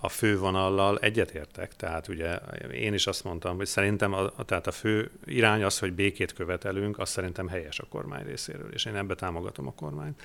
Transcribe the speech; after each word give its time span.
a 0.00 0.08
fővonallal 0.08 0.98
egyetértek, 0.98 1.76
tehát 1.76 2.08
ugye 2.08 2.34
én 2.72 2.94
is 2.94 3.06
azt 3.06 3.24
mondtam, 3.24 3.56
hogy 3.56 3.66
szerintem 3.66 4.12
a, 4.12 4.44
tehát 4.44 4.66
a 4.66 4.70
fő 4.70 5.10
irány 5.24 5.62
az, 5.62 5.78
hogy 5.78 5.92
békét 5.92 6.32
követelünk, 6.32 6.98
az 6.98 7.08
szerintem 7.08 7.48
helyes 7.48 7.78
a 7.78 7.86
kormány 7.88 8.24
részéről, 8.24 8.72
és 8.72 8.84
én 8.84 8.96
ebbe 8.96 9.14
támogatom 9.14 9.66
a 9.66 9.72
kormányt. 9.72 10.22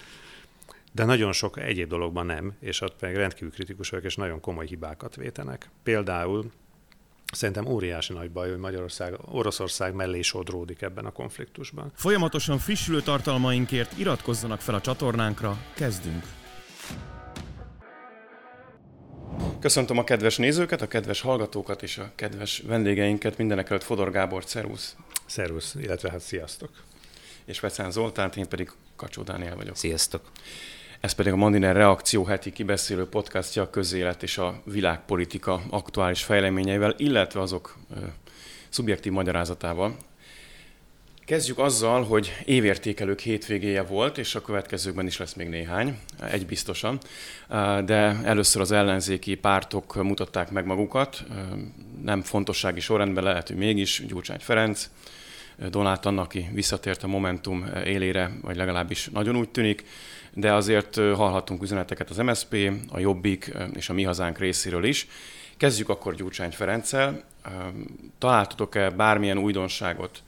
De 0.92 1.06
nagyon 1.06 1.32
sok 1.32 1.60
egyéb 1.60 1.90
dologban 1.90 2.26
nem, 2.26 2.54
és 2.60 2.82
ott 2.82 2.96
pedig 2.96 3.16
rendkívül 3.16 3.52
kritikus 3.52 3.90
vagyok, 3.90 4.06
és 4.06 4.16
nagyon 4.16 4.40
komoly 4.40 4.66
hibákat 4.66 5.16
vétenek. 5.16 5.70
Például 5.84 6.52
Szerintem 7.34 7.66
óriási 7.66 8.14
nagy 8.14 8.32
baj, 8.32 8.50
hogy 8.50 8.60
Magyarország, 8.60 9.18
Oroszország 9.32 9.94
mellé 9.94 10.22
sodródik 10.22 10.82
ebben 10.82 11.06
a 11.06 11.12
konfliktusban. 11.12 11.92
Folyamatosan 11.96 12.58
frissülő 12.58 13.02
tartalmainkért 13.02 13.98
iratkozzanak 13.98 14.62
fel 14.62 14.76
a 14.76 14.82
csatornánkra, 14.82 15.58
kezdünk! 15.74 16.24
Köszöntöm 19.60 19.98
a 19.98 20.04
kedves 20.04 20.38
nézőket, 20.38 20.82
a 20.82 20.88
kedves 20.88 21.22
hallgatókat 21.22 21.84
és 21.84 21.98
a 21.98 22.12
kedves 22.16 22.64
vendégeinket, 22.68 23.38
mindenek 23.38 23.70
előtt 23.70 23.84
Fodor 23.84 24.12
Gábor, 24.12 24.44
szervusz! 24.46 24.96
Szervusz, 25.26 25.76
illetve 25.82 26.10
hát 26.10 26.20
sziasztok! 26.20 26.70
És 27.46 27.60
Vecán 27.60 27.92
Zoltán, 27.92 28.32
én 28.36 28.48
pedig 28.48 28.72
Kacsó 28.96 29.22
Dániel 29.22 29.56
vagyok. 29.56 29.76
Sziasztok! 29.76 30.22
Ez 31.00 31.12
pedig 31.14 31.34
a 31.34 31.36
Mandiner 31.36 31.76
Reakció 31.76 32.24
heti 32.24 32.52
kibeszélő 32.52 33.08
podcastja 33.08 33.62
a 33.62 33.70
közélet 33.70 34.24
és 34.24 34.38
a 34.38 34.62
világpolitika 34.64 35.62
aktuális 35.70 36.24
fejleményeivel, 36.24 36.94
illetve 36.98 37.42
azok 37.42 37.78
ö, 37.96 38.00
szubjektív 38.70 39.12
magyarázatával. 39.12 39.98
Kezdjük 41.26 41.60
azzal, 41.60 42.04
hogy 42.04 42.34
évértékelők 42.46 43.20
hétvégéje 43.20 43.84
volt, 43.84 44.18
és 44.18 44.36
a 44.36 44.42
következőkben 44.42 45.06
is 45.06 45.18
lesz 45.18 45.34
még 45.34 45.50
néhány, 45.50 45.98
egy 46.32 46.46
biztosan, 46.46 47.00
de 47.86 48.20
először 48.24 48.62
az 48.62 48.72
ellenzéki 48.72 49.36
pártok 49.36 49.96
mutatták 49.96 50.52
meg 50.52 50.66
magukat, 50.66 51.24
nem 52.04 52.22
fontossági 52.22 52.80
sorrendben 52.80 53.24
lehet, 53.24 53.48
hogy 53.48 53.58
mégis 53.58 54.06
Gyurcsány 54.08 54.40
Ferenc, 54.40 54.90
Donát 55.70 56.06
Anna, 56.06 56.22
aki 56.22 56.50
visszatért 56.54 57.04
a 57.04 57.08
Momentum 57.08 57.66
élére, 57.86 58.32
vagy 58.42 58.56
legalábbis 58.56 59.10
nagyon 59.14 59.36
úgy 59.36 59.50
tűnik, 59.50 59.84
de 60.34 60.54
azért 60.54 60.96
hallhattunk 60.96 61.64
üzeneteket 61.64 62.10
az 62.10 62.18
MSP, 62.18 62.72
a 62.90 63.00
Jobbik 63.00 63.54
és 63.74 63.90
a 63.90 63.94
Mi 63.94 64.04
Hazánk 64.04 64.38
részéről 64.38 64.84
is. 64.84 65.08
Kezdjük 65.58 65.90
akkor 65.90 66.16
Gyurcsány 66.16 66.52
Ferenccel. 66.52 67.24
Találtatok-e 68.18 68.90
bármilyen 68.90 69.38
újdonságot 69.38 70.24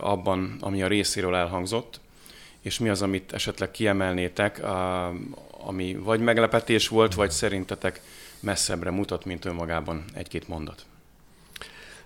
abban, 0.00 0.56
ami 0.60 0.82
a 0.82 0.86
részéről 0.86 1.34
elhangzott, 1.34 2.00
és 2.60 2.78
mi 2.78 2.88
az, 2.88 3.02
amit 3.02 3.32
esetleg 3.32 3.70
kiemelnétek, 3.70 4.62
ami 5.50 5.94
vagy 5.94 6.20
meglepetés 6.20 6.88
volt, 6.88 7.14
vagy 7.14 7.30
szerintetek 7.30 8.00
messzebbre 8.40 8.90
mutat, 8.90 9.24
mint 9.24 9.44
önmagában 9.44 10.04
egy-két 10.14 10.48
mondat? 10.48 10.86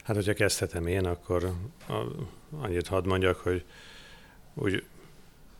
Hát, 0.05 0.17
hogyha 0.17 0.33
kezdhetem 0.33 0.87
én, 0.87 1.05
akkor 1.07 1.53
annyit 2.61 2.87
hadd 2.87 3.07
mondjak, 3.07 3.39
hogy 3.39 3.65
úgy 4.55 4.85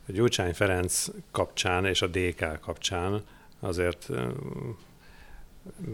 Gyurcsány 0.07 0.55
Ferenc 0.55 1.07
kapcsán 1.31 1.85
és 1.85 2.03
a 2.03 2.07
DK 2.07 2.61
kapcsán 2.61 3.23
azért 3.61 4.09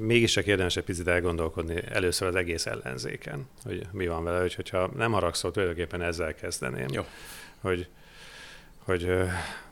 mégis 0.00 0.32
csak 0.32 0.46
érdemes 0.46 0.76
egy 0.76 0.84
picit 0.84 1.08
elgondolkodni 1.08 1.82
először 1.88 2.28
az 2.28 2.34
egész 2.34 2.66
ellenzéken, 2.66 3.48
hogy 3.64 3.86
mi 3.92 4.06
van 4.06 4.24
vele, 4.24 4.40
hogy, 4.40 4.54
hogyha 4.54 4.90
nem 4.96 5.12
haragszol, 5.12 5.50
tulajdonképpen 5.50 6.02
ezzel 6.02 6.34
kezdeném. 6.34 6.88
Jó. 6.90 7.02
Hogy, 7.60 7.88
hogy 8.78 9.14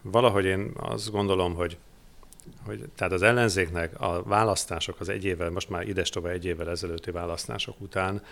valahogy 0.02 0.44
én 0.44 0.72
azt 0.76 1.10
gondolom, 1.10 1.54
hogy 1.54 1.76
hogy 2.66 2.84
tehát 2.94 3.12
az 3.12 3.22
ellenzéknek 3.22 4.00
a 4.00 4.22
választások 4.22 5.00
az 5.00 5.08
egy 5.08 5.24
évvel, 5.24 5.50
most 5.50 5.68
már 5.68 5.88
ides 5.88 6.08
tovább 6.08 6.32
egy 6.32 6.44
évvel 6.44 6.70
ezelőtti 6.70 7.10
választások 7.10 7.80
után 7.80 8.22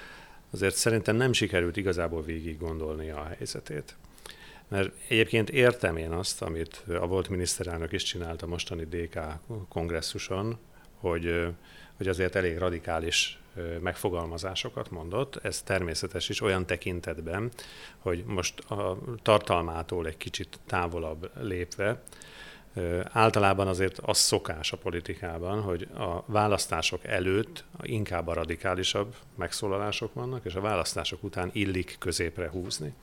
azért 0.51 0.75
szerintem 0.75 1.17
nem 1.17 1.33
sikerült 1.33 1.77
igazából 1.77 2.23
végig 2.23 2.59
gondolni 2.59 3.11
a 3.11 3.25
helyzetét. 3.25 3.97
Mert 4.69 4.93
egyébként 5.09 5.51
értem 5.51 5.97
én 5.97 6.11
azt, 6.11 6.43
amit 6.43 6.83
a 7.01 7.07
volt 7.07 7.29
miniszterelnök 7.29 7.93
is 7.93 8.03
csinált 8.03 8.43
a 8.43 8.47
mostani 8.47 8.85
DK 8.85 9.21
kongresszuson, 9.69 10.59
hogy, 11.01 11.47
hogy 11.97 12.09
azért 12.09 12.35
elég 12.35 12.59
radikális 12.59 13.39
megfogalmazásokat 13.81 14.91
mondott. 14.91 15.37
Ez 15.43 15.63
természetes 15.63 16.29
is 16.29 16.41
olyan 16.41 16.67
tekintetben, 16.67 17.51
hogy 17.99 18.25
most 18.27 18.61
a 18.71 18.99
tartalmától 19.23 20.07
egy 20.07 20.17
kicsit 20.17 20.61
távolabb 20.67 21.31
lépve, 21.41 22.03
Általában 23.13 23.67
azért 23.67 23.99
az 23.99 24.19
szokás 24.19 24.73
a 24.73 24.77
politikában, 24.77 25.61
hogy 25.61 25.89
a 25.95 26.23
választások 26.27 27.05
előtt 27.05 27.65
inkább 27.83 28.27
a 28.27 28.33
radikálisabb 28.33 29.15
megszólalások 29.37 30.15
vannak, 30.15 30.45
és 30.45 30.55
a 30.55 30.61
választások 30.61 31.23
után 31.23 31.51
illik 31.53 31.97
középre 31.99 32.49
húzni. 32.49 32.95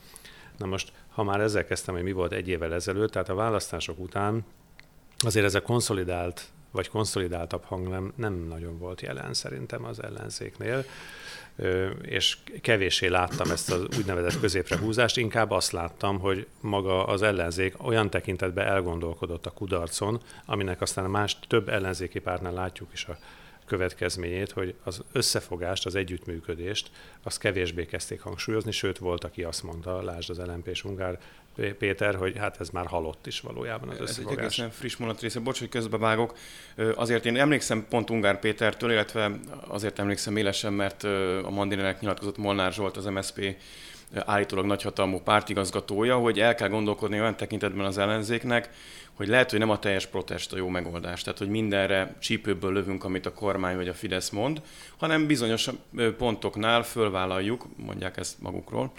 Na 0.58 0.66
most, 0.66 0.92
ha 1.10 1.24
már 1.24 1.40
ezzel 1.40 1.66
kezdtem, 1.66 1.96
hogy 1.96 2.04
mi 2.04 2.12
volt 2.12 2.32
egy 2.32 2.48
évvel 2.48 2.74
ezelőtt, 2.74 3.12
tehát 3.12 3.30
a 3.30 3.36
választások 3.36 4.00
után 4.00 4.46
azért 5.18 5.46
ez 5.46 5.56
a 5.56 5.62
konszolidált 5.62 6.52
vagy 6.76 6.90
konszolidáltabb 6.90 7.64
hang 7.64 8.12
nem, 8.16 8.34
nagyon 8.34 8.78
volt 8.78 9.02
jelen 9.02 9.34
szerintem 9.34 9.86
az 9.86 10.04
ellenzéknél, 10.04 10.86
és 12.02 12.38
kevéssé 12.62 13.08
láttam 13.08 13.52
ezt 13.52 13.72
az 13.72 13.82
úgynevezett 13.98 14.40
középre 14.40 14.78
húzást, 14.78 15.18
inkább 15.18 15.52
azt 15.52 15.72
láttam, 15.72 16.20
hogy 16.20 16.48
maga 16.62 17.06
az 17.06 17.22
ellenzék 17.22 17.84
olyan 17.84 18.10
tekintetben 18.10 18.68
elgondolkodott 18.68 19.46
a 19.46 19.52
kudarcon, 19.52 20.22
aminek 20.46 20.82
aztán 20.82 21.10
más 21.10 21.40
több 21.48 21.70
ellenzéki 21.70 22.20
pártnál 22.20 22.54
látjuk 22.54 22.90
is 22.94 23.06
a 23.06 23.18
következményét, 23.66 24.52
hogy 24.52 24.76
az 24.84 25.04
összefogást, 25.12 25.86
az 25.86 25.96
együttműködést, 25.96 26.92
azt 27.24 27.40
kevésbé 27.40 27.86
kezdték 27.86 28.22
hangsúlyozni, 28.22 28.72
sőt 28.72 28.98
volt, 28.98 29.24
aki 29.24 29.44
azt 29.44 29.64
mondta, 29.64 30.02
lásd 30.02 30.30
az 30.30 30.38
LNP 30.38 30.68
és 30.68 30.84
Ungár 30.84 31.20
Péter, 31.78 32.16
hogy 32.16 32.38
hát 32.38 32.60
ez 32.60 32.70
már 32.70 32.86
halott 32.86 33.28
is 33.28 33.40
valójában 33.40 33.90
az 33.90 34.00
összefogás. 34.00 34.32
Ez 34.32 34.38
egy 34.38 34.44
egészen 34.44 34.72
friss 34.72 34.96
mondat 34.96 35.22
része, 35.22 35.40
bocs, 35.40 35.60
hogy 35.60 35.70
közbevágok. 35.70 36.38
Azért 36.96 37.26
én 37.26 37.38
emlékszem 37.38 37.86
pont 37.90 38.10
Ungár 38.10 38.40
Pétertől, 38.40 38.92
illetve 38.92 39.32
azért 39.68 40.00
emlékszem 40.00 40.38
élesen, 40.38 40.74
mert 40.74 41.04
a 41.44 41.50
Mandinenek 41.50 42.00
nyilatkozott 42.00 42.38
Molnár 42.38 42.74
Zsolt, 42.74 42.98
az 42.98 43.06
MSZP 43.06 43.56
állítólag 44.26 44.66
nagyhatalmú 44.66 45.20
pártigazgatója, 45.20 46.18
hogy 46.18 46.40
el 46.40 46.56
kell 46.56 46.70
gondolkodni 46.70 47.20
olyan 47.20 47.36
tekintetben 47.36 47.86
az 47.86 47.98
ellenzéknek, 47.98 48.70
hogy 49.14 49.28
lehet, 49.28 49.50
hogy 49.50 49.60
nem 49.60 49.70
a 49.70 49.80
teljes 49.80 50.06
protest 50.06 50.54
a 50.54 50.58
jó 50.58 50.68
megoldás, 50.68 51.22
tehát 51.22 51.40
hogy 51.40 51.50
mindenre 51.50 52.16
csípőből 52.20 52.74
lövünk, 52.74 53.04
amit 53.04 53.26
a 53.26 53.34
kormány 53.34 53.76
vagy 53.76 53.88
a 53.88 53.94
Fidesz 53.94 54.30
mond, 54.30 54.62
hanem 54.98 55.28
bizonyos 55.28 55.70
pontoknál 56.18 56.84
fölvállaljuk, 56.84 57.66
mondják 57.76 58.18
ezt 58.18 58.42
magukról, 58.42 58.92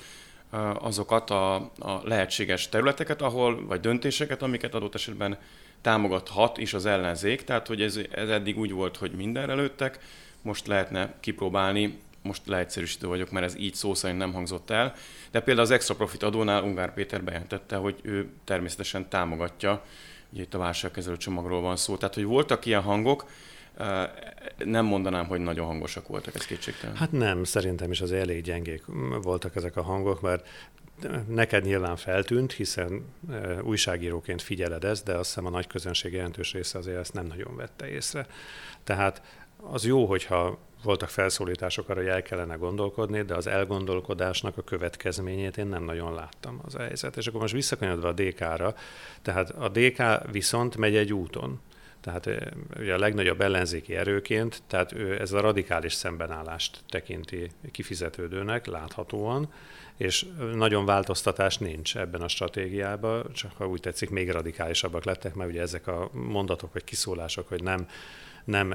azokat 0.79 1.31
a, 1.31 1.55
a 1.79 2.01
lehetséges 2.03 2.69
területeket, 2.69 3.23
ahol, 3.23 3.67
vagy 3.67 3.81
döntéseket, 3.81 4.43
amiket 4.43 4.75
adott 4.75 4.95
esetben 4.95 5.39
támogathat 5.81 6.59
is 6.59 6.75
az 6.75 6.87
ellenzék, 6.87 7.45
tehát 7.45 7.67
hogy 7.67 7.83
ez, 7.83 8.01
ez 8.11 8.29
eddig 8.29 8.59
úgy 8.59 8.73
volt, 8.73 8.97
hogy 8.97 9.11
mindenre 9.11 9.55
lőttek, 9.55 9.99
most 10.43 10.67
lehetne 10.67 11.15
kipróbálni, 11.21 11.99
most 12.23 12.43
leegyszerűsítő 12.47 13.07
vagyok, 13.07 13.31
mert 13.31 13.47
ez 13.47 13.57
így 13.59 13.75
szó 13.75 13.95
szerint 13.95 14.19
nem 14.19 14.33
hangzott 14.33 14.71
el, 14.71 14.95
de 15.31 15.41
például 15.41 15.67
az 15.67 15.73
extra 15.73 15.95
profit 15.95 16.23
adónál 16.23 16.63
Ungár 16.63 16.95
Péter 16.95 17.25
bejelentette, 17.25 17.77
hogy 17.77 17.97
ő 18.03 18.29
természetesen 18.45 19.09
támogatja, 19.09 19.85
ugye 20.33 20.43
itt 20.43 20.55
a 20.55 20.59
válságkezelő 20.59 21.17
csomagról 21.17 21.61
van 21.61 21.77
szó, 21.77 21.97
tehát 21.97 22.15
hogy 22.15 22.25
voltak 22.25 22.67
ilyen 22.67 22.83
hangok, 22.83 23.25
nem 24.65 24.85
mondanám, 24.85 25.27
hogy 25.27 25.41
nagyon 25.41 25.67
hangosak 25.67 26.09
voltak, 26.09 26.35
ez 26.35 26.47
kétségtelen. 26.47 26.97
Hát 26.97 27.13
nem, 27.13 27.45
szerintem 27.45 27.91
is 27.91 28.01
az 28.01 28.13
elég 28.13 28.43
gyengék 28.43 28.83
voltak 29.23 29.57
ezek 29.57 29.77
a 29.77 29.83
hangok, 29.83 30.21
mert 30.21 30.49
neked 31.29 31.65
nyilván 31.65 31.97
feltűnt, 31.97 32.53
hiszen 32.53 33.05
újságíróként 33.63 34.43
figyeled 34.43 34.85
ezt, 34.85 35.05
de 35.05 35.13
azt 35.13 35.29
hiszem 35.29 35.47
a 35.47 35.51
nagy 35.51 35.67
közönség 35.67 36.13
jelentős 36.13 36.53
része 36.53 36.79
azért 36.79 36.99
ezt 36.99 37.13
nem 37.13 37.27
nagyon 37.27 37.57
vette 37.57 37.89
észre. 37.89 38.27
Tehát 38.85 39.23
az 39.57 39.85
jó, 39.85 40.05
hogyha 40.07 40.59
voltak 40.83 41.09
felszólítások 41.09 41.89
arra, 41.89 42.01
hogy 42.01 42.09
el 42.09 42.23
kellene 42.23 42.55
gondolkodni, 42.55 43.23
de 43.23 43.35
az 43.35 43.47
elgondolkodásnak 43.47 44.59
a 44.59 44.63
következményét 44.63 45.57
én 45.57 45.67
nem 45.67 45.83
nagyon 45.83 46.15
láttam 46.15 46.61
az 46.65 46.75
helyzet. 46.75 47.17
És 47.17 47.27
akkor 47.27 47.41
most 47.41 47.53
visszakanyodva 47.53 48.09
a 48.09 48.13
DK-ra, 48.13 48.75
tehát 49.23 49.51
a 49.51 49.69
DK 49.69 50.31
viszont 50.31 50.77
megy 50.77 50.97
egy 50.97 51.13
úton. 51.13 51.61
Tehát 52.07 52.55
ugye 52.79 52.95
a 52.95 52.99
legnagyobb 52.99 53.41
ellenzéki 53.41 53.97
erőként, 53.97 54.63
tehát 54.67 54.93
ő 54.93 55.21
ez 55.21 55.33
a 55.33 55.41
radikális 55.41 55.93
szembenállást 55.93 56.81
tekinti 56.89 57.51
kifizetődőnek 57.71 58.67
láthatóan, 58.67 59.53
és 59.97 60.27
nagyon 60.55 60.85
változtatás 60.85 61.59
nincs 61.59 61.97
ebben 61.97 62.21
a 62.21 62.29
stratégiában, 62.29 63.33
csak 63.33 63.53
ha 63.57 63.69
úgy 63.69 63.81
tetszik, 63.81 64.11
még 64.11 64.31
radikálisabbak 64.31 65.05
lettek, 65.05 65.35
mert 65.35 65.51
ugye 65.51 65.61
ezek 65.61 65.87
a 65.87 66.11
mondatok 66.13 66.73
vagy 66.73 66.85
kiszólások, 66.85 67.49
hogy 67.49 67.63
nem 67.63 67.89
nem 68.45 68.75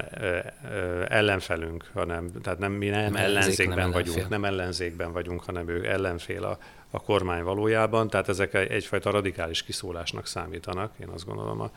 ellenfelünk, 1.08 1.90
hanem 1.94 2.30
tehát 2.42 2.58
nem, 2.58 2.72
mi 2.72 2.88
nem, 2.88 3.12
nem 3.12 3.24
ellenzékben 3.24 3.76
nem 3.76 3.90
vagyunk, 3.90 4.16
ellenzék. 4.16 4.28
nem 4.28 4.44
ellenzékben 4.44 5.12
vagyunk, 5.12 5.44
hanem 5.44 5.68
ő 5.68 5.90
ellenfél 5.90 6.44
a, 6.44 6.58
a 6.90 7.02
kormány 7.02 7.42
valójában, 7.42 8.08
tehát 8.08 8.28
ezek 8.28 8.54
egyfajta 8.54 9.10
radikális 9.10 9.62
kiszólásnak 9.62 10.26
számítanak, 10.26 10.92
én 11.00 11.08
azt 11.08 11.24
gondolom 11.24 11.60
a 11.60 11.70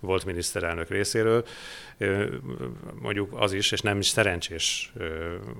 volt 0.00 0.24
miniszterelnök 0.24 0.88
részéről. 0.88 1.44
Mondjuk 3.00 3.32
az 3.40 3.52
is, 3.52 3.72
és 3.72 3.80
nem 3.80 3.98
is 3.98 4.06
szerencsés 4.06 4.92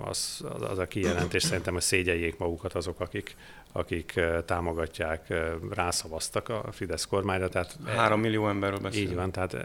az, 0.04 0.44
az 0.60 0.78
a 0.78 0.86
kijelentés, 0.86 1.42
szerintem, 1.42 1.72
hogy 1.72 1.82
szégyeljék 1.82 2.38
magukat 2.38 2.74
azok, 2.74 3.00
akik, 3.00 3.36
akik 3.72 4.20
támogatják, 4.44 5.34
rászavaztak 5.70 6.48
a 6.48 6.68
Fidesz 6.72 7.04
kormányra. 7.04 7.48
Tehát, 7.48 7.76
Három 7.86 8.20
millió 8.20 8.48
emberről 8.48 8.78
beszélünk. 8.78 9.10
Így 9.10 9.16
van, 9.16 9.32
tehát 9.32 9.56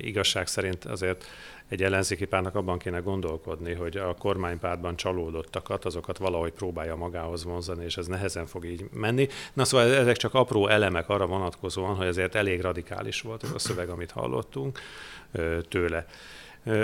igazság 0.00 0.46
szerint 0.46 0.84
azért 0.84 1.24
egy 1.68 1.82
ellenzéki 1.82 2.24
pártnak 2.24 2.54
abban 2.54 2.78
kéne 2.78 2.98
gondolkodni, 2.98 3.74
hogy 3.74 3.96
a 3.96 4.14
kormánypártban 4.14 4.96
csalódottakat, 4.96 5.84
azokat 5.84 6.18
valahogy 6.18 6.52
próbálja 6.52 6.96
magához 6.96 7.44
vonzani, 7.44 7.84
és 7.84 7.96
ez 7.96 8.06
nehezen 8.06 8.46
fog 8.46 8.64
így 8.64 8.84
menni. 8.92 9.28
Na 9.52 9.64
szóval 9.64 9.94
ezek 9.94 10.16
csak 10.16 10.34
apró 10.34 10.68
elemek 10.68 11.08
arra 11.08 11.26
vonatkozóan, 11.26 11.94
hogy 11.94 12.06
ezért 12.06 12.34
elég 12.34 12.60
radikális 12.60 13.20
volt 13.20 13.42
ez 13.42 13.50
a 13.54 13.58
szöveg, 13.58 13.88
amit 13.88 14.10
hallottunk 14.10 14.78
tőle. 15.68 16.06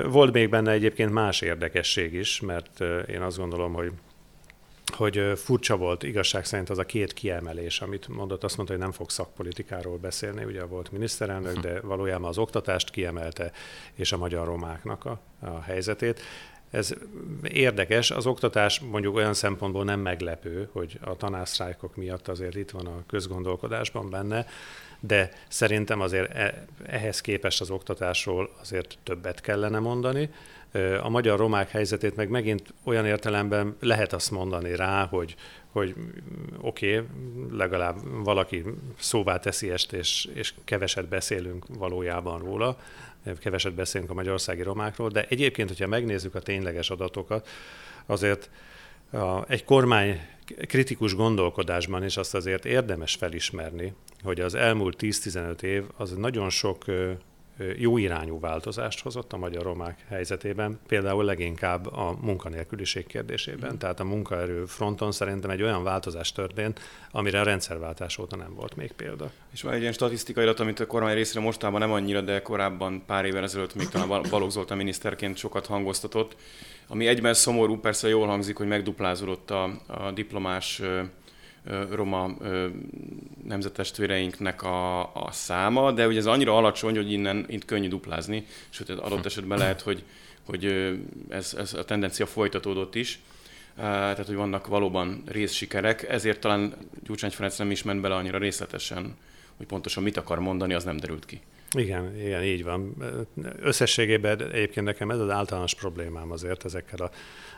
Volt 0.07 0.33
még 0.33 0.49
benne 0.51 0.71
egyébként 0.71 1.13
más 1.13 1.41
érdekesség 1.41 2.13
is, 2.13 2.41
mert 2.41 2.81
én 3.09 3.23
azt 3.23 3.39
gondolom, 3.39 3.73
hogy 3.73 3.93
hogy 4.93 5.33
furcsa 5.37 5.77
volt 5.77 6.03
igazság 6.03 6.45
szerint 6.45 6.71
az 6.71 6.79
a 6.79 6.85
két 6.85 7.13
kiemelés, 7.13 7.81
amit 7.81 8.09
mondott, 8.09 8.45
azt 8.45 8.57
mondta, 8.57 8.75
hogy 8.75 8.83
nem 8.85 8.93
fog 8.93 9.11
szakpolitikáról 9.11 9.97
beszélni, 9.97 10.45
ugye 10.45 10.65
volt 10.65 10.93
miniszterelnök, 10.93 11.59
de 11.59 11.81
valójában 11.81 12.29
az 12.29 12.39
oktatást 12.39 12.91
kiemelte, 12.91 13.53
és 13.95 14.13
a 14.13 14.17
magyar 14.17 14.47
romáknak 14.47 15.05
a, 15.05 15.21
a 15.41 15.61
helyzetét. 15.61 16.21
Ez 16.71 16.95
érdekes, 17.43 18.11
az 18.11 18.27
oktatás 18.27 18.81
mondjuk 18.81 19.15
olyan 19.17 19.35
szempontból 19.35 19.85
nem 19.85 20.01
meglepő, 20.01 20.69
hogy 20.73 20.99
a 21.01 21.17
tanászrájkok 21.17 21.97
miatt 21.97 22.29
azért 22.29 22.55
itt 22.55 22.71
van 22.71 22.87
a 22.87 23.03
közgondolkodásban 23.07 24.11
benne, 24.11 24.47
de 25.01 25.31
szerintem 25.49 26.01
azért 26.01 26.35
e, 26.35 26.65
ehhez 26.87 27.21
képest 27.21 27.61
az 27.61 27.71
oktatásról 27.71 28.51
azért 28.61 28.99
többet 29.03 29.41
kellene 29.41 29.79
mondani. 29.79 30.31
A 31.03 31.09
magyar 31.09 31.39
romák 31.39 31.71
helyzetét 31.71 32.17
meg 32.17 32.29
megint 32.29 32.75
olyan 32.85 33.07
értelemben 33.07 33.77
lehet 33.81 34.13
azt 34.13 34.31
mondani 34.31 34.77
rá, 34.77 35.07
hogy, 35.07 35.35
hogy 35.71 35.95
oké, 36.61 36.97
okay, 36.97 37.09
legalább 37.51 37.97
valaki 38.25 38.65
szóvá 38.99 39.39
teszi 39.39 39.71
ezt, 39.71 39.93
és, 39.93 40.29
és 40.35 40.55
keveset 40.65 41.09
beszélünk 41.09 41.65
valójában 41.69 42.39
róla, 42.39 42.79
keveset 43.39 43.75
beszélünk 43.75 44.11
a 44.11 44.15
magyarországi 44.15 44.63
romákról, 44.63 45.09
de 45.09 45.27
egyébként, 45.29 45.69
hogyha 45.69 45.87
megnézzük 45.87 46.35
a 46.35 46.41
tényleges 46.41 46.91
adatokat, 46.91 47.49
azért 48.07 48.51
a, 49.11 49.51
egy 49.51 49.65
kormány 49.65 50.21
kritikus 50.67 51.15
gondolkodásban 51.15 52.05
is 52.05 52.17
azt 52.17 52.35
azért 52.35 52.65
érdemes 52.65 53.15
felismerni, 53.15 53.95
hogy 54.23 54.41
az 54.41 54.55
elmúlt 54.55 54.97
10-15 55.01 55.63
év 55.63 55.85
az 55.97 56.11
nagyon 56.11 56.51
sok 56.51 56.85
jó 57.77 57.97
irányú 57.97 58.41
változást 58.41 59.01
hozott 59.01 59.33
a 59.33 59.37
magyar 59.37 59.63
romák 59.63 60.05
helyzetében, 60.09 60.81
például 60.87 61.25
leginkább 61.25 61.87
a 61.87 62.17
munkanélküliség 62.21 63.07
kérdésében. 63.07 63.73
Mm. 63.73 63.77
Tehát 63.77 64.01
a 64.01 64.05
munkaerő 64.05 64.65
fronton 64.65 65.13
szerintem 65.13 65.51
egy 65.51 65.63
olyan 65.63 65.83
változás 65.83 66.33
történt, 66.33 66.81
amire 67.11 67.41
a 67.41 67.45
rendszerváltás 67.45 68.19
óta 68.19 68.37
nem 68.37 68.55
volt 68.55 68.77
még 68.77 68.93
példa. 68.93 69.31
És 69.53 69.63
van 69.63 69.73
egy 69.73 69.81
ilyen 69.81 69.93
statisztikai 69.93 70.45
adat, 70.45 70.61
amit 70.61 70.81
a 70.81 70.87
kormány 70.87 71.15
részére 71.15 71.45
mostában 71.45 71.81
nem 71.81 71.93
annyira, 71.93 72.21
de 72.21 72.43
korábban 72.43 73.03
pár 73.07 73.25
évvel 73.25 73.43
ezelőtt 73.43 73.75
még 73.75 73.89
talán 73.89 74.09
Balogh 74.31 74.53
Zoltán 74.53 74.77
miniszterként 74.77 75.37
sokat 75.37 75.67
hangoztatott, 75.67 76.37
ami 76.89 77.07
egyben 77.07 77.35
szomorú, 77.35 77.81
persze 77.81 78.09
jól 78.09 78.27
hangzik, 78.27 78.57
hogy 78.57 78.67
megduplázódott 78.67 79.51
a, 79.51 79.71
a 79.87 80.11
diplomás 80.11 80.83
roma 81.91 82.37
nemzetestvéreinknek 83.45 84.63
a, 84.63 85.01
a 85.01 85.29
száma, 85.31 85.93
de 85.93 86.07
ugye 86.07 86.19
ez 86.19 86.27
annyira 86.27 86.57
alacsony, 86.57 86.97
hogy 86.97 87.13
innen 87.13 87.45
itt 87.49 87.65
könnyű 87.65 87.89
duplázni, 87.89 88.47
sőt 88.69 88.91
adott 88.91 89.25
esetben 89.25 89.59
lehet, 89.59 89.81
hogy, 89.81 90.03
hogy 90.47 90.65
ez, 91.29 91.55
ez 91.59 91.75
a 91.75 91.85
tendencia 91.85 92.27
folytatódott 92.27 92.95
is. 92.95 93.21
Tehát, 93.77 94.27
hogy 94.27 94.35
vannak 94.35 94.67
valóban 94.67 95.23
részsikerek, 95.27 96.09
ezért 96.09 96.41
talán 96.41 96.75
Gyurcsány 97.03 97.31
Ferenc 97.31 97.59
nem 97.59 97.71
is 97.71 97.83
ment 97.83 98.01
bele 98.01 98.15
annyira 98.15 98.39
részletesen, 98.39 99.17
hogy 99.57 99.67
pontosan 99.67 100.03
mit 100.03 100.17
akar 100.17 100.39
mondani, 100.39 100.75
az 100.75 100.85
nem 100.85 100.97
derült 100.97 101.27
ki. 101.27 101.41
Igen, 101.77 102.17
igen, 102.21 102.43
így 102.43 102.65
van. 102.65 102.95
Összességében 103.61 104.43
egyébként 104.43 104.87
nekem 104.87 105.11
ez 105.11 105.19
az 105.19 105.31
általános 105.31 105.75
problémám 105.75 106.31
azért 106.31 106.65
ezekkel 106.65 107.11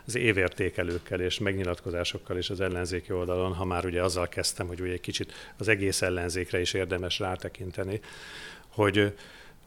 az 0.07 0.15
évértékelőkkel 0.15 1.21
és 1.21 1.39
megnyilatkozásokkal 1.39 2.37
is 2.37 2.49
az 2.49 2.61
ellenzéki 2.61 3.13
oldalon, 3.13 3.53
ha 3.53 3.65
már 3.65 3.85
ugye 3.85 4.03
azzal 4.03 4.27
kezdtem, 4.27 4.67
hogy 4.67 4.81
ugye 4.81 4.91
egy 4.91 4.99
kicsit 4.99 5.33
az 5.57 5.67
egész 5.67 6.01
ellenzékre 6.01 6.59
is 6.59 6.73
érdemes 6.73 7.19
rátekinteni, 7.19 7.99
hogy 8.67 9.13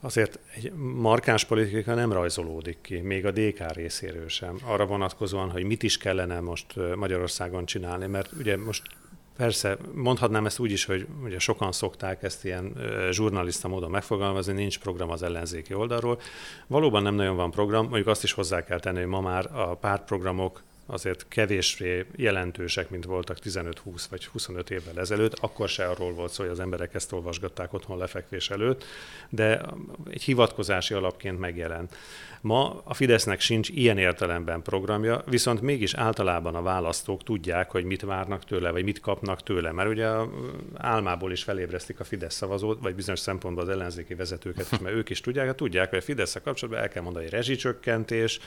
azért 0.01 0.39
egy 0.55 0.73
markáns 0.95 1.45
politika 1.45 1.95
nem 1.95 2.13
rajzolódik 2.13 2.79
ki, 2.81 3.01
még 3.01 3.27
a 3.27 3.31
DK 3.31 3.73
részéről 3.73 4.29
sem, 4.29 4.59
arra 4.65 4.87
vonatkozóan, 4.87 5.51
hogy 5.51 5.65
mit 5.65 5.83
is 5.83 5.97
kellene 5.97 6.41
most 6.41 6.67
Magyarországon 6.95 7.65
csinálni, 7.65 8.07
mert 8.07 8.33
ugye 8.33 8.57
most 8.57 8.83
Persze, 9.41 9.77
mondhatnám 9.95 10.47
ezt 10.47 10.59
úgy 10.59 10.71
is, 10.71 10.85
hogy 10.85 11.07
ugye 11.25 11.39
sokan 11.39 11.73
szokták 11.73 12.23
ezt 12.23 12.45
ilyen 12.45 12.77
zsurnalista 13.11 13.69
módon 13.69 13.91
megfogalmazni, 13.91 14.53
nincs 14.53 14.79
program 14.79 15.11
az 15.11 15.23
ellenzéki 15.23 15.75
oldalról. 15.75 16.21
Valóban 16.67 17.03
nem 17.03 17.15
nagyon 17.15 17.37
van 17.37 17.51
program, 17.51 17.85
mondjuk 17.85 18.07
azt 18.07 18.23
is 18.23 18.33
hozzá 18.33 18.65
kell 18.65 18.81
tenni, 18.81 18.99
hogy 18.99 19.07
ma 19.07 19.21
már 19.21 19.49
a 19.53 19.75
pártprogramok 19.75 20.63
azért 20.91 21.27
kevésbé 21.29 22.07
jelentősek, 22.17 22.91
mint 22.91 23.05
voltak 23.05 23.37
15-20 23.45 24.05
vagy 24.11 24.27
25 24.27 24.71
évvel 24.71 24.99
ezelőtt. 24.99 25.39
Akkor 25.39 25.69
se 25.69 25.87
arról 25.87 26.13
volt 26.13 26.33
szó, 26.33 26.43
hogy 26.43 26.53
az 26.53 26.61
emberek 26.61 26.95
ezt 26.95 27.13
olvasgatták 27.13 27.73
otthon 27.73 27.99
lefekvés 27.99 28.51
előtt, 28.51 28.85
de 29.29 29.61
egy 30.11 30.23
hivatkozási 30.23 30.95
alapként 30.95 31.39
megjelent. 31.39 31.97
Ma 32.41 32.83
a 32.85 32.95
Fidesznek 32.95 33.41
sincs 33.41 33.69
ilyen 33.69 33.99
értelemben 33.99 34.63
programja, 34.63 35.23
viszont 35.27 35.61
mégis 35.61 35.95
általában 35.95 36.55
a 36.55 36.63
választók 36.63 37.23
tudják, 37.23 37.71
hogy 37.71 37.85
mit 37.85 38.03
várnak 38.03 38.45
tőle, 38.45 38.71
vagy 38.71 38.85
mit 38.85 39.01
kapnak 39.01 39.43
tőle, 39.43 39.73
mert 39.73 39.89
ugye 39.89 40.09
álmából 40.75 41.33
is 41.33 41.43
felébresztik 41.43 42.01
a 42.01 42.05
Fidesz 42.05 42.35
szavazót, 42.35 42.79
vagy 42.83 42.95
bizonyos 42.95 43.21
szempontból 43.21 43.65
az 43.65 43.71
ellenzéki 43.71 44.15
vezetőket 44.15 44.73
is, 44.73 44.79
mert 44.79 44.95
ők 44.95 45.11
is 45.11 45.21
tudják, 45.21 45.55
tudják, 45.55 45.89
hogy 45.89 45.99
a 45.99 46.03
fidesz 46.03 46.37
kapcsolatban 46.45 46.83
el 46.83 46.89
kell 46.89 47.03
mondani, 47.03 47.25
hogy 47.25 47.35
rezsicsökkentés, 47.35 48.41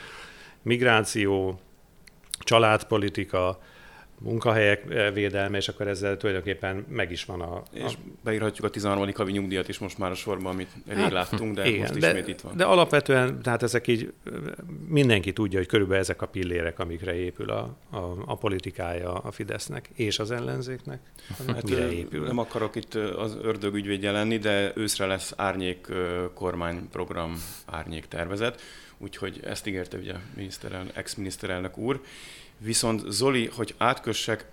migráció, 0.61 1.59
családpolitika, 2.39 3.59
munkahelyek 4.23 4.83
eh, 4.89 5.13
védelme, 5.13 5.57
és 5.57 5.67
akkor 5.67 5.87
ezzel 5.87 6.17
tulajdonképpen 6.17 6.85
meg 6.89 7.11
is 7.11 7.25
van 7.25 7.41
a... 7.41 7.55
a... 7.55 7.63
És 7.71 7.93
beírhatjuk 8.23 8.65
a 8.65 8.69
13. 8.69 9.09
havi 9.15 9.31
nyugdíjat 9.31 9.67
is 9.67 9.77
most 9.77 9.97
már 9.97 10.11
a 10.11 10.15
sorban, 10.15 10.53
amit 10.53 10.69
elég 10.87 11.03
hát, 11.03 11.11
láttunk, 11.11 11.55
de 11.55 11.67
igen, 11.67 11.79
most 11.79 11.99
de, 11.99 12.07
ismét 12.07 12.27
itt 12.27 12.41
van. 12.41 12.57
De 12.57 12.63
alapvetően, 12.63 13.41
tehát 13.41 13.63
ezek 13.63 13.87
így, 13.87 14.13
mindenki 14.87 15.33
tudja, 15.33 15.57
hogy 15.57 15.67
körülbelül 15.67 16.01
ezek 16.01 16.21
a 16.21 16.25
pillérek, 16.25 16.79
amikre 16.79 17.15
épül 17.15 17.49
a, 17.49 17.77
a, 17.89 17.97
a 18.25 18.37
politikája 18.37 19.13
a 19.13 19.31
Fidesznek 19.31 19.89
és 19.93 20.19
az 20.19 20.31
ellenzéknek. 20.31 20.99
Hát, 21.47 21.63
mire 21.63 21.91
épül. 21.91 22.25
Nem 22.25 22.37
akarok 22.37 22.75
itt 22.75 22.95
az 22.95 23.37
ördög 23.41 23.75
ügyvédje 23.75 24.11
lenni, 24.11 24.37
de 24.37 24.71
őszre 24.75 25.05
lesz 25.05 25.33
árnyék 25.35 25.87
kormányprogram 26.33 27.43
árnyék 27.65 28.05
tervezet, 28.05 28.61
úgyhogy 29.03 29.39
ezt 29.43 29.67
ígérte 29.67 29.97
ugye 29.97 30.13
ex-miniszterelnök 30.93 31.77
úr. 31.77 32.01
Viszont 32.57 33.11
Zoli, 33.11 33.47
hogy 33.47 33.75
átkössek, 33.77 34.45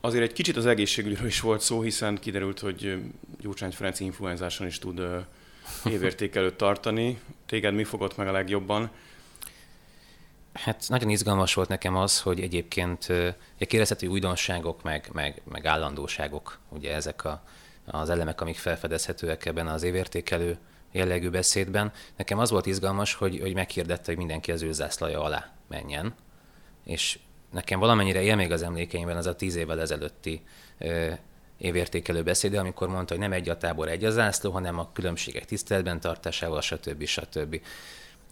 azért 0.00 0.24
egy 0.24 0.32
kicsit 0.32 0.56
az 0.56 0.66
egészségügyről 0.66 1.26
is 1.26 1.40
volt 1.40 1.60
szó, 1.60 1.80
hiszen 1.80 2.18
kiderült, 2.18 2.58
hogy 2.58 3.02
Gyurcsány 3.40 3.70
Ferenc 3.70 4.00
influenzáson 4.00 4.66
is 4.66 4.78
tud 4.78 5.02
évértékelőt 5.94 6.54
tartani. 6.54 7.20
Téged 7.46 7.74
mi 7.74 7.84
fogott 7.84 8.16
meg 8.16 8.28
a 8.28 8.32
legjobban? 8.32 8.90
Hát 10.52 10.84
nagyon 10.88 11.08
izgalmas 11.08 11.54
volt 11.54 11.68
nekem 11.68 11.96
az, 11.96 12.20
hogy 12.20 12.40
egyébként 12.40 13.06
kérdezhető 13.58 14.06
újdonságok, 14.06 14.82
meg, 14.82 15.10
meg, 15.12 15.42
meg 15.44 15.66
állandóságok, 15.66 16.58
ugye 16.68 16.94
ezek 16.94 17.24
a, 17.24 17.42
az 17.84 18.10
elemek, 18.10 18.40
amik 18.40 18.56
felfedezhetőek 18.56 19.46
ebben 19.46 19.66
az 19.66 19.82
évértékelő 19.82 20.58
jellegű 20.92 21.28
beszédben. 21.28 21.92
Nekem 22.16 22.38
az 22.38 22.50
volt 22.50 22.66
izgalmas, 22.66 23.14
hogy, 23.14 23.40
hogy 23.40 23.54
meghirdette, 23.54 24.02
hogy 24.04 24.16
mindenki 24.16 24.52
az 24.52 24.62
ő 24.62 24.72
zászlaja 24.72 25.22
alá 25.22 25.52
menjen, 25.68 26.14
és 26.84 27.18
nekem 27.52 27.80
valamennyire 27.80 28.22
él 28.22 28.36
még 28.36 28.52
az 28.52 28.62
emlékeimben 28.62 29.16
az 29.16 29.26
a 29.26 29.36
tíz 29.36 29.56
évvel 29.56 29.80
ezelőtti 29.80 30.42
ö, 30.78 31.10
évértékelő 31.58 32.22
beszéde, 32.22 32.58
amikor 32.58 32.88
mondta, 32.88 33.12
hogy 33.12 33.22
nem 33.22 33.32
egy 33.32 33.48
a 33.48 33.56
tábor, 33.56 33.88
egy 33.88 34.04
a 34.04 34.10
zászló, 34.10 34.50
hanem 34.50 34.78
a 34.78 34.90
különbségek 34.92 35.44
tiszteletben 35.44 36.00
tartásával, 36.00 36.60
stb. 36.60 37.04
stb. 37.04 37.60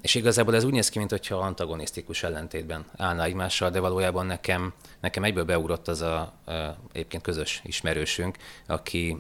És 0.01 0.15
igazából 0.15 0.55
ez 0.55 0.65
úgy 0.65 0.73
néz 0.73 0.89
ki, 0.89 0.99
mintha 0.99 1.37
antagonisztikus 1.37 2.23
ellentétben 2.23 2.85
állna 2.97 3.25
egymással, 3.25 3.71
de 3.71 3.81
valójában 3.81 4.27
nekem, 4.27 4.73
nekem 5.01 5.25
egyből 5.25 5.45
beugrott 5.45 5.89
az 5.89 6.01
a, 6.01 6.19
a 6.47 6.77
egyébként 6.93 7.23
közös 7.23 7.61
ismerősünk, 7.65 8.37
aki 8.67 9.17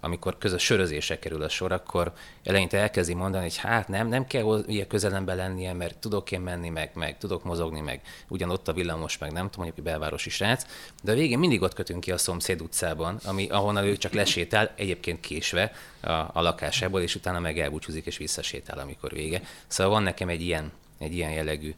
amikor 0.00 0.38
közös 0.38 0.62
sörözésre 0.62 1.18
kerül 1.18 1.42
a 1.42 1.48
sor, 1.48 1.72
akkor 1.72 2.12
eleinte 2.44 2.78
elkezdi 2.78 3.14
mondani, 3.14 3.42
hogy 3.42 3.56
hát 3.56 3.88
nem, 3.88 4.08
nem 4.08 4.26
kell 4.26 4.64
ilyen 4.66 4.86
közelembe 4.86 5.34
lennie, 5.34 5.72
mert 5.72 5.98
tudok 5.98 6.30
én 6.30 6.40
menni, 6.40 6.68
meg, 6.68 6.90
meg 6.94 7.18
tudok 7.18 7.44
mozogni, 7.44 7.80
meg 7.80 8.00
ugyanott 8.28 8.68
a 8.68 8.72
villamos, 8.72 9.18
meg 9.18 9.32
nem 9.32 9.50
tudom, 9.50 9.64
mondjuk 9.64 9.86
belvárosi 9.86 10.30
srác, 10.30 10.66
de 11.02 11.12
a 11.12 11.14
végén 11.14 11.38
mindig 11.38 11.62
ott 11.62 11.74
kötünk 11.74 12.00
ki 12.00 12.12
a 12.12 12.18
szomszéd 12.18 12.60
utcában, 12.60 13.18
ami, 13.24 13.48
ahonnan 13.48 13.84
ő 13.84 13.96
csak 13.96 14.12
lesétál, 14.12 14.70
egyébként 14.76 15.20
késve 15.20 15.72
a, 16.00 16.10
a 16.10 16.40
lakásából, 16.42 17.00
és 17.00 17.14
utána 17.14 17.40
meg 17.40 17.58
elbúcsúzik 17.58 18.06
és 18.06 18.16
visszasétál, 18.16 18.78
amikor 18.78 19.12
vége. 19.12 19.42
Szóval 19.66 19.92
van 19.94 20.02
nekem 20.02 20.28
egy 20.28 20.42
ilyen, 20.42 20.72
egy 20.98 21.14
ilyen 21.14 21.30
jellegű 21.30 21.74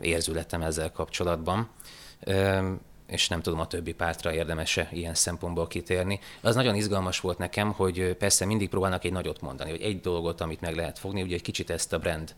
érzületem 0.00 0.62
ezzel 0.62 0.92
kapcsolatban. 0.92 1.68
És 3.06 3.28
nem 3.28 3.42
tudom, 3.42 3.60
a 3.60 3.66
többi 3.66 3.92
pártra 3.92 4.32
érdemese 4.32 4.88
ilyen 4.92 5.14
szempontból 5.14 5.66
kitérni. 5.66 6.20
Az 6.40 6.54
nagyon 6.54 6.74
izgalmas 6.74 7.20
volt 7.20 7.38
nekem, 7.38 7.72
hogy 7.72 8.14
persze 8.18 8.44
mindig 8.44 8.68
próbálnak 8.68 9.04
egy 9.04 9.12
nagyot 9.12 9.40
mondani, 9.40 9.70
hogy 9.70 9.82
egy 9.82 10.00
dolgot, 10.00 10.40
amit 10.40 10.60
meg 10.60 10.74
lehet 10.74 10.98
fogni, 10.98 11.22
ugye 11.22 11.34
egy 11.34 11.42
kicsit 11.42 11.70
ezt 11.70 11.92
a 11.92 11.98
brand, 11.98 12.34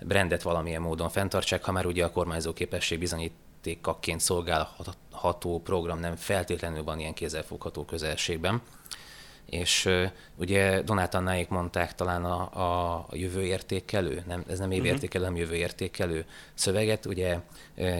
brandet 0.00 0.42
valamilyen 0.42 0.82
módon 0.82 1.08
fenntartsák, 1.08 1.64
ha 1.64 1.72
már 1.72 1.86
ugye 1.86 2.04
a 2.04 2.10
kormányzó 2.10 2.52
képesség 2.52 2.98
bizonyítékaként 2.98 4.20
szolgálható 4.20 5.60
program 5.60 5.98
nem 5.98 6.16
feltétlenül 6.16 6.84
van 6.84 6.98
ilyen 6.98 7.14
kézzelfogható 7.14 7.84
közelségben 7.84 8.62
és 9.52 9.88
ugye 10.36 10.82
Donát 10.82 11.14
Annáék 11.14 11.48
mondták 11.48 11.94
talán 11.94 12.24
a, 12.24 12.50
a, 12.52 12.94
a 13.08 13.16
jövő 13.16 13.42
értékelő, 13.42 14.22
nem, 14.26 14.44
ez 14.48 14.58
nem 14.58 14.70
évértékelő, 14.70 15.24
hanem 15.24 15.38
jövő 15.40 15.54
értékelő 15.54 16.24
szöveget, 16.54 17.06
ugye 17.06 17.38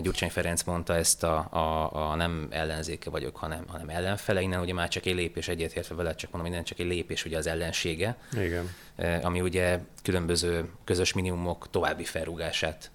Gyurcsány 0.03 0.31
Ferenc 0.31 0.63
mondta 0.63 0.95
ezt 0.95 1.23
a, 1.23 1.49
a, 1.51 1.95
a 2.11 2.15
nem 2.15 2.49
ellenzéke 2.51 3.11
vagyok, 3.11 3.37
hanem, 3.37 3.65
hanem 3.69 3.89
ellenfele, 3.89 4.41
innen 4.41 4.61
ugye 4.61 4.73
már 4.73 4.89
csak 4.89 5.07
egy 5.07 5.15
lépés 5.15 5.49
egyetértve 5.49 5.95
vele, 5.95 6.15
csak 6.15 6.31
mondom, 6.31 6.53
innen 6.53 6.65
csak 6.65 6.79
egy 6.79 6.87
lépés 6.87 7.25
ugye 7.25 7.37
az 7.37 7.47
ellensége, 7.47 8.17
Igen. 8.33 8.75
Ami 9.23 9.41
ugye 9.41 9.79
különböző 10.03 10.71
közös 10.85 11.13
minimumok 11.13 11.71
további 11.71 12.05
felrúgását 12.05 12.91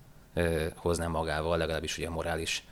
hozná 0.75 1.07
magával, 1.07 1.57
legalábbis 1.57 1.97
ugye 1.97 2.07
a 2.07 2.11
morális 2.11 2.63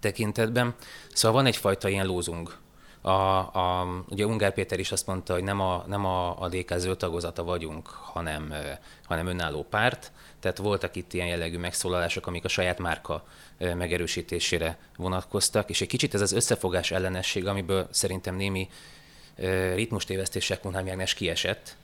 tekintetben. 0.00 0.74
Szóval 1.12 1.36
van 1.36 1.46
egyfajta 1.46 1.88
ilyen 1.88 2.06
lózung 2.06 2.64
a, 3.06 3.38
a, 3.38 3.86
ugye 4.08 4.26
Ungár 4.26 4.52
Péter 4.52 4.78
is 4.78 4.92
azt 4.92 5.06
mondta, 5.06 5.32
hogy 5.32 5.42
nem 5.42 5.60
a, 5.60 5.84
nem 5.86 6.04
a, 6.04 6.40
a 6.42 6.48
DK 6.48 6.74
zöld 6.76 6.96
tagozata 6.96 7.44
vagyunk, 7.44 7.86
hanem, 7.86 8.54
hanem 9.04 9.26
önálló 9.26 9.62
párt. 9.62 10.12
Tehát 10.40 10.58
voltak 10.58 10.96
itt 10.96 11.12
ilyen 11.12 11.26
jellegű 11.26 11.58
megszólalások, 11.58 12.26
amik 12.26 12.44
a 12.44 12.48
saját 12.48 12.78
márka 12.78 13.24
megerősítésére 13.58 14.78
vonatkoztak, 14.96 15.70
és 15.70 15.80
egy 15.80 15.88
kicsit 15.88 16.14
ez 16.14 16.20
az 16.20 16.32
összefogás 16.32 16.90
ellenesség, 16.90 17.46
amiből 17.46 17.86
szerintem 17.90 18.36
némi 18.36 18.68
ritmustévesztések 19.74 20.60
Kunheim 20.60 20.86
Jágnes 20.86 21.14
kiesett, 21.14 21.76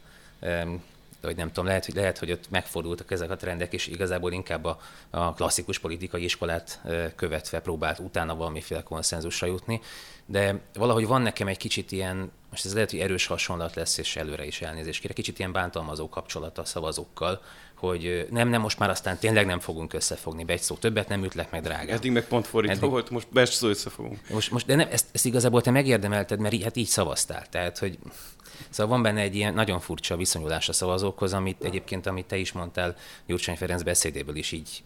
vagy 1.22 1.36
nem 1.36 1.48
tudom, 1.48 1.66
lehet, 1.66 1.84
hogy, 1.84 1.94
lehet, 1.94 2.18
hogy 2.18 2.32
ott 2.32 2.50
megfordultak 2.50 3.10
ezek 3.10 3.30
a 3.30 3.36
trendek, 3.36 3.72
és 3.72 3.86
igazából 3.86 4.32
inkább 4.32 4.64
a, 4.64 4.78
a 5.10 5.32
klasszikus 5.34 5.78
politikai 5.78 6.24
iskolát 6.24 6.80
követve 7.16 7.60
próbált 7.60 7.98
utána 7.98 8.36
valamiféle 8.36 8.82
konszenzusra 8.82 9.46
jutni. 9.46 9.80
De 10.26 10.60
valahogy 10.74 11.06
van 11.06 11.22
nekem 11.22 11.48
egy 11.48 11.56
kicsit 11.56 11.92
ilyen, 11.92 12.32
most 12.50 12.64
ez 12.64 12.74
lehet, 12.74 12.90
hogy 12.90 13.00
erős 13.00 13.26
hasonlat 13.26 13.74
lesz, 13.74 13.98
és 13.98 14.16
előre 14.16 14.44
is 14.44 14.60
elnézést 14.60 15.00
kérek, 15.00 15.16
kicsit 15.16 15.38
ilyen 15.38 15.52
bántalmazó 15.52 16.08
kapcsolat 16.08 16.58
a 16.58 16.64
szavazókkal, 16.64 17.42
hogy 17.88 18.26
nem, 18.30 18.48
nem, 18.48 18.60
most 18.60 18.78
már 18.78 18.90
aztán 18.90 19.18
tényleg 19.18 19.46
nem 19.46 19.58
fogunk 19.58 19.92
összefogni, 19.92 20.44
be 20.44 20.52
egy 20.52 20.60
szó 20.60 20.74
többet 20.74 21.08
nem 21.08 21.24
ütlek 21.24 21.50
meg, 21.50 21.62
drága. 21.62 21.92
Eddig 21.92 22.12
meg 22.12 22.24
pont 22.24 22.46
fordítva 22.46 22.76
Eddig... 22.76 22.90
volt, 22.90 23.10
most 23.10 23.26
be 23.32 23.44
szó 23.44 23.68
összefogunk. 23.68 24.18
Most, 24.30 24.50
most 24.50 24.66
de 24.66 24.74
nem, 24.74 24.88
ezt, 24.90 25.06
ezt 25.12 25.26
igazából 25.26 25.60
te 25.60 25.70
megérdemelted, 25.70 26.38
mert 26.38 26.54
így, 26.54 26.62
hát 26.62 26.76
így 26.76 26.86
szavaztál. 26.86 27.46
Tehát, 27.50 27.78
hogy 27.78 27.98
Szóval 28.70 28.92
van 28.92 29.02
benne 29.02 29.20
egy 29.20 29.34
ilyen 29.34 29.54
nagyon 29.54 29.80
furcsa 29.80 30.16
viszonyulás 30.16 30.68
a 30.68 30.72
szavazókhoz, 30.72 31.32
amit 31.32 31.64
egyébként, 31.64 32.06
amit 32.06 32.26
te 32.26 32.36
is 32.36 32.52
mondtál 32.52 32.96
Gyurcsány 33.26 33.56
Ferenc 33.56 33.82
beszédéből 33.82 34.36
is 34.36 34.52
így 34.52 34.82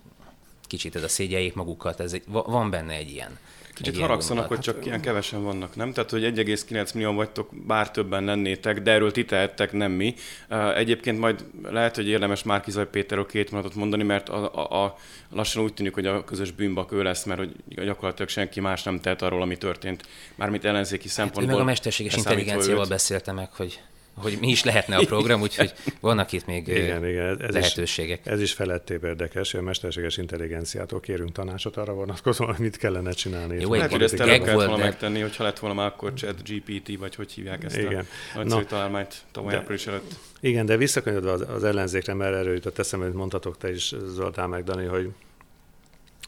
kicsit 0.67 0.97
ez 0.97 1.03
a 1.03 1.09
szégyeljék 1.09 1.55
magukat, 1.55 2.01
ez 2.01 2.13
egy, 2.13 2.23
van 2.27 2.71
benne 2.71 2.93
egy 2.93 3.11
ilyen. 3.11 3.39
Kicsit 3.77 3.99
haragszanak, 3.99 4.49
hogy 4.49 4.59
csak 4.59 4.87
ilyen 4.87 5.01
kevesen 5.01 5.43
vannak, 5.43 5.77
nem? 5.77 5.93
Tehát, 5.93 6.11
hogy 6.11 6.23
1,9 6.23 6.95
millió 6.95 7.13
vagytok, 7.13 7.51
bár 7.67 7.91
többen 7.91 8.25
lennétek, 8.25 8.83
de 8.83 8.91
erről 8.91 9.13
ti 9.13 9.25
tehettek, 9.25 9.73
nem 9.73 9.93
mi. 9.93 10.15
Egyébként 10.75 11.19
majd 11.19 11.45
lehet, 11.63 11.97
hogy 11.97 12.09
érdemes 12.09 12.43
Márkizaj 12.43 12.87
Péterről 12.87 13.27
két 13.27 13.51
mondatot 13.51 13.77
mondani, 13.77 14.03
mert 14.03 14.29
a, 14.29 14.55
a, 14.55 14.85
a, 14.85 14.97
lassan 15.31 15.63
úgy 15.63 15.75
tűnik, 15.75 15.95
hogy 15.95 16.07
a 16.07 16.25
közös 16.25 16.51
bűnbak 16.51 16.93
ő 16.93 17.03
lesz, 17.03 17.25
mert 17.25 17.39
hogy 17.39 17.55
gyakorlatilag 17.69 18.29
senki 18.29 18.61
más 18.61 18.83
nem 18.83 19.01
tehet 19.01 19.23
arról, 19.23 19.43
ami 19.43 19.57
történt, 19.57 20.07
mármint 20.35 20.65
ellenzéki 20.65 21.09
szempontból. 21.09 21.45
Hát 21.45 21.53
meg 21.55 21.63
a 21.63 21.69
mesterséges 21.69 22.17
intelligenciával 22.17 22.87
beszélte 22.87 23.33
meg, 23.33 23.53
hogy 23.53 23.81
hogy 24.17 24.37
mi 24.41 24.49
is 24.49 24.65
lehetne 24.65 24.97
a 24.97 25.05
program, 25.05 25.41
úgyhogy 25.41 25.73
vannak 26.01 26.33
itt 26.33 26.47
még 26.47 26.69
igen, 26.69 27.07
igen. 27.07 27.41
Ez 27.41 27.55
lehetőségek. 27.55 28.21
Is, 28.25 28.33
ez 28.33 28.41
is 28.41 28.53
felettébb 28.53 29.05
érdekes, 29.05 29.51
hogy 29.51 29.61
a 29.61 29.63
mesterséges 29.63 30.17
intelligenciától 30.17 31.01
kérünk 31.01 31.33
tanácsot 31.33 31.77
arra 31.77 31.93
vonatkozóan, 31.93 32.55
hogy 32.55 32.65
mit 32.65 32.77
kellene 32.77 33.11
csinálni. 33.11 33.61
Jó, 33.61 33.73
egy 33.73 33.91
hogy 33.91 34.03
ezt 34.03 34.21
el 34.21 34.27
kellett 34.27 34.55
volna 34.55 34.77
de... 34.77 34.85
megtenni, 34.85 35.21
hogyha 35.21 35.45
lett 35.45 35.59
volna 35.59 35.77
már 35.77 35.87
akkor 35.87 36.13
chat 36.13 36.49
GPT, 36.49 36.99
vagy 36.99 37.15
hogy 37.15 37.33
hívják 37.33 37.65
ezt 37.65 37.77
igen. 37.77 38.07
a 38.35 38.39
nagyszerű 38.39 38.65
találmányt 38.65 39.23
tavaly 39.33 39.53
de, 39.53 39.59
április 39.59 39.87
előtt. 39.87 40.15
Igen, 40.41 40.67
de 40.67 40.77
visszakanyodva 40.77 41.33
az, 41.33 41.45
az 41.49 41.65
ellenzékre, 41.65 42.15
mert 42.15 42.35
erről 42.35 42.55
jutott 42.55 42.79
eszembe, 42.79 43.07
hogy 43.07 43.15
mondhatok 43.15 43.59
te 43.59 43.71
is, 43.71 43.95
Zoltán 44.07 44.49
meg 44.49 44.65
Dani, 44.65 44.87
hogy 44.87 45.11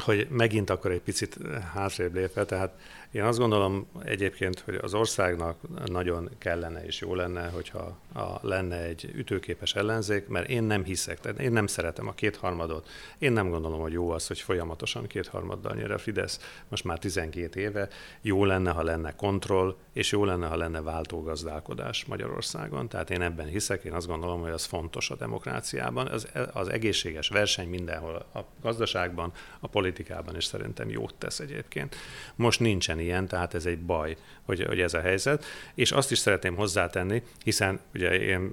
hogy 0.05 0.27
megint 0.31 0.71
akkor 0.71 0.91
egy 0.91 1.01
picit 1.01 1.39
hátrébb 1.75 2.15
lépve, 2.15 2.45
tehát 2.45 2.73
én 3.13 3.23
azt 3.23 3.39
gondolom 3.39 3.87
egyébként, 4.05 4.61
hogy 4.61 4.75
az 4.75 4.95
országnak 4.95 5.57
nagyon 5.87 6.31
kellene 6.39 6.85
és 6.85 7.01
jó 7.01 7.15
lenne, 7.15 7.49
hogyha 7.49 7.99
a, 8.15 8.39
lenne 8.41 8.83
egy 8.83 9.11
ütőképes 9.15 9.75
ellenzék, 9.75 10.27
mert 10.27 10.49
én 10.49 10.63
nem 10.63 10.85
hiszek, 10.85 11.21
tehát 11.21 11.41
én 11.41 11.53
nem 11.53 11.67
szeretem 11.67 12.09
a 12.09 12.13
kétharmadot. 12.13 12.89
Én 13.19 13.33
nem 13.33 13.51
gondolom, 13.51 13.81
hogy 13.81 13.93
jó 13.93 14.11
az, 14.11 14.27
hogy 14.27 14.41
folyamatosan 14.41 15.07
kétharmaddal 15.07 15.75
nyer 15.75 15.91
a 15.91 15.99
Fidesz, 15.99 16.63
most 16.69 16.85
már 16.85 16.99
12 16.99 17.61
éve. 17.61 17.89
Jó 18.21 18.45
lenne, 18.45 18.71
ha 18.71 18.83
lenne 18.83 19.15
kontroll, 19.15 19.77
és 19.93 20.13
jó 20.13 20.25
lenne, 20.25 20.47
ha 20.47 20.57
lenne 20.57 20.81
váltógazdálkodás 20.81 22.05
Magyarországon. 22.05 22.89
Tehát 22.89 23.11
én 23.11 23.23
ebben 23.23 23.47
hiszek, 23.47 23.85
én 23.85 23.93
azt 23.93 24.07
gondolom, 24.07 24.41
hogy 24.41 24.51
az 24.51 24.65
fontos 24.65 25.11
a 25.11 25.17
demokráciában. 25.17 26.07
Az, 26.07 26.29
az 26.53 26.69
egészséges 26.69 27.29
verseny 27.29 27.69
mindenhol, 27.69 28.27
a 28.35 28.41
gazdaságban, 28.63 29.33
a 29.61 29.67
politikában 29.67 30.37
is 30.37 30.45
szerintem 30.45 30.91
jót 30.91 31.15
tesz 31.15 31.41
egyébként. 31.41 31.97
Most 32.35 32.61
nincsen 32.61 32.98
nincsen 32.99 33.17
ilyen, 33.17 33.29
tehát 33.29 33.55
ez 33.55 33.67
egy 33.67 33.79
baj, 33.79 34.17
hogy, 34.43 34.65
hogy 34.65 34.81
ez 34.81 34.95
a 34.95 35.01
helyzet. 35.01 35.45
És 35.75 35.93
azt 35.93 36.11
is 36.11 36.19
szeretném 36.19 36.57
hozzátenni, 36.57 37.23
hiszen 37.45 37.81
ugye 37.95 38.19
én, 38.19 38.51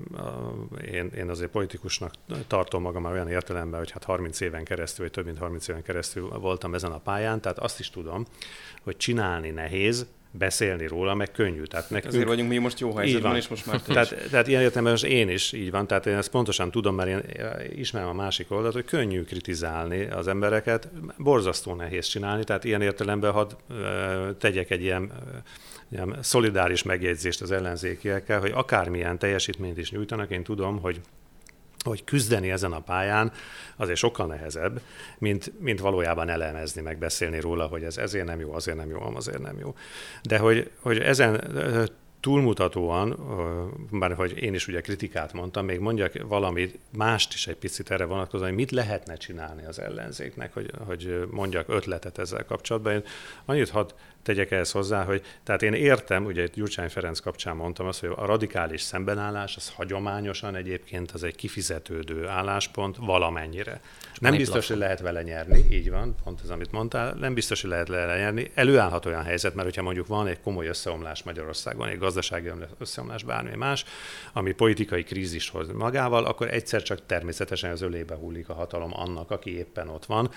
én, 0.91 1.11
én 1.17 1.29
azért 1.29 1.51
politikusnak 1.51 2.13
tartom 2.47 2.81
magam 2.81 3.01
már 3.01 3.13
olyan 3.13 3.29
értelemben, 3.29 3.79
hogy 3.79 3.91
hát 3.91 4.03
30 4.03 4.39
éven 4.39 4.63
keresztül, 4.63 5.05
vagy 5.05 5.13
több 5.13 5.25
mint 5.25 5.37
30 5.37 5.67
éven 5.67 5.83
keresztül 5.83 6.29
voltam 6.29 6.73
ezen 6.73 6.91
a 6.91 6.99
pályán, 6.99 7.41
tehát 7.41 7.59
azt 7.59 7.79
is 7.79 7.89
tudom, 7.89 8.25
hogy 8.83 8.97
csinálni 8.97 9.49
nehéz, 9.49 10.05
beszélni 10.37 10.87
róla, 10.87 11.13
meg 11.13 11.31
könnyű. 11.31 11.63
Tehát 11.63 11.89
nekünk, 11.89 12.13
Ezért 12.13 12.27
vagyunk 12.27 12.49
mi 12.49 12.57
most 12.57 12.79
jó 12.79 12.95
helyzetben, 12.95 13.35
és 13.35 13.47
most 13.47 13.65
már. 13.65 13.81
Tehát, 13.81 14.27
tehát 14.29 14.47
ilyen 14.47 14.61
értelemben 14.61 15.11
én 15.11 15.29
is 15.29 15.51
így 15.51 15.71
van, 15.71 15.87
tehát 15.87 16.05
én 16.05 16.15
ezt 16.15 16.29
pontosan 16.29 16.71
tudom, 16.71 16.95
mert 16.95 17.09
én 17.09 17.21
ismerem 17.75 18.09
a 18.09 18.13
másik 18.13 18.51
oldalt, 18.51 18.73
hogy 18.73 18.85
könnyű 18.85 19.23
kritizálni 19.23 20.05
az 20.05 20.27
embereket, 20.27 20.89
borzasztó 21.17 21.73
nehéz 21.73 22.05
csinálni, 22.05 22.43
tehát 22.43 22.63
ilyen 22.63 22.81
értelemben 22.81 23.31
hadd 23.31 23.51
tegyek 24.39 24.69
egy 24.69 24.81
ilyen 24.81 25.11
ilyen 25.91 26.17
szolidáris 26.21 26.83
megjegyzést 26.83 27.41
az 27.41 27.51
ellenzékiekkel, 27.51 28.39
hogy 28.39 28.51
akármilyen 28.53 29.17
teljesítményt 29.17 29.77
is 29.77 29.91
nyújtanak, 29.91 30.31
én 30.31 30.43
tudom, 30.43 30.79
hogy 30.79 31.01
hogy 31.89 32.03
küzdeni 32.03 32.51
ezen 32.51 32.71
a 32.71 32.79
pályán 32.79 33.31
azért 33.75 33.97
sokkal 33.97 34.27
nehezebb, 34.27 34.81
mint, 35.17 35.51
mint 35.59 35.79
valójában 35.79 36.29
elemezni, 36.29 36.81
meg 36.81 36.97
beszélni 36.97 37.39
róla, 37.39 37.65
hogy 37.65 37.83
ez 37.83 37.97
ezért 37.97 38.25
nem 38.25 38.39
jó, 38.39 38.53
azért 38.53 38.77
nem 38.77 38.89
jó, 38.89 39.15
azért 39.15 39.41
nem 39.41 39.59
jó. 39.59 39.75
De 40.23 40.37
hogy, 40.37 40.71
hogy 40.79 40.97
ezen 40.97 41.41
túlmutatóan, 42.25 43.17
bár 43.91 44.13
hogy 44.13 44.43
én 44.43 44.53
is 44.53 44.67
ugye 44.67 44.81
kritikát 44.81 45.33
mondtam, 45.33 45.65
még 45.65 45.79
mondjak 45.79 46.13
valamit 46.27 46.79
mást 46.97 47.33
is 47.33 47.47
egy 47.47 47.55
picit 47.55 47.91
erre 47.91 48.05
vonatkozóan, 48.05 48.49
hogy 48.49 48.57
mit 48.57 48.71
lehetne 48.71 49.15
csinálni 49.15 49.65
az 49.65 49.79
ellenzéknek, 49.79 50.53
hogy, 50.53 50.71
hogy 50.85 51.27
mondjak 51.31 51.69
ötletet 51.69 52.17
ezzel 52.17 52.45
kapcsolatban. 52.45 52.93
Én 52.93 53.03
annyit 53.45 53.69
hadd 53.69 53.89
tegyek 54.25 54.51
ehhez 54.51 54.71
hozzá, 54.71 55.03
hogy 55.03 55.21
tehát 55.43 55.61
én 55.61 55.73
értem, 55.73 56.25
ugye 56.25 56.43
itt 56.43 56.53
Gyurcsány 56.53 56.89
Ferenc 56.89 57.19
kapcsán 57.19 57.55
mondtam 57.55 57.87
azt, 57.87 57.99
hogy 57.99 58.09
a 58.15 58.25
radikális 58.25 58.81
szembenállás, 58.81 59.55
az 59.55 59.69
hagyományosan 59.75 60.55
egyébként 60.55 61.11
az 61.11 61.23
egy 61.23 61.35
kifizetődő 61.35 62.27
álláspont 62.27 62.95
valamennyire. 62.99 63.81
Nem 64.19 64.35
biztos, 64.35 64.67
hogy 64.67 64.77
lehet 64.77 64.99
vele 64.99 65.21
nyerni, 65.21 65.65
így 65.71 65.89
van, 65.89 66.15
pont 66.23 66.41
ez, 66.43 66.49
amit 66.49 66.71
mondtál, 66.71 67.13
nem 67.13 67.33
biztos, 67.33 67.61
hogy 67.61 67.69
lehet 67.69 67.87
vele 67.87 68.17
nyerni. 68.17 68.51
Előállhat 68.53 69.05
olyan 69.05 69.23
helyzet, 69.23 69.53
mert 69.53 69.67
hogyha 69.67 69.81
mondjuk 69.81 70.07
van 70.07 70.27
egy 70.27 70.41
komoly 70.41 70.67
összeomlás 70.67 71.23
Magyarországon, 71.23 71.87
egy 71.87 71.97
gazdasági 71.97 72.51
összeomlás, 72.77 73.23
bármi 73.23 73.55
más, 73.55 73.85
ami 74.33 74.51
politikai 74.51 75.03
krízist 75.03 75.51
hoz 75.51 75.67
magával, 75.71 76.25
akkor 76.25 76.53
egyszer 76.53 76.83
csak 76.83 77.05
természetesen 77.05 77.71
az 77.71 77.81
ölébe 77.81 78.15
hullik 78.15 78.49
a 78.49 78.53
hatalom 78.53 78.91
annak, 78.93 79.31
aki 79.31 79.57
éppen 79.57 79.89
ott 79.89 80.05
van. 80.05 80.31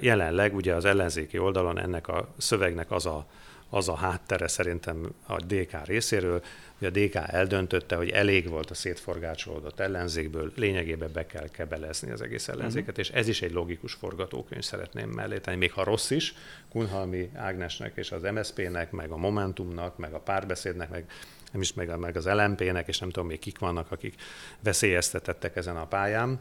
Jelenleg 0.00 0.54
ugye 0.54 0.74
az 0.74 0.84
ellenzéki 0.84 1.38
oldalon 1.38 1.78
ennek 1.78 2.08
a 2.08 2.28
szövegnek 2.36 2.90
az 2.90 3.06
a, 3.06 3.26
az 3.70 3.88
a 3.88 3.94
háttere 3.94 4.48
szerintem 4.48 5.14
a 5.26 5.36
DK 5.36 5.84
részéről, 5.84 6.42
hogy 6.78 6.86
a 6.86 6.90
DK 6.90 7.14
eldöntötte, 7.14 7.96
hogy 7.96 8.08
elég 8.08 8.48
volt 8.48 8.70
a 8.70 8.74
szétforgácsolódott 8.74 9.80
ellenzékből, 9.80 10.52
lényegében 10.56 11.10
be 11.12 11.26
kell 11.26 11.48
kebelezni 11.48 12.10
az 12.10 12.22
egész 12.22 12.48
ellenzéket, 12.48 12.88
uh-huh. 12.88 13.04
és 13.04 13.10
ez 13.10 13.28
is 13.28 13.42
egy 13.42 13.52
logikus 13.52 13.92
forgatókönyv 13.92 14.62
szeretném 14.62 15.08
mellé 15.08 15.38
tenni, 15.38 15.56
még 15.56 15.72
ha 15.72 15.84
rossz 15.84 16.10
is, 16.10 16.34
Kunhalmi 16.70 17.30
Ágnesnek 17.34 17.92
és 17.96 18.12
az 18.12 18.22
MSZP-nek, 18.22 18.90
meg 18.90 19.10
a 19.10 19.16
Momentumnak, 19.16 19.98
meg 19.98 20.12
a 20.12 20.20
párbeszédnek, 20.20 20.90
meg 20.90 21.04
nem 21.52 21.60
is 21.62 21.72
meg, 21.72 21.98
meg 21.98 22.16
az 22.16 22.26
LMP-nek, 22.26 22.88
és 22.88 22.98
nem 22.98 23.10
tudom 23.10 23.28
még 23.28 23.38
kik 23.38 23.58
vannak, 23.58 23.90
akik 23.90 24.14
veszélyeztetettek 24.60 25.56
ezen 25.56 25.76
a 25.76 25.86
pályán, 25.86 26.40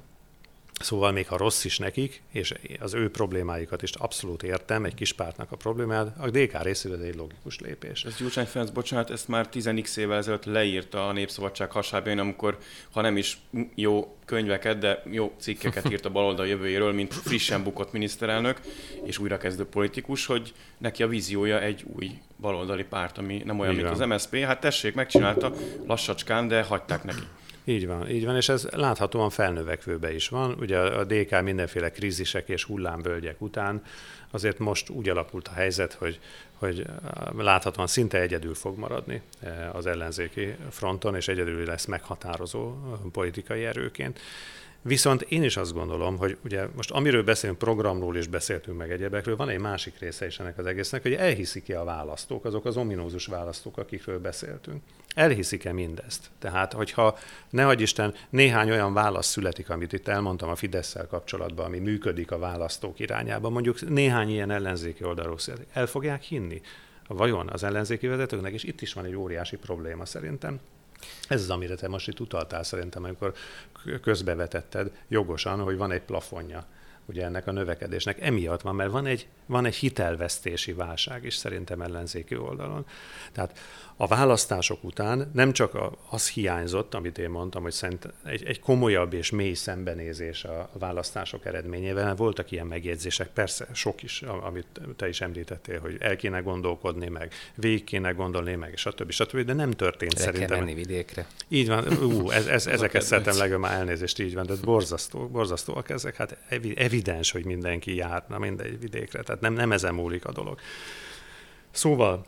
Szóval 0.80 1.12
még 1.12 1.27
ha 1.27 1.38
rossz 1.38 1.63
is 1.63 1.77
nekik, 1.77 2.22
és 2.32 2.53
az 2.80 2.94
ő 2.94 3.12
problémáikat 3.12 3.82
is 3.82 3.92
abszolút 3.92 4.44
értem, 4.44 4.86
egy 4.86 4.94
kis 4.94 5.13
pártnak 5.13 5.51
a 5.51 5.56
problémáját, 5.56 6.15
a 6.18 6.30
DK 6.30 6.63
részéről 6.63 6.98
ez 6.98 7.03
egy 7.03 7.15
logikus 7.15 7.60
lépés. 7.60 8.03
Ez 8.03 8.15
Gyurcsány 8.15 8.46
Ferenc, 8.46 8.70
bocsánat, 8.72 9.10
ezt 9.10 9.27
már 9.27 9.50
10x 9.53 9.98
évvel 9.98 10.18
ezelőtt 10.18 10.46
leírta 10.46 11.08
a 11.08 11.12
Népszabadság 11.12 11.72
hasábjain, 11.72 12.20
amikor, 12.20 12.58
ha 12.92 13.01
nem 13.01 13.18
is 13.18 13.38
jó 13.75 14.18
könyveket, 14.25 14.77
de 14.77 15.03
jó 15.12 15.34
cikkeket 15.38 15.92
írt 15.92 16.06
a 16.06 16.10
baloldal 16.10 16.48
jövőjéről, 16.48 16.94
mint 16.94 17.13
frissen 17.13 17.63
bukott 17.63 17.92
miniszterelnök 17.92 18.60
és 19.03 19.18
újrakezdő 19.18 19.65
politikus, 19.65 20.25
hogy 20.25 20.53
neki 20.77 21.03
a 21.03 21.08
víziója 21.08 21.62
egy 21.62 21.86
új 21.96 22.12
baloldali 22.39 22.84
párt, 22.84 23.18
ami 23.18 23.42
nem 23.46 23.60
olyan, 23.60 23.74
Igen. 23.74 23.86
mint 23.86 24.01
az 24.01 24.08
MSZP. 24.08 24.38
Hát 24.38 24.60
tessék, 24.60 24.94
megcsinálta 24.94 25.53
lassacskán, 25.88 26.48
de 26.48 26.63
hagyták 26.63 27.03
neki. 27.03 27.24
Így 27.63 27.88
van, 27.88 28.10
így 28.10 28.25
van, 28.25 28.36
és 28.36 28.50
ez 28.50 28.67
láthatóan 28.72 29.29
felnövekvőbe 29.29 30.13
is 30.13 30.29
van. 30.29 30.55
Ugye 30.60 30.79
a 30.79 31.03
DK 31.03 31.41
mindenféle 31.41 31.91
krízisek 31.91 32.50
és 32.50 32.63
hullámvölgyek 32.63 33.41
után 33.41 33.82
azért 34.32 34.60
most 34.60 34.89
úgy 34.89 35.10
alakult 35.10 35.48
a 35.48 35.51
helyzet, 35.51 35.93
hogy, 35.93 36.20
hogy 36.53 36.86
láthatóan 37.38 37.88
szinte 37.88 38.20
egyedül 38.20 38.53
fog 38.53 38.77
maradni 38.77 39.22
eh, 39.39 39.75
az 39.75 39.86
ellenzéki 39.86 40.55
fronton, 40.70 41.15
és 41.15 41.27
egyedül 41.27 41.65
lesz 41.65 41.86
meghatározó 41.86 42.74
politikai 43.12 43.65
erőként. 43.65 44.20
Viszont 44.82 45.22
én 45.22 45.43
is 45.43 45.58
azt 45.58 45.74
gondolom, 45.74 46.17
hogy 46.17 46.38
ugye 46.43 46.67
most 46.75 46.91
amiről 46.91 47.24
beszélünk, 47.24 47.58
programról 47.58 48.17
is 48.17 48.27
beszéltünk 48.27 48.77
meg 48.77 48.91
egyebekről, 48.91 49.36
van 49.36 49.50
egy 49.50 49.60
másik 49.60 50.00
része 50.00 50.25
is 50.25 50.39
ennek 50.39 50.58
az 50.58 50.65
egésznek, 50.65 51.01
hogy 51.01 51.13
elhiszik-e 51.13 51.79
a 51.79 51.84
választók, 51.84 52.46
azok 52.46 52.65
az 52.65 52.77
ominózus 52.77 53.25
választók, 53.25 53.77
akikről 53.77 54.20
beszéltünk. 54.20 54.82
Elhiszik-e 55.13 55.74
mindezt? 55.74 56.29
Tehát, 56.39 56.74
hogyha 56.74 57.17
ne 57.50 57.63
hagyj 57.63 57.82
Isten, 57.82 58.13
néhány 58.29 58.72
olyan 58.72 58.93
válasz 58.93 59.27
születik, 59.27 59.70
amit 59.70 59.93
itt 59.93 60.08
elmondtam 60.08 60.50
a 60.50 60.55
fidesz 60.55 60.96
kapcsolatban, 61.10 61.65
ami 61.65 61.79
működik 61.79 62.32
a 62.32 62.38
választók 62.38 63.00
irányába, 63.00 63.50
mondjuk 63.50 63.89
néhány 63.89 64.29
ilyen 64.29 64.51
ellenzéki 64.51 65.03
oldalról 65.03 65.38
születik, 65.38 65.67
el 65.74 65.86
fogják 65.86 66.22
hinni? 66.22 66.62
Vajon 67.08 67.50
az 67.50 67.63
ellenzéki 67.63 68.08
vezetőknek, 68.08 68.53
és 68.53 68.63
itt 68.63 68.82
is 68.82 68.93
van 68.93 69.05
egy 69.05 69.15
óriási 69.15 69.58
probléma 69.58 70.05
szerintem, 70.05 70.60
ez 71.27 71.41
az, 71.41 71.50
amire 71.50 71.75
te 71.75 71.88
most 71.88 72.08
itt 72.08 72.20
utaltál 72.20 72.63
szerintem, 72.63 73.03
amikor 73.03 73.34
közbevetetted 74.01 74.91
jogosan, 75.08 75.60
hogy 75.60 75.77
van 75.77 75.91
egy 75.91 76.01
plafonja 76.01 76.65
ugye 77.05 77.25
ennek 77.25 77.48
a 77.48 77.51
növekedésnek. 77.51 78.22
Emiatt 78.22 78.62
van, 78.62 78.75
mert 78.75 78.91
van 78.91 79.05
egy, 79.05 79.27
van 79.46 79.65
egy 79.65 79.75
hitelvesztési 79.75 80.74
válság 80.74 81.25
is 81.25 81.36
szerintem 81.36 81.82
ellenzéki 81.82 82.38
oldalon. 82.38 82.86
Tehát 83.32 83.60
a 83.98 84.08
választások 84.08 84.84
után 84.84 85.32
nem 85.34 85.52
csak 85.52 85.78
az 86.10 86.30
hiányzott, 86.30 86.94
amit 86.94 87.18
én 87.18 87.30
mondtam, 87.30 87.64
hogy 87.64 87.72
szerint 87.72 88.14
egy, 88.26 88.46
egy 88.46 88.60
komolyabb 88.60 89.14
és 89.14 89.32
mély 89.32 89.54
szembenézés 89.54 90.44
a 90.44 90.70
választások 90.80 91.46
eredményével. 91.46 92.16
Voltak 92.16 92.52
ilyen 92.52 92.68
megjegyzések, 92.68 93.28
persze 93.28 93.68
sok 93.74 94.04
is, 94.04 94.22
amit 94.22 94.68
te 94.96 95.08
is 95.08 95.22
említettél, 95.22 95.80
hogy 95.80 95.96
el 96.00 96.16
kéne 96.16 96.40
gondolkodni, 96.40 97.08
meg 97.08 97.32
végig 97.56 97.84
kéne 97.84 98.12
gondolni, 98.12 98.56
meg 98.56 98.78
stb. 98.78 99.12
stb. 99.12 99.40
De 99.40 99.54
nem 99.54 99.72
történt 99.72 100.14
Le 100.14 100.20
szerintem. 100.20 100.48
Kell 100.48 100.58
menni 100.60 100.74
vidékre. 100.74 101.28
Így 101.48 101.68
van, 101.68 101.88
ú, 102.04 102.30
ez, 102.30 102.48
ez, 102.48 102.68
ezeket 102.78 103.02
szeretem 103.02 103.38
legalább 103.38 103.72
elnézést, 103.72 104.20
így 104.20 104.34
van, 104.34 104.46
de 104.46 104.54
borzasztó, 104.64 105.28
borzasztóak 105.28 105.90
ezek. 105.90 106.16
Hát 106.16 106.38
evidens, 106.76 107.32
hogy 107.32 107.46
mindenki 107.46 107.96
járna 107.96 108.38
mindegy 108.38 108.80
vidékre, 108.80 109.24
tehát 109.24 109.42
nem, 109.42 109.54
nem 109.54 109.72
ezen 109.72 109.94
múlik 109.94 110.26
a 110.26 110.32
dolog. 110.32 110.60
Szóval 111.72 112.26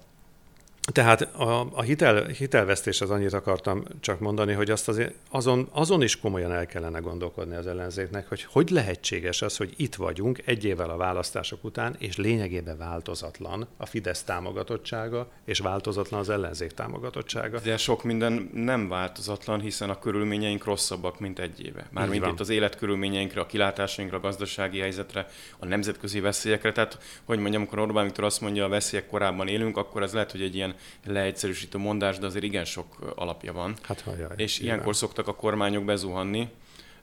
tehát 0.92 1.22
a, 1.22 1.68
a 1.74 1.82
hitel, 1.82 2.26
hitelvesztés 2.26 3.02
az 3.02 3.10
annyit 3.10 3.34
akartam 3.34 3.84
csak 4.00 4.20
mondani, 4.20 4.54
hogy 4.54 4.72
azt 4.72 4.88
azért 4.88 5.14
azon, 5.30 5.68
azon 5.72 6.02
is 6.02 6.20
komolyan 6.20 6.52
el 6.52 6.66
kellene 6.66 7.00
gondolkodni 7.00 7.56
az 7.56 7.68
ellenzéknek, 7.68 8.28
hogy 8.28 8.44
hogy 8.44 8.70
lehetséges 8.70 9.42
az, 9.42 9.58
hogy 9.58 9.74
itt 9.78 9.96
vagyunk 9.96 10.42
egy 10.46 10.64
évvel 10.64 10.90
a 10.90 10.98
választások 10.98 11.64
után, 11.64 11.96
és 12.00 12.18
lényegében 12.18 12.78
változatlan 12.78 13.68
a 13.78 13.86
Fidesz 13.86 14.24
támogatottsága, 14.24 15.32
és 15.46 15.60
változatlan 15.60 16.20
az 16.20 16.30
ellenzék 16.30 16.72
támogatottsága. 16.72 17.60
De 17.60 17.78
sok 17.78 18.04
minden 18.04 18.50
nem 18.54 18.88
változatlan, 18.88 19.60
hiszen 19.60 19.90
a 19.90 20.00
körülményeink 20.00 20.64
rosszabbak, 20.64 21.20
mint 21.20 21.40
egy 21.40 21.66
éve. 21.66 21.88
Mármint 21.92 22.26
itt 22.26 22.40
az 22.40 22.50
életkörülményeinkre, 22.50 23.42
a 23.42 23.46
kilátásainkra, 23.46 24.18
a 24.18 24.22
gazdasági 24.22 24.80
helyzetre, 24.80 25.28
a 25.60 25.66
nemzetközi 25.66 26.20
veszélyekre. 26.20 26.72
Tehát, 26.72 26.98
hogy 27.24 27.40
mondjam, 27.40 27.62
amikor 27.62 27.80
Orbán 27.80 28.04
Viktor 28.04 28.24
azt 28.24 28.42
mondja, 28.42 28.66
a 28.66 28.70
veszélyek 28.70 29.08
korábban 29.08 29.48
élünk, 29.48 29.78
akkor 29.78 30.04
ez 30.04 30.14
lehet, 30.14 30.32
hogy 30.32 30.42
egy 30.42 30.56
ilyen 30.56 30.75
leegyszerűsítő 31.06 31.78
mondás, 31.78 32.18
de 32.18 32.26
azért 32.26 32.44
igen 32.44 32.66
sok 32.66 33.14
alapja 33.16 33.54
van. 33.54 33.76
Hát, 33.82 34.02
hajjaj, 34.02 34.30
és 34.36 34.60
igen. 34.60 34.68
ilyenkor 34.68 34.96
szoktak 34.96 35.28
a 35.28 35.36
kormányok 35.36 35.86
bezuhanni, 35.86 36.50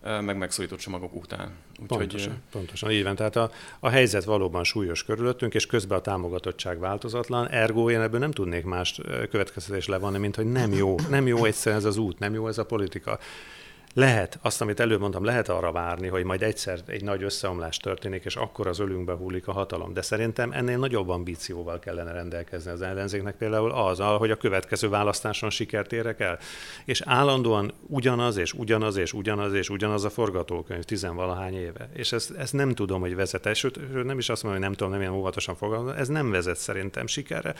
meg 0.02 0.36
megszólított 0.36 0.78
csomagok 0.78 1.14
után. 1.14 1.52
Úgyhogy... 1.82 1.98
Pontosan, 1.98 2.42
pontosan, 2.50 2.90
így 2.90 3.02
van. 3.02 3.16
Tehát 3.16 3.36
a, 3.36 3.50
a 3.80 3.88
helyzet 3.88 4.24
valóban 4.24 4.64
súlyos 4.64 5.04
körülöttünk, 5.04 5.54
és 5.54 5.66
közben 5.66 5.98
a 5.98 6.00
támogatottság 6.00 6.78
változatlan, 6.78 7.48
ergo 7.48 7.90
én 7.90 8.00
ebből 8.00 8.20
nem 8.20 8.30
tudnék 8.30 8.64
más 8.64 9.00
következtetés 9.30 9.86
levonni, 9.86 10.18
mint 10.18 10.36
hogy 10.36 10.52
nem 10.52 10.72
jó, 10.72 10.96
nem 11.08 11.26
jó 11.26 11.44
egyszer 11.44 11.74
ez 11.74 11.84
az 11.84 11.96
út, 11.96 12.18
nem 12.18 12.34
jó 12.34 12.48
ez 12.48 12.58
a 12.58 12.64
politika. 12.64 13.18
Lehet, 13.94 14.38
azt, 14.42 14.60
amit 14.60 14.80
előbb 14.80 15.00
mondtam, 15.00 15.24
lehet 15.24 15.48
arra 15.48 15.72
várni, 15.72 16.08
hogy 16.08 16.24
majd 16.24 16.42
egyszer 16.42 16.80
egy 16.86 17.04
nagy 17.04 17.22
összeomlás 17.22 17.76
történik, 17.76 18.24
és 18.24 18.36
akkor 18.36 18.66
az 18.66 18.78
ölünkbe 18.78 19.12
hullik 19.12 19.48
a 19.48 19.52
hatalom. 19.52 19.92
De 19.92 20.02
szerintem 20.02 20.52
ennél 20.52 20.78
nagyobb 20.78 21.08
ambícióval 21.08 21.78
kellene 21.78 22.12
rendelkezni 22.12 22.70
az 22.70 22.82
ellenzéknek, 22.82 23.36
például 23.36 23.70
az, 23.70 23.98
hogy 23.98 24.30
a 24.30 24.36
következő 24.36 24.88
választáson 24.88 25.50
sikert 25.50 25.92
érek 25.92 26.20
el. 26.20 26.38
És 26.84 27.00
állandóan 27.04 27.72
ugyanaz, 27.86 28.36
és 28.36 28.52
ugyanaz, 28.52 28.96
és 28.96 29.12
ugyanaz, 29.12 29.52
és 29.52 29.70
ugyanaz 29.70 30.04
a 30.04 30.10
forgatókönyv 30.10 30.82
tizenvalahány 30.82 31.54
éve. 31.54 31.88
És 31.92 32.12
ezt, 32.12 32.30
ezt 32.30 32.52
nem 32.52 32.74
tudom, 32.74 33.00
hogy 33.00 33.14
vezet 33.14 33.54
sőt, 33.54 34.04
nem 34.04 34.18
is 34.18 34.28
azt 34.28 34.42
mondom, 34.42 34.60
hogy 34.60 34.70
nem 34.70 34.78
tudom, 34.78 34.92
nem 34.92 35.02
ilyen 35.02 35.18
óvatosan 35.20 35.54
fogalmazom, 35.54 35.98
ez 35.98 36.08
nem 36.08 36.30
vezet 36.30 36.56
szerintem 36.56 37.06
sikerre. 37.06 37.54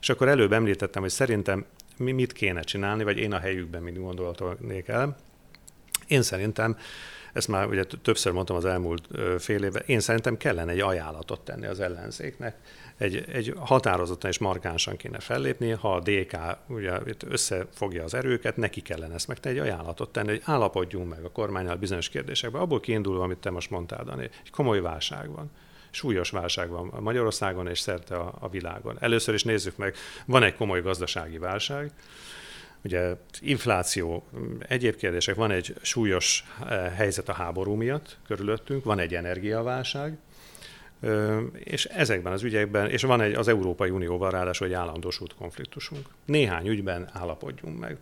És 0.00 0.08
akkor 0.08 0.28
előbb 0.28 0.52
említettem, 0.52 1.02
hogy 1.02 1.10
szerintem 1.10 1.64
mi 1.96 2.12
mit 2.12 2.32
kéne 2.32 2.60
csinálni, 2.60 3.04
vagy 3.04 3.18
én 3.18 3.32
a 3.32 3.38
helyükben 3.38 3.82
mit 3.82 3.98
gondolnék 3.98 4.88
el 4.88 5.16
én 6.06 6.22
szerintem, 6.22 6.76
ezt 7.32 7.48
már 7.48 7.66
ugye 7.66 7.84
többször 8.02 8.32
mondtam 8.32 8.56
az 8.56 8.64
elmúlt 8.64 9.08
fél 9.38 9.64
évben, 9.64 9.82
én 9.86 10.00
szerintem 10.00 10.36
kellene 10.36 10.72
egy 10.72 10.80
ajánlatot 10.80 11.40
tenni 11.40 11.66
az 11.66 11.80
ellenzéknek. 11.80 12.56
Egy, 12.96 13.24
egy 13.32 13.54
határozottan 13.58 14.30
és 14.30 14.38
markánsan 14.38 14.96
kéne 14.96 15.18
fellépni, 15.18 15.70
ha 15.70 15.94
a 15.94 16.00
DK 16.00 16.36
ugye 16.66 16.98
itt 17.06 17.22
összefogja 17.22 18.04
az 18.04 18.14
erőket, 18.14 18.56
neki 18.56 18.80
kellene 18.80 19.14
ezt 19.14 19.28
megtenni, 19.28 19.58
egy 19.58 19.62
ajánlatot 19.62 20.12
tenni, 20.12 20.28
hogy 20.28 20.42
állapodjunk 20.44 21.08
meg 21.08 21.24
a 21.24 21.30
kormányal 21.30 21.76
bizonyos 21.76 22.08
kérdésekben. 22.08 22.60
Abból 22.60 22.80
kiindulva, 22.80 23.24
amit 23.24 23.38
te 23.38 23.50
most 23.50 23.70
mondtál, 23.70 24.04
Dani, 24.04 24.30
egy 24.44 24.50
komoly 24.50 24.80
válság 24.80 25.30
van 25.30 25.50
súlyos 25.94 26.30
válság 26.30 26.68
van 26.68 26.92
Magyarországon 27.00 27.68
és 27.68 27.78
szerte 27.78 28.16
a, 28.16 28.34
a 28.40 28.48
világon. 28.48 28.96
Először 29.00 29.34
is 29.34 29.42
nézzük 29.42 29.76
meg, 29.76 29.94
van 30.26 30.42
egy 30.42 30.54
komoly 30.54 30.82
gazdasági 30.82 31.38
válság, 31.38 31.90
Ugye 32.84 33.14
infláció, 33.40 34.24
egyéb 34.68 34.96
kérdések, 34.96 35.34
van 35.34 35.50
egy 35.50 35.74
súlyos 35.82 36.44
eh, 36.68 36.92
helyzet 36.96 37.28
a 37.28 37.32
háború 37.32 37.74
miatt 37.74 38.18
körülöttünk, 38.26 38.84
van 38.84 38.98
egy 38.98 39.14
energiaválság, 39.14 40.18
és 41.54 41.84
ezekben 41.84 42.32
az 42.32 42.42
ügyekben, 42.42 42.90
és 42.90 43.02
van 43.02 43.20
egy 43.20 43.34
az 43.34 43.48
Európai 43.48 43.90
Unióval 43.90 44.30
ráadásul 44.30 44.66
egy 44.66 44.72
állandósult 44.72 45.34
konfliktusunk. 45.34 46.06
Néhány 46.24 46.66
ügyben 46.66 47.08
állapodjunk 47.12 47.78
meg. 47.78 47.96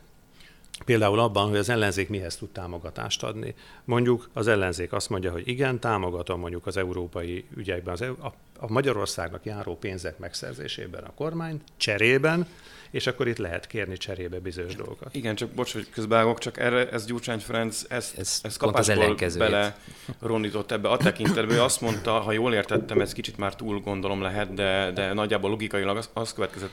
Például 0.85 1.18
abban, 1.18 1.49
hogy 1.49 1.59
az 1.59 1.68
ellenzék 1.68 2.09
mihez 2.09 2.37
tud 2.37 2.49
támogatást 2.49 3.23
adni. 3.23 3.55
Mondjuk 3.85 4.31
az 4.33 4.49
ellenzék 4.49 4.92
azt 4.92 5.11
mondja, 5.11 5.33
hogy 5.33 5.49
igen, 5.49 5.81
támogatom 5.81 6.40
mondjuk 6.40 6.66
az 6.66 6.77
európai 6.77 7.45
ügyekben, 7.57 7.95
az, 7.95 8.01
a, 8.01 8.33
a 8.59 8.73
Magyarországnak 8.73 9.45
járó 9.45 9.77
pénzek 9.77 10.18
megszerzésében 10.18 11.03
a 11.05 11.14
kormány, 11.14 11.61
cserében 11.77 12.47
és 12.92 13.07
akkor 13.07 13.29
itt 13.29 13.38
lehet 13.38 13.66
kérni 13.66 13.97
cserébe 13.97 14.40
bizonyos 14.40 14.75
dolgokat. 14.75 15.14
Igen, 15.14 15.35
csak 15.35 15.51
bocs, 15.51 15.73
hogy 15.73 15.90
közbágok, 15.90 16.38
csak 16.38 16.59
erre 16.59 16.88
ez 16.90 17.07
Gyurcsány 17.07 17.38
Ferenc 17.38 17.85
ezt, 17.88 18.18
ez 18.18 18.40
ezt 18.42 18.59
kapásból 18.59 19.16
bele 19.38 19.77
rondított 20.21 20.71
ebbe 20.71 20.88
a 20.88 20.97
tekintetben. 20.97 21.57
Ő 21.57 21.62
azt 21.62 21.81
mondta, 21.81 22.11
ha 22.11 22.33
jól 22.33 22.55
értettem, 22.55 23.01
ez 23.01 23.12
kicsit 23.12 23.37
már 23.37 23.57
túl 23.57 23.81
gondolom 23.81 24.23
lehet, 24.23 24.55
de, 24.55 24.90
de 24.95 25.12
nagyjából 25.12 25.51
logikailag 25.51 25.97
az, 25.97 26.11
az 26.12 26.33
következett 26.33 26.73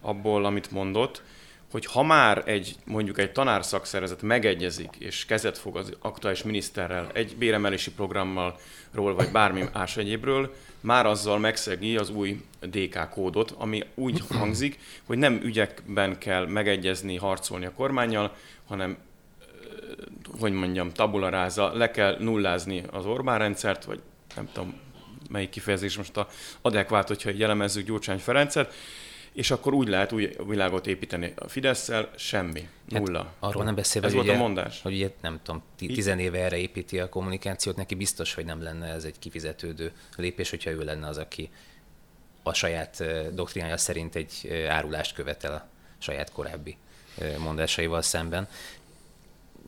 abból, 0.00 0.44
amit 0.44 0.70
mondott, 0.70 1.22
hogy 1.70 1.86
ha 1.86 2.02
már 2.02 2.42
egy 2.46 2.76
mondjuk 2.84 3.18
egy 3.18 3.32
tanárszakszervezet 3.32 4.22
megegyezik 4.22 4.96
és 4.98 5.24
kezet 5.24 5.58
fog 5.58 5.76
az 5.76 5.96
aktuális 6.00 6.42
miniszterrel 6.42 7.10
egy 7.12 7.36
béremelési 7.36 7.90
programmal 7.90 8.58
ról, 8.92 9.14
vagy 9.14 9.30
bármi 9.30 9.64
más 9.72 9.96
egyébről, 9.96 10.54
már 10.80 11.06
azzal 11.06 11.38
megszegi 11.38 11.96
az 11.96 12.10
új 12.10 12.44
DK 12.60 13.08
kódot, 13.10 13.54
ami 13.58 13.84
úgy 13.94 14.22
hangzik, 14.28 14.78
hogy 15.04 15.18
nem 15.18 15.40
ügyekben 15.42 16.18
kell 16.18 16.46
megegyezni, 16.46 17.16
harcolni 17.16 17.64
a 17.64 17.72
kormányjal, 17.72 18.36
hanem 18.66 18.96
hogy 20.40 20.52
mondjam, 20.52 20.92
tabularáza, 20.92 21.72
le 21.72 21.90
kell 21.90 22.16
nullázni 22.18 22.84
az 22.90 23.06
Orbán 23.06 23.38
rendszert, 23.38 23.84
vagy 23.84 24.00
nem 24.36 24.48
tudom, 24.52 24.80
melyik 25.30 25.50
kifejezés 25.50 25.96
most 25.96 26.16
a 26.16 26.28
adekvát, 26.62 27.08
hogyha 27.08 27.30
jelemezzük 27.34 27.86
Gyurcsány 27.86 28.18
Ferencet, 28.18 28.74
és 29.32 29.50
akkor 29.50 29.74
úgy 29.74 29.88
lehet 29.88 30.12
új 30.12 30.36
világot 30.46 30.86
építeni 30.86 31.32
a 31.36 31.48
fidesz 31.48 31.90
semmi, 32.16 32.68
hát 32.92 33.02
nulla. 33.02 33.18
Hát 33.18 33.34
arról 33.38 33.64
nem 33.64 33.74
beszélve, 33.74 34.06
ez 34.06 34.14
hogy, 34.14 34.22
volt 34.24 34.36
ugye, 34.36 34.44
a 34.44 34.46
mondás. 34.46 34.82
hogy 34.82 34.94
ugye, 34.94 35.10
nem 35.20 35.40
tudom, 35.42 35.62
tizen 35.76 36.18
éve 36.18 36.38
erre 36.38 36.56
építi 36.56 37.00
a 37.00 37.08
kommunikációt, 37.08 37.76
neki 37.76 37.94
biztos, 37.94 38.34
hogy 38.34 38.44
nem 38.44 38.62
lenne 38.62 38.86
ez 38.86 39.04
egy 39.04 39.18
kifizetődő 39.18 39.92
lépés, 40.16 40.50
hogyha 40.50 40.70
ő 40.70 40.84
lenne 40.84 41.06
az, 41.06 41.18
aki 41.18 41.50
a 42.42 42.52
saját 42.52 43.04
doktrinája 43.34 43.76
szerint 43.76 44.14
egy 44.14 44.64
árulást 44.68 45.14
követel 45.14 45.52
a 45.52 45.68
saját 45.98 46.32
korábbi 46.32 46.76
mondásaival 47.38 48.02
szemben 48.02 48.48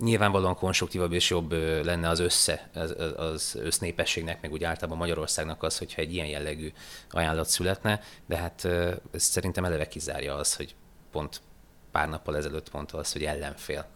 nyilvánvalóan 0.03 0.55
konstruktívabb 0.55 1.13
és 1.13 1.31
jobb 1.31 1.53
lenne 1.85 2.09
az 2.09 2.19
össze, 2.19 2.71
az, 2.75 2.95
az 3.17 3.57
össznépességnek, 3.59 4.41
meg 4.41 4.53
úgy 4.53 4.65
általában 4.65 4.99
Magyarországnak 4.99 5.63
az, 5.63 5.79
hogyha 5.79 6.01
egy 6.01 6.13
ilyen 6.13 6.27
jellegű 6.27 6.73
ajánlat 7.11 7.49
születne, 7.49 8.01
de 8.27 8.37
hát 8.37 8.65
ez 9.13 9.23
szerintem 9.23 9.65
eleve 9.65 9.89
kizárja 9.89 10.35
az, 10.35 10.57
hogy 10.57 10.75
pont 11.11 11.41
pár 11.91 12.09
nappal 12.09 12.37
ezelőtt 12.37 12.73
mondta 12.73 12.99
azt, 12.99 13.13
hogy 13.13 13.25
ellenfél. 13.25 13.87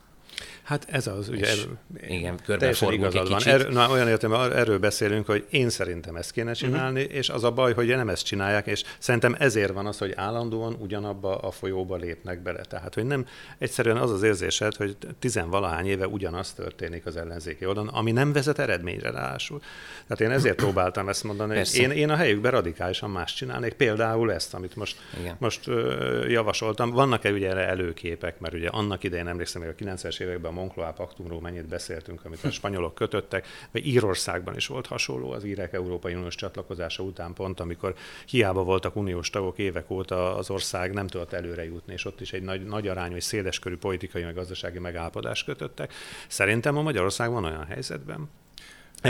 Hát 0.63 0.87
ez 0.91 1.07
az, 1.07 1.29
ugye 1.29 1.47
és, 1.47 1.63
erő, 1.63 1.79
igen, 2.17 2.39
teljesen 2.47 2.93
igazad 2.93 3.29
van. 3.29 3.43
Erő, 3.45 3.69
na, 3.69 3.91
olyan 3.91 4.09
értem, 4.09 4.33
erről 4.33 4.79
beszélünk, 4.79 5.27
hogy 5.27 5.47
én 5.51 5.69
szerintem 5.69 6.17
ezt 6.17 6.31
kéne 6.31 6.53
csinálni, 6.53 7.03
uh-huh. 7.03 7.17
és 7.17 7.29
az 7.29 7.45
a 7.45 7.51
baj, 7.51 7.75
hogy 7.75 7.87
nem 7.87 8.09
ezt 8.09 8.25
csinálják, 8.25 8.67
és 8.67 8.83
szerintem 8.99 9.37
ezért 9.39 9.73
van 9.73 9.87
az, 9.87 9.99
hogy 9.99 10.13
állandóan 10.17 10.77
ugyanabba 10.81 11.37
a 11.39 11.51
folyóba 11.51 11.97
lépnek 11.97 12.43
bele. 12.43 12.61
Tehát, 12.61 12.95
hogy 12.95 13.05
nem 13.05 13.27
egyszerűen 13.59 13.97
az 13.97 14.11
az 14.11 14.23
érzésed, 14.23 14.75
hogy 14.75 14.97
tizenvalahány 15.19 15.87
éve 15.87 16.07
ugyanaz 16.07 16.53
történik 16.53 17.07
az 17.07 17.17
ellenzéki 17.17 17.67
oldalon, 17.67 17.89
ami 17.89 18.13
nem 18.13 18.33
vezet 18.33 18.59
eredményre 18.59 19.11
rásul. 19.11 19.61
Tehát 20.07 20.21
én 20.21 20.39
ezért 20.39 20.57
próbáltam 20.57 21.09
ezt 21.09 21.25
mondani, 21.25 21.57
hogy 21.57 21.71
én, 21.75 21.91
én 21.91 22.11
a 22.11 22.17
helyükben 22.17 22.51
radikálisan 22.51 23.11
más 23.11 23.35
csinálnék, 23.35 23.73
például 23.73 24.33
ezt, 24.33 24.55
amit 24.55 24.77
most, 24.77 24.97
most 25.39 25.69
ö, 25.69 26.27
javasoltam. 26.29 26.91
Vannak-e 26.91 27.31
ugye 27.31 27.49
erre 27.49 27.67
előképek, 27.67 28.39
mert 28.39 28.55
ugye 28.55 28.69
annak 28.69 29.05
idején 29.05 29.27
emlékszem, 29.27 29.63
hogy 29.63 29.75
a 29.79 29.85
90-es 29.85 30.21
években 30.27 30.51
a 30.51 30.55
Moncloa 30.55 30.93
paktumról 30.93 31.41
mennyit 31.41 31.69
beszéltünk, 31.69 32.25
amit 32.25 32.45
a 32.45 32.51
spanyolok 32.51 32.95
kötöttek, 32.95 33.47
vagy 33.71 33.87
Írországban 33.87 34.57
is 34.57 34.67
volt 34.67 34.87
hasonló 34.87 35.31
az 35.31 35.45
írek 35.45 35.73
Európai 35.73 36.15
Uniós 36.15 36.35
csatlakozása 36.35 37.03
után 37.03 37.33
pont, 37.33 37.61
amikor 37.61 37.95
hiába 38.27 38.63
voltak 38.63 38.97
uniós 38.97 39.31
tagok 39.31 39.59
évek 39.59 39.91
óta 39.91 40.37
az 40.37 40.51
ország 40.51 40.93
nem 40.93 41.07
tudott 41.07 41.33
előre 41.33 41.65
jutni, 41.65 41.93
és 41.93 42.05
ott 42.05 42.21
is 42.21 42.33
egy 42.33 42.43
nagy, 42.43 42.65
nagy 42.65 42.89
arányú 42.89 43.17
és 43.17 43.25
széleskörű 43.25 43.77
politikai 43.77 44.23
meg 44.23 44.35
gazdasági 44.35 44.79
megállapodást 44.79 45.45
kötöttek. 45.45 45.93
Szerintem 46.29 46.77
a 46.77 46.83
Magyarország 46.83 47.31
van 47.31 47.45
olyan 47.45 47.65
helyzetben, 47.65 48.29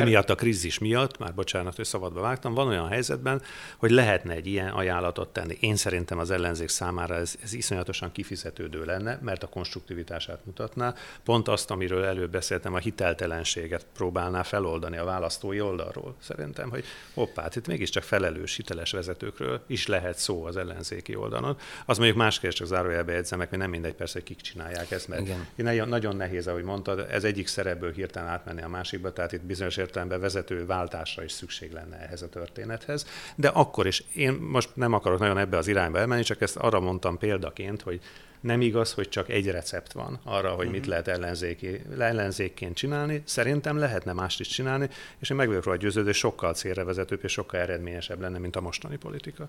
Emiatt 0.00 0.30
a 0.30 0.34
krízis 0.34 0.78
miatt, 0.78 1.18
már 1.18 1.34
bocsánat, 1.34 1.76
hogy 1.76 1.84
szabadba 1.84 2.20
vágtam, 2.20 2.54
van 2.54 2.68
olyan 2.68 2.88
helyzetben, 2.88 3.42
hogy 3.76 3.90
lehetne 3.90 4.32
egy 4.32 4.46
ilyen 4.46 4.68
ajánlatot 4.68 5.28
tenni. 5.28 5.56
Én 5.60 5.76
szerintem 5.76 6.18
az 6.18 6.30
ellenzék 6.30 6.68
számára 6.68 7.14
ez, 7.14 7.34
ez 7.42 7.52
iszonyatosan 7.52 8.12
kifizetődő 8.12 8.84
lenne, 8.84 9.18
mert 9.22 9.42
a 9.42 9.46
konstruktivitását 9.46 10.40
mutatná. 10.44 10.94
Pont 11.24 11.48
azt, 11.48 11.70
amiről 11.70 12.04
előbb 12.04 12.30
beszéltem, 12.30 12.74
a 12.74 12.78
hiteltelenséget 12.78 13.86
próbálná 13.94 14.42
feloldani 14.42 14.96
a 14.96 15.04
választói 15.04 15.60
oldalról. 15.60 16.14
Szerintem, 16.18 16.70
hogy 16.70 16.84
hoppá, 17.14 17.42
hát 17.42 17.56
itt 17.56 17.66
mégiscsak 17.66 18.02
felelős, 18.02 18.56
hiteles 18.56 18.92
vezetőkről 18.92 19.62
is 19.66 19.86
lehet 19.86 20.18
szó 20.18 20.44
az 20.44 20.56
ellenzéki 20.56 21.14
oldalon. 21.14 21.56
Az 21.86 21.96
mondjuk 21.96 22.18
más 22.18 22.38
kérdés, 22.38 22.58
csak 22.58 22.66
zárójelbe 22.66 23.12
jegyzem 23.12 23.38
meg, 23.38 23.50
nem 23.50 23.70
mindegy 23.70 23.94
persze, 23.94 24.12
hogy 24.12 24.22
kik 24.22 24.40
csinálják 24.40 24.90
ezt, 24.90 25.08
mert 25.08 25.22
Igen. 25.56 25.88
nagyon 25.88 26.16
nehéz, 26.16 26.46
ahogy 26.46 26.62
mondtad, 26.62 27.06
ez 27.10 27.24
egyik 27.24 27.46
szerepből 27.46 27.92
hirtelen 27.92 28.28
átmenni 28.28 28.62
a 28.62 28.68
másikba, 28.68 29.12
tehát 29.12 29.32
itt 29.32 29.44
bizonyos 29.44 29.76
értelemben 29.86 30.20
vezető 30.20 30.66
váltásra 30.66 31.24
is 31.24 31.32
szükség 31.32 31.72
lenne 31.72 31.96
ehhez 31.96 32.22
a 32.22 32.28
történethez. 32.28 33.06
De 33.34 33.48
akkor 33.48 33.86
is, 33.86 34.04
én 34.14 34.32
most 34.32 34.70
nem 34.74 34.92
akarok 34.92 35.18
nagyon 35.18 35.38
ebbe 35.38 35.56
az 35.56 35.68
irányba 35.68 35.98
elmenni, 35.98 36.22
csak 36.22 36.40
ezt 36.40 36.56
arra 36.56 36.80
mondtam 36.80 37.18
példaként, 37.18 37.82
hogy 37.82 38.00
nem 38.40 38.60
igaz, 38.60 38.92
hogy 38.92 39.08
csak 39.08 39.28
egy 39.28 39.50
recept 39.50 39.92
van 39.92 40.20
arra, 40.24 40.50
hogy 40.50 40.70
mit 40.70 40.80
mhm. 40.80 40.88
lehet 40.88 41.08
ellenzéki, 41.08 41.80
ellenzékként 41.98 42.76
csinálni. 42.76 43.22
Szerintem 43.24 43.78
lehetne 43.78 44.12
mást 44.12 44.40
is 44.40 44.48
csinálni, 44.48 44.88
és 45.18 45.30
én 45.30 45.36
meg 45.36 45.48
vagyok 45.48 45.64
róla 45.64 45.76
győződő, 45.76 46.12
sokkal 46.12 46.54
célra 46.54 46.84
vezetőbb 46.84 47.24
és 47.24 47.32
sokkal 47.32 47.60
eredményesebb 47.60 48.20
lenne, 48.20 48.38
mint 48.38 48.56
a 48.56 48.60
mostani 48.60 48.96
politika. 48.96 49.48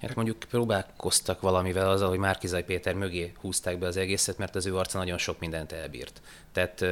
Hát 0.00 0.14
mondjuk 0.14 0.38
próbálkoztak 0.38 1.40
valamivel 1.40 1.90
azzal, 1.90 2.08
hogy 2.08 2.18
Márkizaj 2.18 2.64
Péter 2.64 2.94
mögé 2.94 3.32
húzták 3.40 3.78
be 3.78 3.86
az 3.86 3.96
egészet, 3.96 4.38
mert 4.38 4.54
az 4.54 4.66
ő 4.66 4.76
arca 4.76 4.98
nagyon 4.98 5.18
sok 5.18 5.38
mindent 5.38 5.72
elbírt. 5.72 6.20
Tehát 6.52 6.84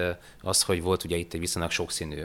az, 0.42 0.62
hogy 0.62 0.82
volt 0.82 1.04
ugye 1.04 1.16
itt 1.16 1.32
egy 1.32 1.40
viszonylag 1.40 1.70
sokszínű, 1.70 2.22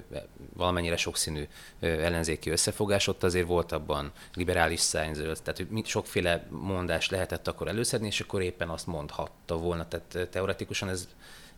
valamennyire 0.54 0.98
sokszínű 0.98 1.48
ellenzéki 1.80 2.50
összefogás, 2.50 3.08
ott 3.08 3.24
azért 3.24 3.48
volt 3.48 3.72
abban 3.72 4.12
liberális 4.34 4.80
szányzöld, 4.80 5.42
tehát 5.44 5.65
sokféle 5.86 6.48
mondás 6.50 7.10
lehetett 7.10 7.48
akkor 7.48 7.68
előszedni, 7.68 8.08
és 8.08 8.20
akkor 8.20 8.42
éppen 8.42 8.70
azt 8.70 8.88
mondhatta 8.88 9.58
volna. 9.58 9.88
Tehát 9.88 10.30
teoretikusan 10.30 10.89
ez 10.89 11.08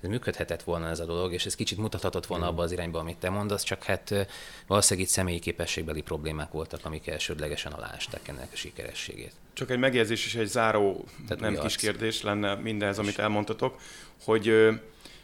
ez 0.02 0.10
működhetett 0.10 0.64
volna 0.64 0.90
ez 0.90 1.00
a 1.00 1.06
dolog, 1.06 1.34
és 1.34 1.46
ez 1.46 1.56
kicsit 1.56 1.78
mutathatott 1.78 2.26
volna 2.26 2.48
abba 2.48 2.64
az 2.64 2.72
irányba, 2.72 3.00
amit 3.00 3.18
te 3.18 3.30
mondasz, 3.30 3.64
csak 3.64 3.84
hát 3.84 4.28
valószínűleg 4.68 5.08
itt 5.08 5.14
személyi 5.14 5.40
képességbeli 5.40 6.02
problémák 6.02 6.52
voltak, 6.52 6.80
amik 6.84 7.08
elsődlegesen 7.08 7.72
alásták 7.72 8.28
ennek 8.28 8.48
a 8.54 8.56
sikerességét. 8.56 9.32
Csak 9.54 9.70
egy 9.70 9.80
megjegyzés 9.80 10.26
és 10.26 10.36
egy 10.36 10.48
záró, 10.48 11.06
Tehát 11.28 11.44
nem 11.44 11.64
kis 11.64 11.76
kérdés 11.76 12.22
lenne 12.22 12.56
mindez, 12.56 13.00
amit 13.00 13.20
elmondtatok, 13.20 13.80
hogy 14.24 14.70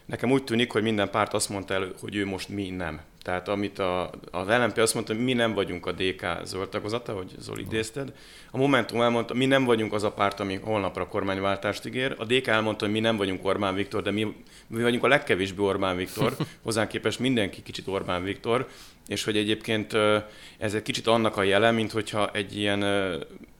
nekem 0.05 0.31
úgy 0.31 0.43
tűnik, 0.43 0.71
hogy 0.71 0.83
minden 0.83 1.09
párt 1.09 1.33
azt 1.33 1.49
mondta 1.49 1.73
el, 1.73 1.93
hogy 1.99 2.15
ő 2.15 2.25
most 2.25 2.49
mi 2.49 2.69
nem. 2.69 3.01
Tehát 3.27 3.47
amit 3.47 3.79
a, 3.79 4.09
az 4.31 4.47
LNP 4.47 4.77
azt 4.77 4.93
mondta, 4.93 5.13
hogy 5.13 5.23
mi 5.23 5.33
nem 5.33 5.53
vagyunk 5.53 5.85
a 5.85 5.91
DK 5.91 6.25
zöld 6.43 6.69
tagozata, 6.69 7.13
hogy 7.13 7.35
Zoli 7.39 7.61
idézted. 7.61 8.13
A 8.51 8.57
Momentum 8.57 9.01
elmondta, 9.01 9.33
mi 9.33 9.45
nem 9.45 9.65
vagyunk 9.65 9.93
az 9.93 10.03
a 10.03 10.11
párt, 10.11 10.39
ami 10.39 10.55
holnapra 10.55 11.07
kormánywáltást 11.07 11.85
ígér. 11.85 12.15
A 12.17 12.25
DK 12.25 12.47
elmondta, 12.47 12.85
hogy 12.85 12.93
mi 12.93 12.99
nem 12.99 13.17
vagyunk 13.17 13.45
Orbán 13.45 13.75
Viktor, 13.75 14.01
de 14.01 14.11
mi, 14.11 14.35
mi 14.67 14.81
vagyunk 14.81 15.03
a 15.03 15.07
legkevésbé 15.07 15.61
Orbán 15.61 15.95
Viktor. 15.95 16.35
Hozzánk 16.63 16.89
képest 16.89 17.19
mindenki 17.19 17.63
kicsit 17.63 17.87
Orbán 17.87 18.23
Viktor. 18.23 18.67
És 19.07 19.23
hogy 19.23 19.37
egyébként 19.37 19.93
ez 20.57 20.73
egy 20.73 20.81
kicsit 20.81 21.07
annak 21.07 21.37
a 21.37 21.43
jele, 21.43 21.71
mint 21.71 21.91
hogyha 21.91 22.29
egy 22.33 22.57
ilyen, 22.57 22.79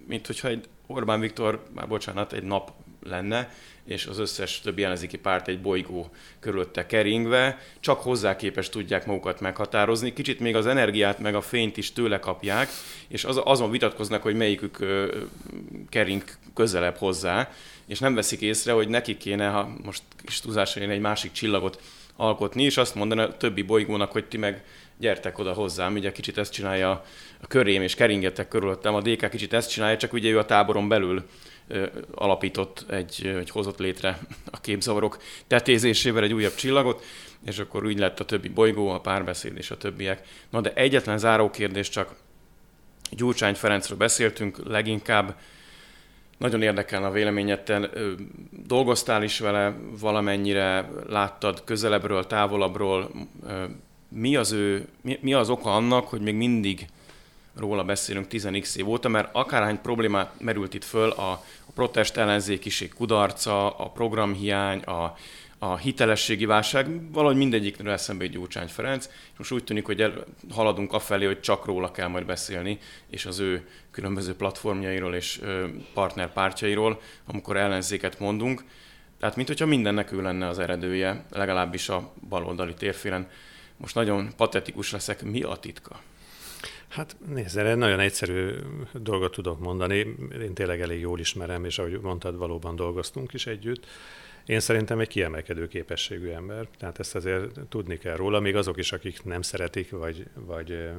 mint 0.08 0.28
hogyha 0.28 0.48
egy 0.48 0.66
Orbán 0.86 1.20
Viktor, 1.20 1.64
már 1.74 1.88
bocsánat, 1.88 2.34
egy 2.34 2.44
nap 2.44 2.72
lenne, 3.08 3.50
és 3.88 4.06
az 4.06 4.20
összes 4.20 4.62
többi 4.62 4.84
ellenzéki 4.84 5.18
párt 5.18 5.48
egy 5.48 5.62
bolygó 5.62 6.10
körülötte 6.40 6.86
keringve, 6.86 7.60
csak 7.80 8.00
hozzá 8.00 8.36
képes 8.36 8.70
tudják 8.70 9.06
magukat 9.06 9.40
meghatározni. 9.40 10.14
Kicsit 10.14 10.40
még 10.40 10.56
az 10.56 10.66
energiát 10.68 11.20
meg 11.20 11.36
a 11.36 11.42
fényt 11.42 11.78
is 11.78 11.94
tőle 11.94 12.20
kapják, 12.20 12.70
és 13.08 13.26
az, 13.26 13.42
azon 13.44 13.72
vitatkoznak, 13.72 14.22
hogy 14.22 14.36
melyikük 14.36 14.86
kering 15.90 16.24
közelebb 16.54 16.96
hozzá, 16.96 17.52
és 17.86 18.00
nem 18.00 18.16
veszik 18.16 18.42
észre, 18.42 18.72
hogy 18.72 18.88
neki 18.88 19.18
kéne, 19.18 19.48
ha 19.48 19.74
most 19.84 20.04
kis 20.26 20.40
túlzásra 20.40 20.82
egy 20.82 21.00
másik 21.00 21.32
csillagot 21.32 21.82
alkotni, 22.16 22.64
és 22.64 22.78
azt 22.78 22.96
mondani 22.96 23.22
a 23.22 23.38
többi 23.38 23.62
bolygónak, 23.62 24.12
hogy 24.12 24.26
ti 24.26 24.38
meg 24.38 24.64
gyertek 24.98 25.40
oda 25.40 25.54
hozzám, 25.54 25.94
ugye 25.94 26.12
kicsit 26.12 26.38
ezt 26.38 26.52
csinálja 26.52 27.06
a 27.42 27.48
körém, 27.48 27.82
és 27.82 27.96
keringetek 27.96 28.48
körülöttem, 28.48 28.96
a 28.96 29.02
DK 29.02 29.30
kicsit 29.30 29.54
ezt 29.54 29.70
csinálja, 29.70 29.98
csak 29.98 30.14
ugye 30.14 30.30
ő 30.30 30.38
a 30.38 30.46
táboron 30.46 30.88
belül 30.88 31.26
alapított 32.16 32.86
egy, 32.90 33.26
egy 33.40 33.50
hozott 33.50 33.80
létre 33.80 34.20
a 34.52 34.60
képzavarok 34.60 35.18
tetézésével 35.48 36.24
egy 36.24 36.34
újabb 36.34 36.56
csillagot, 36.56 37.04
és 37.46 37.60
akkor 37.60 37.86
úgy 37.86 38.00
lett 38.00 38.20
a 38.20 38.26
többi 38.26 38.50
bolygó, 38.50 38.90
a 38.90 39.00
párbeszéd 39.00 39.58
és 39.58 39.72
a 39.72 39.78
többiek. 39.78 40.28
Na 40.50 40.62
de 40.62 40.74
egyetlen 40.74 41.18
záró 41.18 41.50
kérdés 41.50 41.90
csak, 41.90 42.16
Gyurcsány 43.12 43.54
Ferencről 43.54 43.98
beszéltünk 43.98 44.58
leginkább, 44.66 45.36
nagyon 46.38 46.62
érdekelne 46.62 47.08
a 47.08 47.12
véleményed, 47.12 47.64
te 47.64 47.90
dolgoztál 48.50 49.24
is 49.24 49.40
vele 49.40 49.76
valamennyire, 50.00 50.90
láttad 51.08 51.64
közelebbről, 51.64 52.28
távolabbról, 52.28 53.12
mi 54.10 54.36
az 54.36 54.52
ő, 54.52 54.88
mi, 55.02 55.20
mi 55.22 55.34
az 55.34 55.50
oka 55.50 55.76
annak, 55.76 56.08
hogy 56.08 56.22
még 56.22 56.36
mindig 56.36 56.88
róla 57.56 57.84
beszélünk 57.84 58.26
10x 58.30 58.76
év 58.76 58.90
óta, 58.90 59.08
mert 59.10 59.30
akárhány 59.32 59.82
problémát 59.82 60.32
merült 60.40 60.74
itt 60.74 60.84
föl, 60.84 61.10
a 61.10 61.44
protest 61.78 62.18
ellenzékiség 62.18 62.94
kudarca, 62.94 63.70
a 63.70 63.90
programhiány, 63.90 64.80
a, 64.80 65.16
a 65.58 65.76
hitelességi 65.76 66.46
válság, 66.46 67.12
valahogy 67.12 67.38
mindegyikről 67.38 67.92
eszembe 67.92 68.24
egy 68.24 68.32
Gyurcsány 68.32 68.68
Ferenc, 68.68 69.06
és 69.06 69.38
most 69.38 69.52
úgy 69.52 69.64
tűnik, 69.64 69.86
hogy 69.86 70.02
el, 70.02 70.26
haladunk 70.50 70.94
afelé, 70.94 71.26
hogy 71.26 71.40
csak 71.40 71.66
róla 71.66 71.92
kell 71.92 72.08
majd 72.08 72.26
beszélni, 72.26 72.80
és 73.10 73.26
az 73.26 73.40
ő 73.40 73.68
különböző 73.92 74.36
platformjairól 74.36 75.16
és 75.16 75.42
partnerpártjairól, 75.94 77.02
amikor 77.26 77.58
ellenzéket 77.58 78.20
mondunk. 78.20 78.64
Tehát, 79.20 79.36
mint 79.36 79.48
hogyha 79.48 79.66
mindennek 79.66 80.12
ő 80.12 80.22
lenne 80.22 80.48
az 80.48 80.60
eredője, 80.60 81.26
legalábbis 81.32 81.90
a 81.90 82.14
baloldali 82.30 82.74
térfélen. 82.74 83.30
Most 83.78 83.96
nagyon 83.96 84.30
patetikus 84.38 84.92
leszek, 84.92 85.24
mi 85.24 85.42
a 85.42 85.56
titka? 85.56 86.00
Hát 86.88 87.16
nézd, 87.28 87.58
erre 87.58 87.76
nagyon 87.76 88.00
egyszerű 88.00 88.52
dolgot 88.94 89.32
tudok 89.32 89.60
mondani. 89.60 89.96
Én 90.42 90.54
tényleg 90.54 90.82
elég 90.82 91.00
jól 91.00 91.20
ismerem, 91.20 91.66
és 91.66 91.80
ahogy 91.80 92.00
mondtad, 92.02 92.38
valóban 92.38 92.76
dolgoztunk 92.76 93.34
is 93.34 93.48
együtt. 93.48 93.86
Én 94.48 94.60
szerintem 94.60 95.00
egy 95.00 95.08
kiemelkedő 95.08 95.68
képességű 95.68 96.30
ember, 96.30 96.68
tehát 96.78 97.00
ezt 97.00 97.16
azért 97.16 97.60
tudni 97.70 97.98
kell 97.98 98.16
róla, 98.16 98.40
még 98.40 98.56
azok 98.56 98.78
is, 98.78 98.92
akik 98.92 99.24
nem 99.24 99.42
szeretik, 99.42 99.90
vagy, 99.90 100.26
vagy 100.34 100.90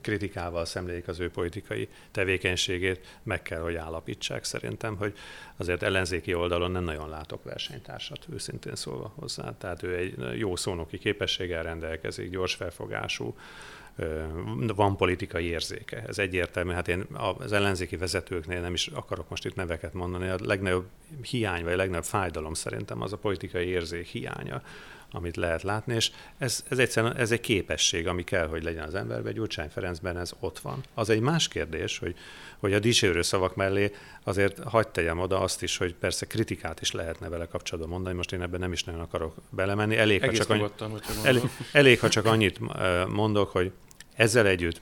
kritikával 0.00 0.64
szemlélik 0.64 1.08
az 1.08 1.20
ő 1.20 1.30
politikai 1.30 1.88
tevékenységét, 2.10 3.18
meg 3.22 3.42
kell, 3.42 3.60
hogy 3.60 3.74
állapítsák 3.74 4.44
szerintem, 4.44 4.96
hogy 4.96 5.16
azért 5.56 5.82
ellenzéki 5.82 6.34
oldalon 6.34 6.70
nem 6.70 6.84
nagyon 6.84 7.08
látok 7.08 7.44
versenytársat, 7.44 8.26
őszintén 8.32 8.74
szólva 8.74 9.12
hozzá. 9.16 9.56
Tehát 9.58 9.82
ő 9.82 9.96
egy 9.96 10.38
jó 10.38 10.56
szónoki 10.56 10.98
képességgel 10.98 11.62
rendelkezik, 11.62 12.30
gyors 12.30 12.54
felfogású, 12.54 13.34
van 14.74 14.96
politikai 14.96 15.44
érzéke. 15.44 16.04
Ez 16.06 16.18
egyértelmű. 16.18 16.72
Hát 16.72 16.88
én 16.88 17.06
az 17.12 17.52
ellenzéki 17.52 17.96
vezetőknél 17.96 18.60
nem 18.60 18.74
is 18.74 18.86
akarok 18.86 19.28
most 19.28 19.44
itt 19.44 19.54
neveket 19.54 19.94
mondani. 19.94 20.28
A 20.28 20.36
legnagyobb 20.42 20.86
hiány, 21.22 21.64
vagy 21.64 21.72
a 21.72 21.76
legnagyobb 21.76 22.04
fájdalom 22.04 22.54
szerintem 22.54 23.02
az 23.02 23.12
a 23.12 23.16
politikai 23.16 23.66
érzék 23.66 24.06
hiánya, 24.06 24.62
amit 25.12 25.36
lehet 25.36 25.62
látni, 25.62 25.94
és 25.94 26.10
ez, 26.38 26.64
ez 26.68 26.78
egyszerűen 26.78 27.16
ez 27.16 27.30
egy 27.30 27.40
képesség, 27.40 28.06
ami 28.06 28.24
kell, 28.24 28.46
hogy 28.46 28.62
legyen 28.62 28.84
az 28.84 28.94
emberben. 28.94 29.32
Gyurcsány 29.32 29.68
Ferencben 29.68 30.18
ez 30.18 30.32
ott 30.40 30.58
van. 30.58 30.84
Az 30.94 31.08
egy 31.08 31.20
más 31.20 31.48
kérdés, 31.48 31.98
hogy, 31.98 32.14
hogy 32.58 32.72
a 32.72 32.78
dicsérő 32.78 33.22
szavak 33.22 33.54
mellé 33.54 33.92
azért 34.22 34.58
hagyd 34.58 34.88
tegyem 34.88 35.18
oda 35.18 35.40
azt 35.40 35.62
is, 35.62 35.76
hogy 35.76 35.94
persze 35.94 36.26
kritikát 36.26 36.80
is 36.80 36.92
lehetne 36.92 37.28
vele 37.28 37.46
kapcsolatban 37.46 37.92
mondani, 37.92 38.16
most 38.16 38.32
én 38.32 38.42
ebben 38.42 38.60
nem 38.60 38.72
is 38.72 38.84
nagyon 38.84 39.00
akarok 39.00 39.34
belemenni. 39.50 39.96
Elég, 39.96 40.24
ha 40.24 40.32
csak, 40.32 40.50
annyi, 40.50 40.64
elég, 41.24 41.42
elég, 41.72 42.00
ha 42.00 42.08
csak 42.08 42.24
annyit 42.24 42.60
mondok, 43.08 43.50
hogy 43.50 43.72
ezzel 44.20 44.46
együtt 44.46 44.80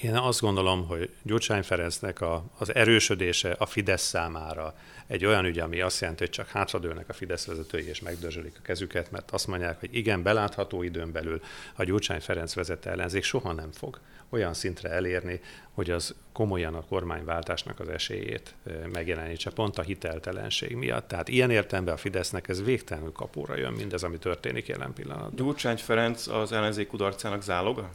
én 0.00 0.16
azt 0.16 0.40
gondolom, 0.40 0.86
hogy 0.86 1.10
Gyurcsány 1.22 1.62
Ferencnek 1.62 2.20
a, 2.20 2.44
az 2.58 2.74
erősödése 2.74 3.56
a 3.58 3.66
Fidesz 3.66 4.02
számára 4.02 4.74
egy 5.06 5.24
olyan 5.24 5.44
ügy, 5.44 5.58
ami 5.58 5.80
azt 5.80 6.00
jelenti, 6.00 6.22
hogy 6.22 6.32
csak 6.32 6.48
hátradőlnek 6.48 7.08
a 7.08 7.12
Fidesz 7.12 7.46
vezetői 7.46 7.88
és 7.88 8.00
megdörzsölik 8.00 8.54
a 8.58 8.62
kezüket, 8.62 9.10
mert 9.10 9.30
azt 9.30 9.46
mondják, 9.46 9.80
hogy 9.80 9.88
igen, 9.96 10.22
belátható 10.22 10.82
időn 10.82 11.12
belül 11.12 11.40
a 11.74 11.84
Gyurcsány 11.84 12.20
Ferenc 12.20 12.54
vezette 12.54 12.90
ellenzék 12.90 13.22
soha 13.22 13.52
nem 13.52 13.72
fog 13.72 14.00
olyan 14.28 14.54
szintre 14.54 14.88
elérni, 14.90 15.40
hogy 15.74 15.90
az 15.90 16.14
komolyan 16.32 16.74
a 16.74 16.84
kormányváltásnak 16.84 17.80
az 17.80 17.88
esélyét 17.88 18.54
megjelenítse, 18.92 19.50
pont 19.50 19.78
a 19.78 19.82
hiteltelenség 19.82 20.76
miatt. 20.76 21.08
Tehát 21.08 21.28
ilyen 21.28 21.50
értelemben 21.50 21.94
a 21.94 21.96
Fidesznek 21.96 22.48
ez 22.48 22.62
végtelenül 22.62 23.12
kapóra 23.12 23.56
jön 23.56 23.72
mindez, 23.72 24.02
ami 24.02 24.18
történik 24.18 24.66
jelen 24.66 24.92
pillanatban. 24.92 25.36
Gyurcsány 25.36 25.76
Ferenc 25.76 26.26
az 26.26 26.52
ellenzék 26.52 26.86
kudarcának 26.86 27.42
záloga? 27.42 27.90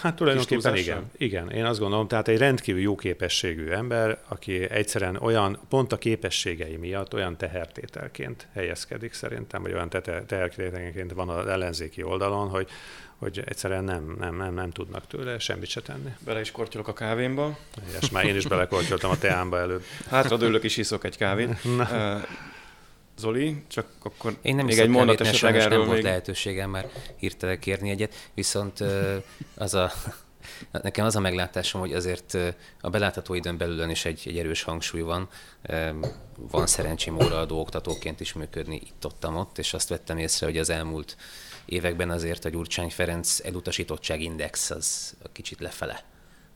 Hát 0.00 0.16
tulajdonképpen 0.16 0.76
igen. 0.76 1.10
Igen, 1.16 1.50
én 1.50 1.64
azt 1.64 1.78
gondolom, 1.78 2.08
tehát 2.08 2.28
egy 2.28 2.38
rendkívül 2.38 2.80
jó 2.80 2.94
képességű 2.94 3.68
ember, 3.68 4.18
aki 4.28 4.70
egyszerűen 4.70 5.16
olyan, 5.16 5.58
pont 5.68 5.92
a 5.92 5.98
képességei 5.98 6.76
miatt 6.76 7.14
olyan 7.14 7.36
tehertételként 7.36 8.46
helyezkedik 8.54 9.12
szerintem, 9.12 9.62
vagy 9.62 9.72
olyan 9.72 9.88
tehertételként 9.88 11.12
van 11.12 11.28
az 11.28 11.46
ellenzéki 11.46 12.02
oldalon, 12.02 12.48
hogy, 12.48 12.68
hogy 13.16 13.42
egyszerűen 13.44 13.84
nem, 13.84 14.16
nem, 14.18 14.36
nem, 14.36 14.54
nem 14.54 14.70
tudnak 14.70 15.06
tőle 15.06 15.38
semmit 15.38 15.68
se 15.68 15.80
tenni. 15.80 16.10
Bele 16.24 16.40
is 16.40 16.50
kortyolok 16.50 16.88
a 16.88 16.92
kávémba. 16.92 17.58
És 18.00 18.10
már 18.10 18.24
én 18.24 18.36
is 18.36 18.46
belekortyoltam 18.46 19.10
a 19.10 19.18
teámba 19.18 19.58
előbb. 19.58 19.82
Hátradőlök 20.10 20.62
is 20.62 20.76
iszok 20.76 21.04
egy 21.04 21.16
kávét. 21.16 21.64
Na. 21.76 22.20
Zoli, 23.22 23.62
csak 23.68 23.86
akkor 24.02 24.36
Én 24.42 24.54
nem 24.54 24.64
még 24.64 24.78
egy 24.78 24.88
mondat 24.88 25.20
esetleg 25.20 25.56
erről 25.56 25.68
nem 25.68 25.78
még... 25.78 25.88
volt 25.88 26.02
lehetőségem 26.02 26.70
már 26.70 26.88
hirtelen 27.16 27.58
kérni 27.58 27.90
egyet, 27.90 28.30
viszont 28.34 28.84
az 29.54 29.74
a, 29.74 29.92
nekem 30.70 31.06
az 31.06 31.16
a 31.16 31.20
meglátásom, 31.20 31.80
hogy 31.80 31.92
azért 31.92 32.38
a 32.80 32.90
belátható 32.90 33.34
időn 33.34 33.56
belül 33.56 33.90
is 33.90 34.04
egy, 34.04 34.22
egy 34.24 34.38
erős 34.38 34.62
hangsúly 34.62 35.00
van. 35.00 35.28
Van 36.36 36.66
szerencsém 36.66 37.14
óraadó 37.14 37.60
oktatóként 37.60 38.20
is 38.20 38.32
működni 38.32 38.80
itt-ott, 38.86 39.26
ott, 39.26 39.58
és 39.58 39.74
azt 39.74 39.88
vettem 39.88 40.18
észre, 40.18 40.46
hogy 40.46 40.58
az 40.58 40.70
elmúlt 40.70 41.16
években 41.64 42.10
azért 42.10 42.44
a 42.44 42.48
Gyurcsány 42.48 42.90
Ferenc 42.90 43.40
elutasítottság 43.44 44.20
index 44.20 44.70
az 44.70 45.14
kicsit 45.32 45.60
lefele 45.60 46.11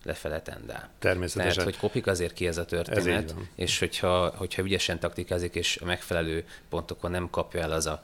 lefele 0.07 0.43
tendál. 0.43 0.91
Természetesen. 0.99 1.65
Mert 1.65 1.71
hogy 1.71 1.77
kopik 1.77 2.07
azért 2.07 2.33
ki 2.33 2.47
ez 2.47 2.59
a 2.59 2.65
történet, 2.65 3.31
ez 3.31 3.37
és 3.55 3.79
hogyha, 3.79 4.35
hogyha 4.37 4.63
ügyesen 4.63 4.99
taktikázik, 4.99 5.55
és 5.55 5.79
a 5.83 5.85
megfelelő 5.85 6.45
pontokon 6.69 7.11
nem 7.11 7.31
kapja 7.31 7.61
el 7.61 7.73
az 7.73 7.87
a 7.87 8.03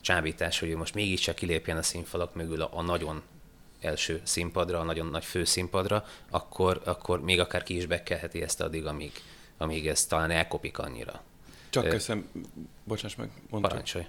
csábítás, 0.00 0.58
hogy 0.58 0.68
ő 0.68 0.76
most 0.76 0.94
mégiscsak 0.94 1.34
kilépjen 1.34 1.76
a 1.76 1.82
színfalak 1.82 2.34
mögül 2.34 2.62
a, 2.62 2.68
a 2.72 2.82
nagyon 2.82 3.22
első 3.80 4.20
színpadra, 4.22 4.80
a 4.80 4.84
nagyon 4.84 5.06
nagy 5.06 5.24
főszínpadra, 5.24 6.04
akkor, 6.30 6.80
akkor 6.84 7.22
még 7.22 7.40
akár 7.40 7.62
ki 7.62 7.76
is 7.76 7.86
bekelheti 7.86 8.42
ezt 8.42 8.60
addig, 8.60 8.86
amíg, 8.86 9.12
amíg 9.56 9.86
ez 9.86 10.06
talán 10.06 10.30
elkopik 10.30 10.78
annyira. 10.78 11.22
Csak 11.70 11.84
Ö, 11.84 11.88
köszönöm, 11.88 12.30
bocsáss 12.84 13.14
meg, 13.14 13.30
mondtam. 13.50 13.70
Parancsolj. 13.70 14.06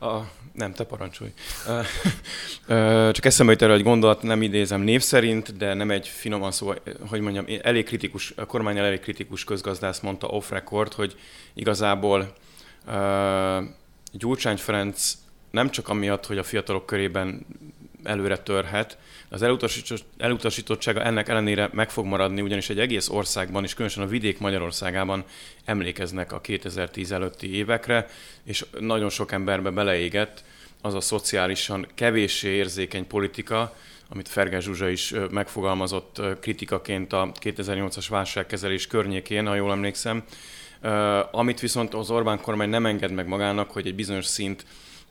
A, 0.00 0.18
nem, 0.52 0.72
te 0.72 0.84
parancsolj. 0.84 1.32
Csak 3.12 3.24
eszembe 3.24 3.52
jut 3.52 3.62
erre 3.62 3.72
egy 3.72 3.82
gondolat, 3.82 4.22
nem 4.22 4.42
idézem 4.42 4.80
név 4.80 5.00
szerint, 5.00 5.56
de 5.56 5.74
nem 5.74 5.90
egy 5.90 6.08
finoman 6.08 6.52
szó, 6.52 6.74
hogy 7.08 7.20
mondjam, 7.20 7.44
elég 7.62 7.84
kritikus, 7.84 8.32
a 8.36 8.46
kormány 8.46 8.78
elég 8.78 9.00
kritikus 9.00 9.44
közgazdász 9.44 10.00
mondta 10.00 10.26
off 10.26 10.50
record, 10.50 10.92
hogy 10.92 11.16
igazából 11.54 12.32
Gyurcsány 14.12 14.56
Ferenc 14.56 15.14
nem 15.50 15.70
csak 15.70 15.88
amiatt, 15.88 16.26
hogy 16.26 16.38
a 16.38 16.42
fiatalok 16.42 16.86
körében 16.86 17.46
előre 18.04 18.38
törhet, 18.38 18.98
az 19.28 19.42
elutasítottsága 20.18 21.02
ennek 21.02 21.28
ellenére 21.28 21.68
meg 21.72 21.90
fog 21.90 22.06
maradni, 22.06 22.40
ugyanis 22.40 22.70
egy 22.70 22.80
egész 22.80 23.08
országban, 23.08 23.64
és 23.64 23.72
különösen 23.74 24.02
a 24.02 24.06
vidék 24.06 24.38
Magyarországában 24.38 25.24
emlékeznek 25.64 26.32
a 26.32 26.40
2010 26.40 27.12
előtti 27.12 27.54
évekre, 27.54 28.06
és 28.44 28.64
nagyon 28.80 29.10
sok 29.10 29.32
emberbe 29.32 29.70
beleégett 29.70 30.44
az 30.80 30.94
a 30.94 31.00
szociálisan 31.00 31.86
kevéssé 31.94 32.48
érzékeny 32.48 33.06
politika, 33.06 33.76
amit 34.08 34.28
Ferges 34.28 34.64
Zsuzsa 34.64 34.88
is 34.88 35.14
megfogalmazott 35.30 36.20
kritikaként 36.40 37.12
a 37.12 37.32
2008-as 37.40 38.06
válságkezelés 38.08 38.86
környékén, 38.86 39.46
ha 39.46 39.54
jól 39.54 39.72
emlékszem, 39.72 40.24
amit 41.30 41.60
viszont 41.60 41.94
az 41.94 42.10
Orbán 42.10 42.40
kormány 42.40 42.68
nem 42.68 42.86
enged 42.86 43.12
meg 43.12 43.26
magának, 43.26 43.70
hogy 43.70 43.86
egy 43.86 43.94
bizonyos 43.94 44.26
szint 44.26 44.64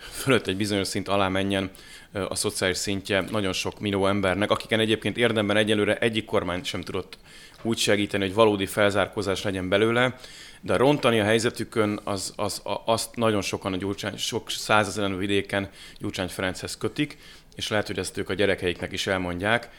fölött 0.10 0.48
egy 0.48 0.58
bizonyos 0.58 0.88
szint 0.88 1.08
alá 1.08 1.28
menjen 1.28 1.70
a 2.28 2.36
szociális 2.36 2.78
szintje 2.78 3.22
nagyon 3.22 3.54
sok 3.54 3.80
millió 3.80 4.08
embernek, 4.08 4.52
akiken 4.52 4.80
egyébként 4.80 5.18
érdemben 5.18 5.58
egyelőre 5.58 5.98
egyik 5.98 6.26
kormány 6.26 6.64
sem 6.64 6.82
tudott 6.82 7.18
úgy 7.62 7.78
segíteni, 7.78 8.24
hogy 8.24 8.34
valódi 8.34 8.66
felzárkózás 8.66 9.44
legyen 9.44 9.70
belőle, 9.70 10.16
de 10.62 10.76
rontani 10.76 11.20
a 11.20 11.24
helyzetükön 11.24 12.00
az, 12.04 12.34
az, 12.36 12.62
az, 12.64 12.76
azt 12.86 13.16
nagyon 13.16 13.42
sokan 13.42 13.74
a 13.74 13.78
Gyurcsány, 13.78 14.18
sok 14.18 14.50
százezeren 14.50 15.18
vidéken 15.18 15.70
Gyurcsány 16.00 16.28
Ferenchez 16.28 16.78
kötik, 16.78 17.18
és 17.56 17.68
lehet, 17.68 17.88
hogy 17.88 17.98
ezt 18.00 18.18
ők 18.18 18.30
a 18.30 18.34
gyerekeiknek 18.34 18.92
is 18.92 19.08
elmondják, 19.08 19.70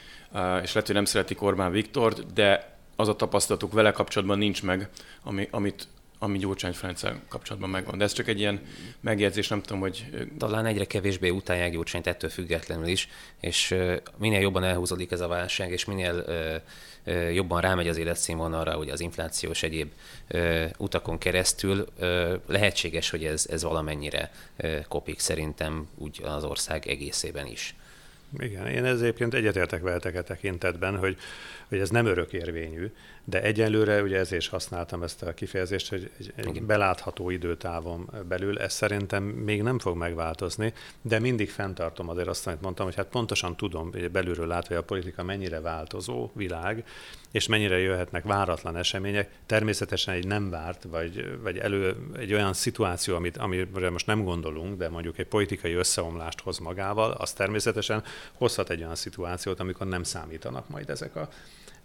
és 0.61 0.73
lehet, 0.73 0.85
hogy 0.85 0.95
nem 0.95 1.05
szeretik 1.05 1.41
Orbán 1.41 1.71
Viktort, 1.71 2.33
de 2.33 2.77
az 2.95 3.07
a 3.07 3.15
tapasztalatuk 3.15 3.73
vele 3.73 3.91
kapcsolatban 3.91 4.37
nincs 4.37 4.63
meg, 4.63 4.89
ami, 5.23 5.47
amit 5.51 5.87
ami 6.23 6.37
Gyurcsány 6.37 6.73
Ferenccel 6.73 7.21
kapcsolatban 7.27 7.69
megvan. 7.69 7.97
De 7.97 8.03
ez 8.03 8.13
csak 8.13 8.27
egy 8.27 8.39
ilyen 8.39 8.61
megjegyzés, 8.99 9.47
nem 9.47 9.61
tudom, 9.61 9.79
hogy... 9.79 10.27
Talán 10.37 10.65
egyre 10.65 10.85
kevésbé 10.85 11.29
utálják 11.29 11.71
Gyurcsányt 11.71 12.07
ettől 12.07 12.29
függetlenül 12.29 12.87
is, 12.87 13.09
és 13.39 13.75
minél 14.17 14.39
jobban 14.39 14.63
elhúzódik 14.63 15.11
ez 15.11 15.19
a 15.19 15.27
válság, 15.27 15.71
és 15.71 15.85
minél 15.85 16.25
jobban 17.31 17.61
rámegy 17.61 17.87
az 17.87 17.97
életszínvonalra, 17.97 18.71
hogy 18.71 18.89
az 18.89 18.99
inflációs 18.99 19.63
egyéb 19.63 19.91
utakon 20.77 21.17
keresztül 21.17 21.87
lehetséges, 22.47 23.09
hogy 23.09 23.25
ez, 23.25 23.47
ez 23.49 23.63
valamennyire 23.63 24.31
kopik 24.87 25.19
szerintem 25.19 25.87
úgy 25.97 26.21
az 26.23 26.43
ország 26.43 26.87
egészében 26.87 27.47
is. 27.47 27.75
Igen, 28.39 28.67
én 28.67 28.85
ez 28.85 29.01
egyébként 29.01 29.33
egyetértek 29.33 29.81
veletek 29.81 30.15
a 30.15 30.17
e 30.17 30.23
tekintetben, 30.23 30.97
hogy, 30.97 31.17
hogy 31.67 31.79
ez 31.79 31.89
nem 31.89 32.05
örökérvényű, 32.05 32.91
de 33.25 33.41
egyelőre, 33.41 34.01
ugye 34.01 34.17
ezért 34.17 34.41
is 34.41 34.47
használtam 34.47 35.03
ezt 35.03 35.21
a 35.23 35.33
kifejezést, 35.33 35.89
hogy 35.89 36.11
egy, 36.17 36.33
egy 36.35 36.63
belátható 36.63 37.29
időtávon 37.29 38.09
belül 38.27 38.59
ez 38.59 38.73
szerintem 38.73 39.23
még 39.23 39.61
nem 39.61 39.79
fog 39.79 39.97
megváltozni, 39.97 40.73
de 41.01 41.19
mindig 41.19 41.49
fenntartom 41.49 42.09
azért 42.09 42.27
azt, 42.27 42.47
amit 42.47 42.61
mondtam, 42.61 42.85
hogy 42.85 42.95
hát 42.95 43.07
pontosan 43.07 43.55
tudom, 43.55 43.91
hogy 43.91 44.11
belülről 44.11 44.47
látva, 44.47 44.73
hogy 44.73 44.83
a 44.83 44.87
politika 44.87 45.23
mennyire 45.23 45.59
változó 45.59 46.29
világ, 46.33 46.85
és 47.31 47.47
mennyire 47.47 47.77
jöhetnek 47.77 48.23
váratlan 48.23 48.77
események. 48.77 49.29
Természetesen 49.45 50.13
egy 50.13 50.27
nem 50.27 50.49
várt, 50.49 50.83
vagy, 50.83 51.39
vagy 51.41 51.57
elő 51.57 51.95
egy 52.17 52.33
olyan 52.33 52.53
szituáció, 52.53 53.15
amit, 53.15 53.37
amire 53.37 53.89
most 53.89 54.07
nem 54.07 54.23
gondolunk, 54.23 54.77
de 54.77 54.89
mondjuk 54.89 55.17
egy 55.17 55.27
politikai 55.27 55.73
összeomlást 55.73 56.41
hoz 56.41 56.59
magával, 56.59 57.11
az 57.11 57.33
természetesen 57.33 58.03
hozhat 58.33 58.69
egy 58.69 58.81
olyan 58.81 58.95
szituációt, 58.95 59.59
amikor 59.59 59.87
nem 59.87 60.03
számítanak 60.03 60.69
majd 60.69 60.89
ezek 60.89 61.15
a 61.15 61.29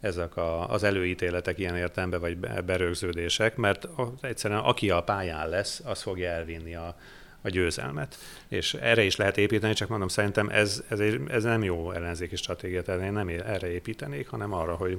ezek 0.01 0.37
a, 0.37 0.71
az 0.71 0.83
előítéletek 0.83 1.59
ilyen 1.59 1.77
értelemben, 1.77 2.21
vagy 2.21 2.39
berögződések, 2.65 3.57
mert 3.57 3.89
egyszerűen 4.21 4.61
aki 4.61 4.91
a 4.91 5.03
pályán 5.03 5.49
lesz, 5.49 5.83
az 5.85 6.03
fogja 6.03 6.31
elvinni 6.31 6.75
a, 6.75 6.97
a 7.43 7.49
győzelmet. 7.49 8.17
És 8.49 8.75
erre 8.75 9.03
is 9.03 9.17
lehet 9.17 9.39
építeni, 9.39 9.73
csak 9.73 9.89
mondom, 9.89 10.09
szerintem 10.09 10.49
ez, 10.49 10.83
ez, 10.89 11.01
ez 11.29 11.43
nem 11.43 11.63
jó 11.63 11.93
ellenzéki 11.93 12.37
stratégia, 12.37 12.83
tehát 12.83 13.03
én 13.03 13.13
nem 13.13 13.29
erre 13.29 13.71
építenék, 13.71 14.29
hanem 14.29 14.53
arra, 14.53 14.75
hogy 14.75 14.99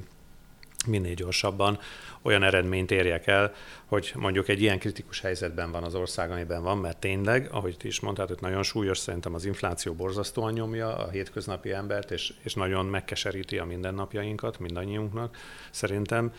minél 0.87 1.13
gyorsabban 1.13 1.79
olyan 2.21 2.43
eredményt 2.43 2.91
érjek 2.91 3.27
el, 3.27 3.53
hogy 3.85 4.11
mondjuk 4.15 4.47
egy 4.47 4.61
ilyen 4.61 4.79
kritikus 4.79 5.21
helyzetben 5.21 5.71
van 5.71 5.83
az 5.83 5.95
ország, 5.95 6.31
amiben 6.31 6.63
van, 6.63 6.77
mert 6.77 6.97
tényleg, 6.97 7.47
ahogy 7.51 7.77
ti 7.77 7.87
is 7.87 7.99
mondtad, 7.99 8.27
hogy 8.27 8.37
nagyon 8.41 8.63
súlyos, 8.63 8.97
szerintem 8.97 9.33
az 9.33 9.45
infláció 9.45 9.93
borzasztóan 9.93 10.53
nyomja 10.53 10.95
a 10.95 11.09
hétköznapi 11.09 11.71
embert, 11.71 12.11
és, 12.11 12.33
és 12.43 12.53
nagyon 12.53 12.85
megkeseríti 12.85 13.57
a 13.57 13.65
mindennapjainkat, 13.65 14.59
mindannyiunknak, 14.59 15.37
szerintem. 15.71 16.33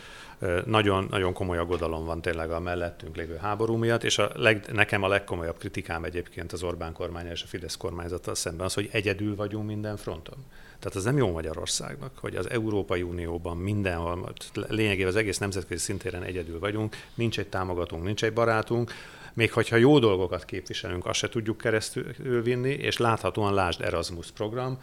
Nagyon, 0.65 1.07
nagyon 1.11 1.33
komoly 1.33 1.59
aggodalom 1.59 2.05
van 2.05 2.23
tényleg 2.23 2.51
a 2.51 2.61
mellettünk 2.61 3.17
lévő 3.17 3.37
háború 3.37 3.77
miatt, 3.77 4.05
és 4.05 4.19
a 4.19 4.31
leg, 4.35 4.65
nekem 4.73 5.03
a 5.03 5.09
legkomolyabb 5.09 5.59
kritikám 5.59 6.05
egyébként 6.05 6.53
az 6.53 6.63
Orbán 6.63 6.93
kormánya 6.93 7.31
és 7.31 7.43
a 7.43 7.47
Fidesz 7.47 7.77
kormányzattal 7.77 8.35
szemben 8.35 8.67
az, 8.67 8.75
hogy 8.75 8.89
egyedül 8.93 9.37
vagyunk 9.37 9.67
minden 9.67 9.97
fronton. 9.97 10.45
Tehát 10.81 10.97
az 10.97 11.05
nem 11.05 11.17
jó 11.17 11.33
Magyarországnak, 11.33 12.19
hogy 12.19 12.37
az 12.37 12.51
Európai 12.51 13.03
Unióban 13.03 13.57
mindenhol, 13.57 14.33
lényegében 14.55 15.09
az 15.09 15.17
egész 15.17 15.39
nemzetközi 15.39 15.81
szintéren 15.85 16.23
egyedül 16.23 16.59
vagyunk, 16.59 16.97
nincs 17.15 17.39
egy 17.39 17.49
támogatónk, 17.49 18.05
nincs 18.05 18.25
egy 18.25 18.33
barátunk, 18.33 18.93
még 19.35 19.53
hogyha 19.53 19.77
jó 19.77 19.99
dolgokat 19.99 20.45
képviselünk, 20.45 21.07
azt 21.07 21.19
se 21.19 21.29
tudjuk 21.29 21.57
keresztül 21.57 22.43
vinni, 22.43 22.71
és 22.71 22.97
láthatóan 22.97 23.55
lásd 23.55 23.83
Erasmus 23.83 24.31
program, 24.31 24.79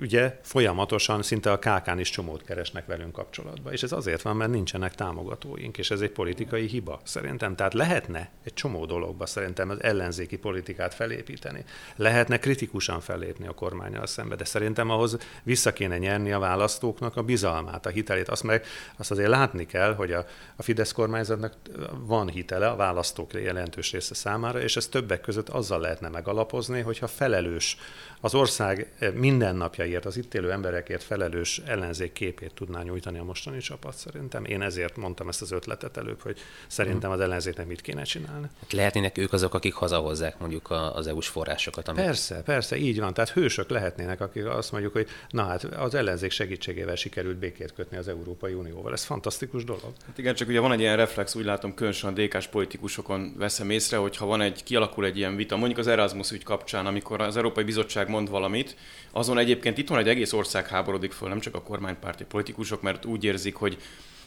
ugye 0.00 0.38
folyamatosan 0.42 1.22
szinte 1.22 1.52
a 1.52 1.58
kákán 1.58 1.98
is 1.98 2.10
csomót 2.10 2.42
keresnek 2.42 2.86
velünk 2.86 3.12
kapcsolatba. 3.12 3.72
És 3.72 3.82
ez 3.82 3.92
azért 3.92 4.22
van, 4.22 4.36
mert 4.36 4.50
nincsenek 4.50 4.94
támogatóink, 4.94 5.78
és 5.78 5.90
ez 5.90 6.00
egy 6.00 6.10
politikai 6.10 6.66
hiba 6.66 7.00
szerintem. 7.04 7.56
Tehát 7.56 7.74
lehetne 7.74 8.30
egy 8.44 8.54
csomó 8.54 8.86
dologba 8.86 9.26
szerintem 9.26 9.70
az 9.70 9.82
ellenzéki 9.82 10.36
politikát 10.36 10.94
felépíteni. 10.94 11.64
Lehetne 11.96 12.38
kritikusan 12.38 13.00
fellépni 13.00 13.46
a 13.46 13.52
kormányal 13.52 14.06
szembe, 14.06 14.34
de 14.34 14.44
szerintem 14.44 14.90
ahhoz 14.90 15.18
vissza 15.42 15.72
kéne 15.72 15.98
nyerni 15.98 16.32
a 16.32 16.38
választóknak 16.38 17.16
a 17.16 17.22
bizalmát, 17.22 17.86
a 17.86 17.90
hitelét. 17.90 18.28
Azt, 18.28 18.42
meg, 18.42 18.64
azt 18.96 19.10
azért 19.10 19.28
látni 19.28 19.66
kell, 19.66 19.94
hogy 19.94 20.12
a, 20.12 20.26
a 20.56 20.62
Fidesz 20.62 20.92
kormányzatnak 20.92 21.54
van 21.98 22.28
hitele 22.28 22.68
a 22.68 22.76
választók 22.76 23.32
jelentős 23.32 23.92
része 23.92 24.14
számára, 24.14 24.60
és 24.60 24.76
ez 24.76 24.86
többek 24.86 25.20
között 25.20 25.48
azzal 25.48 25.80
lehetne 25.80 26.08
megalapozni, 26.08 26.80
hogyha 26.80 27.06
felelős 27.06 27.76
az 28.24 28.34
ország 28.34 28.92
mindennapjaért, 29.14 30.04
az 30.04 30.16
itt 30.16 30.34
élő 30.34 30.52
emberekért 30.52 31.02
felelős 31.02 31.60
ellenzék 31.66 32.12
képét 32.12 32.54
tudná 32.54 32.82
nyújtani 32.82 33.18
a 33.18 33.24
mostani 33.24 33.58
csapat 33.58 33.96
szerintem. 33.96 34.44
Én 34.44 34.62
ezért 34.62 34.96
mondtam 34.96 35.28
ezt 35.28 35.42
az 35.42 35.52
ötletet 35.52 35.96
előbb, 35.96 36.20
hogy 36.20 36.38
szerintem 36.66 37.10
az 37.10 37.20
ellenzéknek 37.20 37.66
mit 37.66 37.80
kéne 37.80 38.02
csinálni. 38.02 38.46
Hát 38.60 38.72
lehetnének 38.72 39.18
ők 39.18 39.32
azok, 39.32 39.54
akik 39.54 39.74
hazahozzák 39.74 40.38
mondjuk 40.38 40.70
az 40.70 41.06
EU-s 41.06 41.28
forrásokat. 41.28 41.88
Amit... 41.88 42.04
Persze, 42.04 42.42
persze, 42.42 42.76
így 42.76 43.00
van. 43.00 43.14
Tehát 43.14 43.30
hősök 43.30 43.70
lehetnének, 43.70 44.20
akik 44.20 44.46
azt 44.46 44.72
mondjuk, 44.72 44.92
hogy 44.92 45.08
na 45.28 45.44
hát 45.44 45.64
az 45.64 45.94
ellenzék 45.94 46.30
segítségével 46.30 46.96
sikerült 46.96 47.36
békét 47.36 47.72
kötni 47.72 47.96
az 47.96 48.08
Európai 48.08 48.52
Unióval. 48.52 48.92
Ez 48.92 49.04
fantasztikus 49.04 49.64
dolog. 49.64 49.92
Hát 50.06 50.18
igen, 50.18 50.34
csak 50.34 50.48
ugye 50.48 50.60
van 50.60 50.72
egy 50.72 50.80
ilyen 50.80 50.96
reflex, 50.96 51.34
úgy 51.34 51.44
látom, 51.44 51.74
különösen 51.74 52.10
a 52.10 52.20
DK-s 52.20 52.46
politikusokon 52.46 53.34
veszem 53.36 53.70
észre, 53.70 53.96
hogy 53.96 54.16
ha 54.16 54.26
van 54.26 54.40
egy, 54.40 54.62
kialakul 54.62 55.04
egy 55.04 55.16
ilyen 55.16 55.36
vita, 55.36 55.56
mondjuk 55.56 55.78
az 55.78 55.86
Erasmus 55.86 56.30
ügy 56.30 56.44
kapcsán, 56.44 56.86
amikor 56.86 57.20
az 57.20 57.36
Európai 57.36 57.64
Bizottság 57.64 58.12
mond 58.14 58.30
valamit, 58.30 58.76
azon 59.10 59.38
egyébként 59.38 59.78
itt 59.78 59.88
van 59.88 59.98
egy 59.98 60.08
egész 60.08 60.32
ország 60.32 60.68
háborodik 60.68 61.12
föl, 61.12 61.28
nem 61.28 61.40
csak 61.40 61.54
a 61.54 61.62
kormánypárti 61.62 62.24
politikusok, 62.24 62.82
mert 62.82 63.04
úgy 63.04 63.24
érzik, 63.24 63.54
hogy 63.54 63.78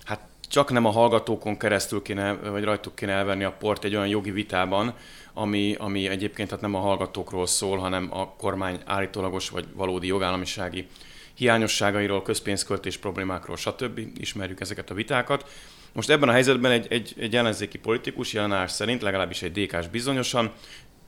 hát 0.04 0.20
csak 0.50 0.72
nem 0.72 0.86
a 0.86 0.92
hallgatókon 0.92 1.58
keresztül 1.58 2.02
kéne, 2.02 2.34
vagy 2.34 2.64
rajtuk 2.64 2.96
kéne 2.96 3.12
elvenni 3.12 3.44
a 3.44 3.52
port 3.52 3.84
egy 3.84 3.96
olyan 3.96 4.08
jogi 4.08 4.32
vitában, 4.32 4.94
ami, 5.34 5.76
ami 5.80 6.08
egyébként 6.08 6.50
hát 6.50 6.62
nem 6.62 6.76
a 6.76 6.80
hallgatókról 6.80 7.48
szól, 7.48 7.78
hanem 7.78 8.08
a 8.12 8.36
kormány 8.36 8.80
állítólagos 8.86 9.50
vagy 9.50 9.66
valódi 9.74 10.08
jogállamisági 10.08 10.88
hiányosságairól, 11.34 12.22
közpénzköltés 12.22 12.98
problémákról, 12.98 13.58
stb. 13.58 14.00
Ismerjük 14.18 14.60
ezeket 14.60 14.90
a 14.90 14.94
vitákat. 14.94 15.50
Most 15.94 16.10
ebben 16.10 16.30
a 16.30 16.32
helyzetben 16.32 16.72
egy, 16.72 16.88
egy, 16.90 17.14
egy 17.18 17.36
ellenzéki 17.36 17.78
politikus 17.78 18.34
jelenás 18.34 18.72
szerint, 18.72 19.02
legalábbis 19.02 19.42
egy 19.42 19.52
DK-s 19.52 19.88
bizonyosan, 19.88 20.52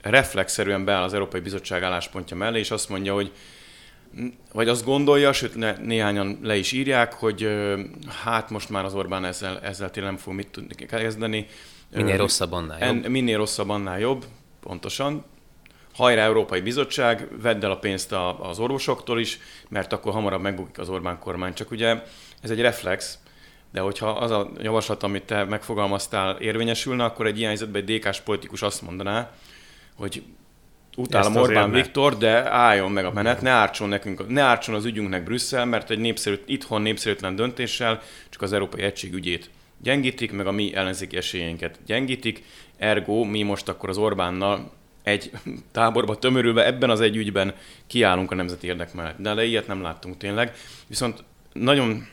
reflexzerűen 0.01 0.85
beáll 0.85 1.03
az 1.03 1.13
Európai 1.13 1.39
Bizottság 1.39 1.83
álláspontja 1.83 2.37
mellé, 2.37 2.59
és 2.59 2.71
azt 2.71 2.89
mondja, 2.89 3.13
hogy 3.13 3.31
vagy 4.53 4.67
azt 4.67 4.85
gondolja, 4.85 5.33
sőt 5.33 5.55
ne, 5.55 5.77
néhányan 5.77 6.39
le 6.41 6.55
is 6.55 6.71
írják, 6.71 7.13
hogy 7.13 7.49
hát 8.23 8.49
most 8.49 8.69
már 8.69 8.85
az 8.85 8.93
Orbán 8.93 9.25
ezzel, 9.25 9.59
ezzel 9.59 9.91
tényleg 9.91 10.11
nem 10.11 10.21
fog 10.21 10.33
mit 10.33 10.47
tudni 10.47 10.85
kezdeni. 10.85 11.45
Minél 11.93 12.17
rosszabb, 12.17 12.51
annál 12.51 12.79
jobb. 12.79 13.05
En, 13.05 13.11
minél 13.11 13.37
rosszabb, 13.37 13.69
annál 13.69 13.99
jobb, 13.99 14.25
pontosan. 14.59 15.25
Hajrá 15.93 16.23
Európai 16.23 16.61
Bizottság, 16.61 17.27
vedd 17.41 17.63
el 17.63 17.71
a 17.71 17.77
pénzt 17.77 18.15
az 18.39 18.59
orvosoktól 18.59 19.19
is, 19.19 19.39
mert 19.69 19.93
akkor 19.93 20.13
hamarabb 20.13 20.41
megbukik 20.41 20.79
az 20.79 20.89
Orbán 20.89 21.19
kormány. 21.19 21.53
Csak 21.53 21.71
ugye 21.71 22.03
ez 22.41 22.49
egy 22.49 22.61
reflex, 22.61 23.17
de 23.71 23.79
hogyha 23.79 24.09
az 24.09 24.31
a 24.31 24.51
javaslat, 24.57 25.03
amit 25.03 25.23
te 25.23 25.43
megfogalmaztál 25.43 26.35
érvényesülne, 26.35 27.03
akkor 27.03 27.25
egy 27.25 27.37
ilyen 27.37 27.47
helyzetben 27.47 27.83
egy 27.85 27.99
DK-s 27.99 28.19
politikus 28.19 28.61
azt 28.61 28.81
mondaná, 28.81 29.31
hogy 29.99 30.23
utálom 30.97 31.35
Orbán 31.35 31.71
Viktor, 31.71 32.17
de 32.17 32.51
álljon 32.51 32.91
meg 32.91 33.05
a 33.05 33.11
menet, 33.11 33.41
ne 33.41 33.49
ártson 33.49 33.89
nekünk, 33.89 34.27
ne 34.27 34.41
ártson 34.41 34.75
az 34.75 34.85
ügyünknek 34.85 35.23
Brüsszel, 35.23 35.65
mert 35.65 35.89
egy 35.89 35.99
népszerű, 35.99 36.35
itthon 36.45 36.81
népszerűtlen 36.81 37.35
döntéssel 37.35 38.01
csak 38.29 38.41
az 38.41 38.53
Európai 38.53 38.81
Egység 38.81 39.13
ügyét 39.13 39.49
gyengítik, 39.81 40.31
meg 40.31 40.47
a 40.47 40.51
mi 40.51 40.75
ellenzéki 40.75 41.17
esélyeinket 41.17 41.79
gyengítik, 41.85 42.43
ergo 42.77 43.23
mi 43.23 43.41
most 43.41 43.69
akkor 43.69 43.89
az 43.89 43.97
Orbánnal 43.97 44.71
egy 45.03 45.31
táborba 45.71 46.19
tömörülve 46.19 46.65
ebben 46.65 46.89
az 46.89 47.01
egy 47.01 47.15
ügyben 47.15 47.53
kiállunk 47.87 48.31
a 48.31 48.35
nemzeti 48.35 48.67
érdek 48.67 48.93
mellett. 48.93 49.17
De, 49.17 49.33
de 49.33 49.43
ilyet 49.43 49.67
nem 49.67 49.81
láttunk 49.81 50.17
tényleg. 50.17 50.55
Viszont 50.87 51.23
nagyon 51.53 52.07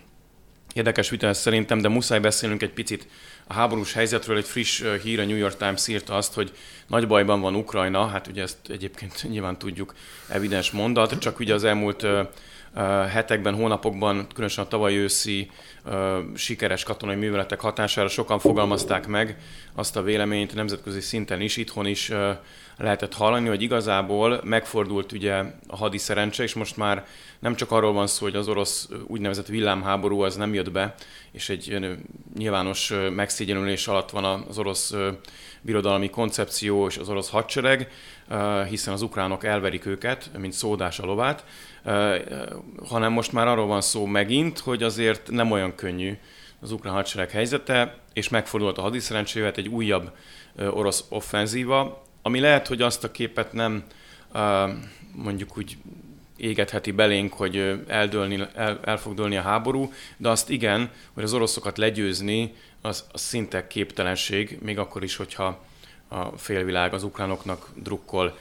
érdekes 0.75 1.11
vita 1.11 1.27
ez 1.27 1.39
szerintem, 1.39 1.81
de 1.81 1.89
muszáj 1.89 2.21
beszélnünk 2.21 2.63
egy 2.63 2.73
picit 2.73 3.09
a 3.47 3.53
háborús 3.53 3.93
helyzetről. 3.93 4.37
Egy 4.37 4.45
friss 4.45 4.83
hír 5.03 5.21
a 5.21 5.25
New 5.25 5.37
York 5.37 5.57
Times 5.57 5.89
írta 5.89 6.17
azt, 6.17 6.35
hogy 6.35 6.53
nagy 6.87 7.07
bajban 7.07 7.41
van 7.41 7.55
Ukrajna, 7.55 8.07
hát 8.07 8.27
ugye 8.27 8.43
ezt 8.43 8.57
egyébként 8.69 9.29
nyilván 9.29 9.59
tudjuk, 9.59 9.95
evidens 10.29 10.71
mondat, 10.71 11.19
csak 11.19 11.39
ugye 11.39 11.55
az 11.55 11.65
elmúlt 11.65 12.07
hetekben, 12.85 13.55
hónapokban, 13.55 14.27
különösen 14.29 14.65
a 14.65 14.69
tavaly 14.69 14.97
őszi 14.97 15.51
sikeres 16.35 16.83
katonai 16.83 17.17
műveletek 17.17 17.61
hatására 17.61 18.09
sokan 18.09 18.39
fogalmazták 18.39 19.07
meg 19.07 19.37
azt 19.75 19.97
a 19.97 20.03
véleményt 20.03 20.55
nemzetközi 20.55 21.01
szinten 21.01 21.41
is, 21.41 21.57
itthon 21.57 21.87
is 21.87 22.13
lehetett 22.77 23.15
hallani, 23.15 23.49
hogy 23.49 23.63
igazából 23.63 24.41
megfordult 24.45 25.13
ugye 25.13 25.35
a 25.67 25.77
hadi 25.77 25.99
szerencse, 25.99 26.43
és 26.43 26.55
most 26.55 26.77
már 26.77 27.07
nem 27.39 27.55
csak 27.55 27.71
arról 27.71 27.93
van 27.93 28.07
szó, 28.07 28.25
hogy 28.25 28.37
az 28.37 28.49
orosz 28.49 28.89
úgynevezett 29.07 29.47
villámháború 29.47 30.21
az 30.21 30.37
nem 30.37 30.55
jött 30.55 30.71
be, 30.71 30.95
és 31.33 31.49
egy 31.49 31.97
nyilvános 32.39 32.93
megszégyenülés 33.15 33.89
alatt 33.89 34.11
van 34.11 34.25
az 34.49 34.59
orosz 34.59 34.95
birodalmi 35.61 36.11
koncepció 36.11 36.87
és 36.87 36.97
az 36.97 37.09
orosz 37.09 37.31
hadsereg, 37.31 37.91
hiszen 38.69 38.93
az 38.93 39.03
ukránok 39.03 39.45
elverik 39.45 39.87
őket, 39.87 40.31
mint 40.39 40.53
szódás 40.53 40.99
a 40.99 41.07
lovát, 41.07 41.45
hanem 42.89 43.13
most 43.13 43.33
már 43.33 43.47
arról 43.49 43.67
van 43.67 43.81
szó 43.81 44.07
megint, 44.07 44.59
hogy 44.59 44.83
azért 44.83 45.31
nem 45.31 45.51
olyan 45.51 45.75
könnyű 45.75 46.19
az 46.61 46.73
ukrán 46.73 46.95
hadsereg 46.95 47.31
helyzete, 47.31 47.99
és 48.13 48.29
megfordult 48.29 48.79
a 48.79 48.83
hadiszerencsével 48.83 49.53
egy 49.57 49.69
újabb 49.69 50.11
orosz 50.59 51.05
offenzíva, 51.09 52.05
ami 52.23 52.41
lehet, 52.41 52.67
hogy 52.67 52.83
azt 52.83 53.05
a 53.05 53.11
képet 53.11 53.53
nem 53.53 53.85
mondjuk 55.13 55.59
úgy 55.59 55.77
égetheti 56.37 56.91
belénk, 56.91 57.33
hogy 57.33 57.81
eldőlni, 57.87 58.47
el, 58.55 58.81
el 58.85 58.99
fog 58.99 59.15
dőlni 59.15 59.37
a 59.37 59.43
háború, 59.43 59.93
de 60.17 60.29
azt 60.29 60.51
igen, 60.51 60.91
hogy 61.13 61.23
az 61.23 61.33
oroszokat 61.33 61.79
legyőzni, 61.79 62.55
az, 62.81 63.05
az 63.13 63.21
szinte 63.21 63.67
képtelenség, 63.67 64.59
még 64.63 64.79
akkor 64.79 65.03
is, 65.03 65.17
hogyha 65.17 65.65
a 66.09 66.39
félvilág 66.39 66.95
az 66.95 67.03
ukránoknak 67.03 67.69
drukkol. 67.75 68.39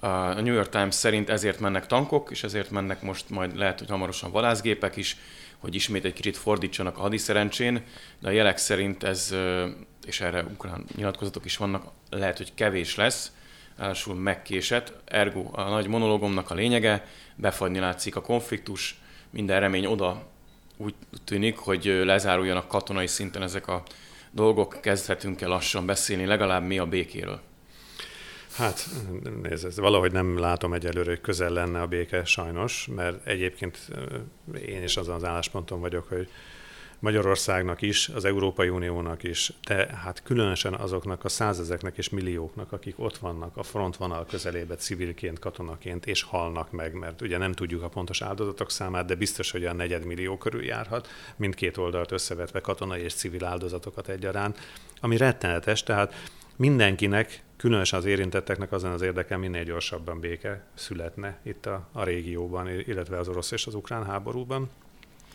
A 0.00 0.40
New 0.40 0.54
York 0.54 0.68
Times 0.68 0.94
szerint 0.94 1.30
ezért 1.30 1.60
mennek 1.60 1.86
tankok, 1.86 2.30
és 2.30 2.44
ezért 2.44 2.70
mennek 2.70 3.02
most 3.02 3.30
majd 3.30 3.56
lehet, 3.56 3.78
hogy 3.78 3.88
hamarosan 3.88 4.30
vadászgépek 4.30 4.96
is, 4.96 5.16
hogy 5.58 5.74
ismét 5.74 6.04
egy 6.04 6.12
kicsit 6.12 6.36
fordítsanak 6.36 6.98
a 6.98 7.00
hadiszerencsén, 7.00 7.82
de 8.18 8.28
a 8.28 8.32
jelek 8.32 8.56
szerint 8.56 9.02
ez, 9.02 9.34
és 10.06 10.20
erre 10.20 10.42
ukrán 10.42 10.84
nyilatkozatok 10.96 11.44
is 11.44 11.56
vannak, 11.56 11.84
lehet, 12.10 12.36
hogy 12.36 12.54
kevés 12.54 12.96
lesz, 12.96 13.32
ráadásul 13.76 14.14
megkésett, 14.14 14.92
ergo 15.04 15.48
a 15.52 15.68
nagy 15.68 15.86
monológomnak 15.86 16.50
a 16.50 16.54
lényege, 16.54 17.06
befagyni 17.34 17.78
látszik 17.78 18.16
a 18.16 18.20
konfliktus, 18.20 19.00
minden 19.30 19.60
remény 19.60 19.86
oda 19.86 20.26
úgy 20.76 20.94
tűnik, 21.24 21.56
hogy 21.56 21.84
lezáruljanak 22.04 22.68
katonai 22.68 23.06
szinten 23.06 23.42
ezek 23.42 23.68
a 23.68 23.82
dolgok, 24.36 24.78
kezdhetünk 24.80 25.40
el 25.40 25.48
lassan 25.48 25.86
beszélni, 25.86 26.24
legalább 26.24 26.66
mi 26.66 26.78
a 26.78 26.86
békéről. 26.86 27.40
Hát 28.56 28.86
nézd, 29.42 29.64
ez 29.64 29.78
valahogy 29.78 30.12
nem 30.12 30.38
látom 30.38 30.72
egyelőre, 30.72 31.10
hogy 31.10 31.20
közel 31.20 31.50
lenne 31.50 31.80
a 31.80 31.86
béke 31.86 32.24
sajnos, 32.24 32.88
mert 32.94 33.26
egyébként 33.26 33.78
én 34.66 34.82
is 34.82 34.96
azon 34.96 35.14
az 35.14 35.24
állásponton 35.24 35.80
vagyok, 35.80 36.08
hogy 36.08 36.28
Magyarországnak 36.98 37.82
is, 37.82 38.08
az 38.08 38.24
Európai 38.24 38.68
Uniónak 38.68 39.22
is, 39.22 39.52
de 39.66 39.96
hát 40.02 40.22
különösen 40.22 40.74
azoknak 40.74 41.24
a 41.24 41.28
százezeknek 41.28 41.98
és 41.98 42.08
millióknak, 42.08 42.72
akik 42.72 42.94
ott 42.98 43.16
vannak 43.16 43.56
a 43.56 43.62
frontvonal 43.62 44.26
közelébe 44.26 44.74
civilként, 44.74 45.38
katonaként, 45.38 46.06
és 46.06 46.22
halnak 46.22 46.70
meg, 46.70 46.94
mert 46.94 47.20
ugye 47.20 47.38
nem 47.38 47.52
tudjuk 47.52 47.82
a 47.82 47.88
pontos 47.88 48.22
áldozatok 48.22 48.70
számát, 48.70 49.06
de 49.06 49.14
biztos, 49.14 49.50
hogy 49.50 49.64
a 49.64 49.72
negyedmillió 49.72 50.38
körül 50.38 50.64
járhat, 50.64 51.08
mindkét 51.36 51.76
oldalt 51.76 52.12
összevetve 52.12 52.60
katonai 52.60 53.02
és 53.02 53.14
civil 53.14 53.44
áldozatokat 53.44 54.08
egyaránt, 54.08 54.58
ami 55.00 55.16
rettenetes, 55.16 55.82
tehát 55.82 56.14
mindenkinek, 56.56 57.42
különösen 57.56 57.98
az 57.98 58.04
érintetteknek 58.04 58.72
azon 58.72 58.90
az 58.90 59.02
érdeke, 59.02 59.36
minél 59.36 59.64
gyorsabban 59.64 60.20
béke 60.20 60.64
születne 60.74 61.38
itt 61.42 61.66
a, 61.66 61.88
a 61.92 62.04
régióban, 62.04 62.68
illetve 62.68 63.18
az 63.18 63.28
orosz 63.28 63.50
és 63.50 63.66
az 63.66 63.74
ukrán 63.74 64.04
háborúban. 64.04 64.70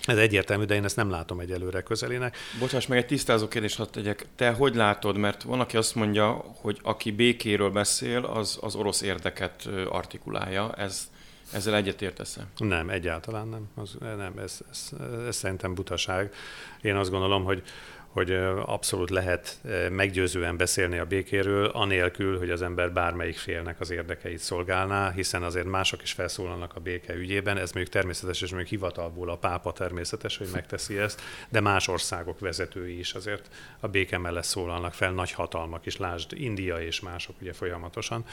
Ez 0.06 0.18
egyértelmű, 0.18 0.66
de 0.66 0.76
én 0.76 0.84
ezt 0.84 0.96
nem 0.96 1.10
látom 1.10 1.40
egyelőre 1.40 1.82
közelének. 1.82 2.38
Bocsáss 2.60 2.88
meg, 2.88 2.98
egy 2.98 3.06
tisztázó 3.06 3.48
kérdés 3.48 3.76
hadd 3.76 3.92
tegyek. 3.92 4.26
Te 4.36 4.52
hogy 4.52 4.76
látod, 4.76 5.18
mert 5.18 5.44
van, 5.44 5.60
aki 5.60 5.78
azt 5.78 5.96
mondja, 5.96 6.32
hogy 6.62 6.80
aki 6.84 7.12
békéről 7.12 7.70
beszél, 7.70 8.26
az, 8.26 8.58
az 8.62 8.76
orosz 8.76 9.02
érdeket 9.02 9.70
artikulálja. 9.90 10.74
Ez, 10.74 11.10
ezzel 11.52 11.76
egyetértesz? 11.76 12.38
Nem, 12.58 12.90
egyáltalán 12.90 13.48
nem. 13.48 13.70
Az, 13.76 13.98
nem 14.00 14.34
ez, 14.38 14.60
ez, 14.72 14.90
ez 15.28 15.36
szerintem 15.36 15.74
butaság. 15.74 16.34
Én 16.82 16.96
azt 16.96 17.10
gondolom, 17.10 17.44
hogy 17.44 17.64
hogy 18.12 18.32
abszolút 18.66 19.10
lehet 19.10 19.62
meggyőzően 19.90 20.58
beszélni 20.58 20.98
a 20.98 21.06
békéről, 21.06 21.66
anélkül, 21.66 22.38
hogy 22.38 22.50
az 22.50 22.62
ember 22.62 22.92
bármelyik 22.92 23.38
félnek 23.38 23.80
az 23.80 23.92
érdekeit 23.92 24.40
szolgálná, 24.40 25.12
hiszen 25.12 25.44
azért 25.44 25.66
mások 25.66 26.02
is 26.02 26.12
felszólalnak 26.12 26.76
a 26.76 26.80
béke 26.80 27.14
ügyében, 27.14 27.58
ez 27.58 27.72
még 27.72 27.90
természetes, 27.90 28.42
és 28.42 28.52
még 28.52 28.66
hivatalból 28.66 29.30
a 29.30 29.38
pápa 29.38 29.72
természetes, 29.72 30.38
hogy 30.38 30.48
megteszi 30.52 30.98
ezt, 30.98 31.22
de 31.50 31.60
más 31.60 31.88
országok 31.88 32.40
vezetői 32.40 33.00
is 33.00 33.14
azért 33.14 33.50
a 33.80 33.88
béke 33.88 34.18
mellett 34.18 34.44
szólalnak 34.44 34.94
fel, 34.94 35.12
nagy 35.12 35.32
hatalmak 35.32 35.86
is, 35.86 35.98
lásd 35.98 36.34
India 36.34 36.82
és 36.82 37.00
mások 37.00 37.36
ugye 37.42 37.54
folyamatosan 37.54 38.26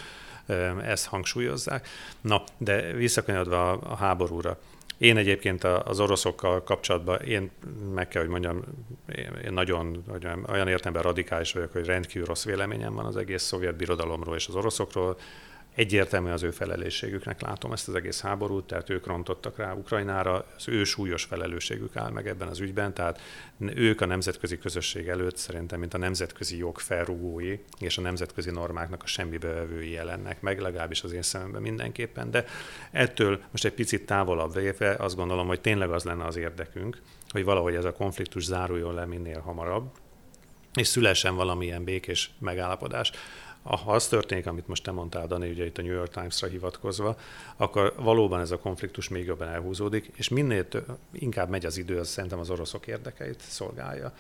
ezt 0.82 1.06
hangsúlyozzák. 1.06 1.88
Na, 2.20 2.42
de 2.56 2.92
visszakanyarodva 2.92 3.70
a 3.70 3.96
háborúra, 3.96 4.58
én 4.98 5.16
egyébként 5.16 5.64
az 5.64 6.00
oroszokkal 6.00 6.62
kapcsolatban, 6.62 7.20
én 7.20 7.50
meg 7.94 8.08
kell, 8.08 8.22
hogy 8.22 8.30
mondjam, 8.30 8.64
én 9.44 9.52
nagyon 9.52 10.04
olyan 10.48 10.68
értelemben 10.68 11.02
radikális 11.02 11.52
vagyok, 11.52 11.72
hogy 11.72 11.84
rendkívül 11.84 12.26
rossz 12.26 12.44
véleményem 12.44 12.94
van 12.94 13.04
az 13.04 13.16
egész 13.16 13.42
szovjet 13.42 13.76
birodalomról 13.76 14.36
és 14.36 14.48
az 14.48 14.54
oroszokról 14.54 15.18
egyértelmű 15.78 16.30
az 16.30 16.42
ő 16.42 16.50
felelősségüknek 16.50 17.40
látom 17.40 17.72
ezt 17.72 17.88
az 17.88 17.94
egész 17.94 18.20
háborút, 18.20 18.66
tehát 18.66 18.90
ők 18.90 19.06
rontottak 19.06 19.56
rá 19.56 19.72
Ukrajnára, 19.72 20.44
az 20.56 20.68
ő 20.68 20.84
súlyos 20.84 21.24
felelősségük 21.24 21.96
áll 21.96 22.10
meg 22.10 22.28
ebben 22.28 22.48
az 22.48 22.60
ügyben, 22.60 22.94
tehát 22.94 23.20
ők 23.58 24.00
a 24.00 24.06
nemzetközi 24.06 24.58
közösség 24.58 25.08
előtt 25.08 25.36
szerintem, 25.36 25.78
mint 25.78 25.94
a 25.94 25.98
nemzetközi 25.98 26.56
jog 26.56 26.78
felrugói 26.78 27.58
és 27.78 27.98
a 27.98 28.00
nemzetközi 28.00 28.50
normáknak 28.50 29.02
a 29.02 29.06
semmibe 29.06 29.48
vevői 29.48 29.90
jelennek 29.90 30.40
meg, 30.40 30.60
legalábbis 30.60 31.02
az 31.02 31.12
én 31.12 31.22
szememben 31.22 31.62
mindenképpen, 31.62 32.30
de 32.30 32.44
ettől 32.90 33.40
most 33.50 33.64
egy 33.64 33.74
picit 33.74 34.06
távolabb 34.06 34.54
véve 34.54 34.94
azt 34.98 35.16
gondolom, 35.16 35.46
hogy 35.46 35.60
tényleg 35.60 35.90
az 35.90 36.04
lenne 36.04 36.24
az 36.24 36.36
érdekünk, 36.36 37.02
hogy 37.28 37.44
valahogy 37.44 37.74
ez 37.74 37.84
a 37.84 37.92
konfliktus 37.92 38.44
záruljon 38.44 38.94
le 38.94 39.06
minél 39.06 39.40
hamarabb, 39.40 39.90
és 40.74 40.86
szülessen 40.86 41.34
valamilyen 41.34 41.84
békés 41.84 42.30
megállapodás 42.38 43.12
ha 43.62 43.92
az 43.92 44.08
történik, 44.08 44.46
amit 44.46 44.68
most 44.68 44.82
te 44.82 44.90
mondtál, 44.90 45.26
Dani, 45.26 45.50
ugye 45.50 45.64
itt 45.64 45.78
a 45.78 45.82
New 45.82 45.92
York 45.92 46.12
Times-ra 46.12 46.48
hivatkozva, 46.48 47.16
akkor 47.56 47.92
valóban 47.96 48.40
ez 48.40 48.50
a 48.50 48.58
konfliktus 48.58 49.08
még 49.08 49.26
jobban 49.26 49.48
elhúzódik, 49.48 50.10
és 50.14 50.28
minél 50.28 50.68
több, 50.68 50.86
inkább 51.12 51.48
megy 51.48 51.66
az 51.66 51.76
idő, 51.76 51.98
az 51.98 52.08
szerintem 52.08 52.38
az 52.38 52.50
oroszok 52.50 52.86
érdekeit 52.86 53.40
szolgálja. 53.40 54.12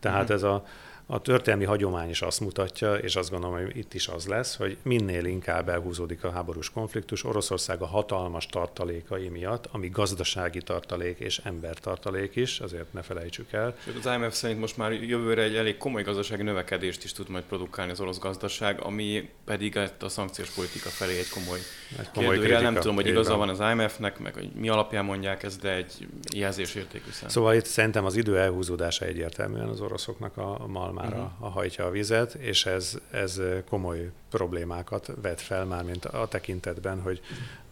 Tehát 0.00 0.30
mm. 0.30 0.34
ez 0.34 0.42
a, 0.42 0.66
a 1.12 1.20
történelmi 1.20 1.64
hagyomány 1.64 2.08
is 2.08 2.22
azt 2.22 2.40
mutatja, 2.40 2.94
és 2.94 3.16
azt 3.16 3.30
gondolom, 3.30 3.56
hogy 3.56 3.76
itt 3.76 3.94
is 3.94 4.08
az 4.08 4.26
lesz, 4.26 4.56
hogy 4.56 4.76
minél 4.82 5.24
inkább 5.24 5.68
elhúzódik 5.68 6.24
a 6.24 6.30
háborús 6.30 6.70
konfliktus, 6.70 7.24
Oroszország 7.24 7.80
a 7.80 7.86
hatalmas 7.86 8.46
tartalékai 8.46 9.28
miatt, 9.28 9.68
ami 9.72 9.88
gazdasági 9.88 10.62
tartalék 10.62 11.18
és 11.18 11.40
embertartalék 11.44 12.36
is, 12.36 12.60
azért 12.60 12.92
ne 12.92 13.02
felejtsük 13.02 13.52
el. 13.52 13.76
Az 13.98 14.10
IMF 14.14 14.34
szerint 14.34 14.60
most 14.60 14.76
már 14.76 14.92
jövőre 14.92 15.42
egy 15.42 15.56
elég 15.56 15.76
komoly 15.76 16.02
gazdasági 16.02 16.42
növekedést 16.42 17.04
is 17.04 17.12
tud 17.12 17.28
majd 17.28 17.44
produkálni 17.44 17.92
az 17.92 18.00
orosz 18.00 18.18
gazdaság, 18.18 18.80
ami 18.80 19.28
pedig 19.44 19.78
a 20.00 20.08
szankciós 20.08 20.50
politika 20.50 20.88
felé 20.88 21.18
egy 21.18 21.28
komoly, 21.28 21.58
egy 21.98 22.10
komoly 22.10 22.34
kérdőjel. 22.34 22.62
Nem 22.62 22.74
tudom, 22.74 22.94
hogy 22.94 23.06
igaza 23.06 23.36
van 23.36 23.48
az 23.48 23.60
IMF-nek, 23.60 24.18
meg 24.18 24.34
hogy 24.34 24.50
mi 24.54 24.68
alapján 24.68 25.04
mondják 25.04 25.42
ezt, 25.42 25.60
de 25.60 25.74
egy 25.74 26.08
jelzésértékű 26.34 27.10
szám. 27.10 27.28
Szóval 27.28 27.54
itt 27.54 27.64
szerintem 27.64 28.04
az 28.04 28.16
idő 28.16 28.38
elhúzódása 28.38 29.04
egyértelműen 29.04 29.68
az 29.68 29.80
oroszoknak 29.80 30.36
a 30.36 30.66
malma 30.66 30.99
számára 31.00 31.22
uh-huh. 31.22 31.46
a 31.46 31.48
hajtja 31.48 31.84
a 31.86 31.90
vizet, 31.90 32.34
és 32.34 32.66
ez, 32.66 32.98
ez 33.10 33.40
komoly 33.68 34.10
problémákat 34.30 35.12
vet 35.22 35.40
fel 35.40 35.64
már, 35.64 35.84
mint 35.84 36.04
a 36.04 36.28
tekintetben, 36.28 37.00
hogy, 37.00 37.20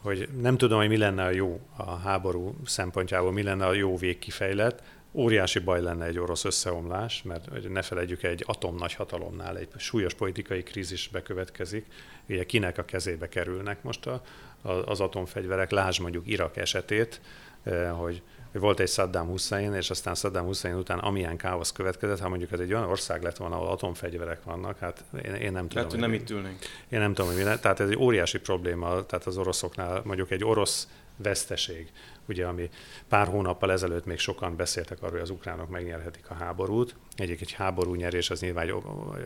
hogy 0.02 0.28
nem 0.40 0.56
tudom, 0.56 0.78
hogy 0.78 0.88
mi 0.88 0.96
lenne 0.96 1.24
a 1.24 1.30
jó 1.30 1.60
a 1.76 1.96
háború 1.96 2.56
szempontjából, 2.64 3.32
mi 3.32 3.42
lenne 3.42 3.66
a 3.66 3.72
jó 3.72 3.96
végkifejlet, 3.96 4.82
óriási 5.12 5.58
baj 5.58 5.82
lenne 5.82 6.04
egy 6.04 6.18
orosz 6.18 6.44
összeomlás, 6.44 7.22
mert 7.22 7.48
hogy 7.48 7.70
ne 7.70 7.82
felejtjük, 7.82 8.22
egy 8.22 8.44
atom 8.46 8.76
nagy 8.76 8.94
hatalomnál 8.94 9.56
egy 9.56 9.68
súlyos 9.76 10.14
politikai 10.14 10.62
krízis 10.62 11.08
bekövetkezik, 11.08 11.86
ugye 12.28 12.44
kinek 12.44 12.78
a 12.78 12.84
kezébe 12.84 13.28
kerülnek 13.28 13.82
most 13.82 14.06
a, 14.06 14.22
a, 14.62 14.70
az 14.70 15.00
atomfegyverek, 15.00 15.70
lásd 15.70 16.00
mondjuk 16.00 16.26
Irak 16.26 16.56
esetét, 16.56 17.20
eh, 17.62 17.90
hogy 17.90 18.22
hogy 18.52 18.60
volt 18.60 18.80
egy 18.80 18.88
Saddam 18.88 19.26
Hussein, 19.26 19.74
és 19.74 19.90
aztán 19.90 20.14
Saddam 20.14 20.44
Hussein 20.44 20.74
után 20.74 20.98
amilyen 20.98 21.36
káosz 21.36 21.72
következett, 21.72 22.20
ha 22.20 22.28
mondjuk 22.28 22.52
ez 22.52 22.60
egy 22.60 22.72
olyan 22.72 22.88
ország 22.88 23.22
lett 23.22 23.36
volna, 23.36 23.56
ahol 23.56 23.68
atomfegyverek 23.68 24.44
vannak, 24.44 24.78
hát 24.78 25.04
én, 25.24 25.34
én 25.34 25.52
nem 25.52 25.68
tudom. 25.68 25.68
Tehát, 25.68 25.90
hogy 25.90 26.00
nem 26.00 26.12
itt 26.12 26.30
ülnénk. 26.30 26.58
Én 26.88 26.98
nem 26.98 27.14
tudom, 27.14 27.32
hogy 27.32 27.44
mi 27.44 27.50
Tehát 27.60 27.80
ez 27.80 27.88
egy 27.88 27.98
óriási 27.98 28.38
probléma, 28.38 29.06
tehát 29.06 29.26
az 29.26 29.38
oroszoknál 29.38 30.02
mondjuk 30.04 30.30
egy 30.30 30.44
orosz 30.44 30.88
veszteség, 31.18 31.90
ugye, 32.28 32.46
ami 32.46 32.70
pár 33.08 33.26
hónappal 33.26 33.72
ezelőtt 33.72 34.04
még 34.04 34.18
sokan 34.18 34.56
beszéltek 34.56 34.98
arról, 34.98 35.10
hogy 35.10 35.20
az 35.20 35.30
ukránok 35.30 35.68
megnyerhetik 35.68 36.30
a 36.30 36.34
háborút. 36.34 36.94
Egyik 37.16 37.40
egy 37.40 37.52
háború 37.52 37.94
nyerés 37.94 38.30
az 38.30 38.40
nyilván 38.40 38.64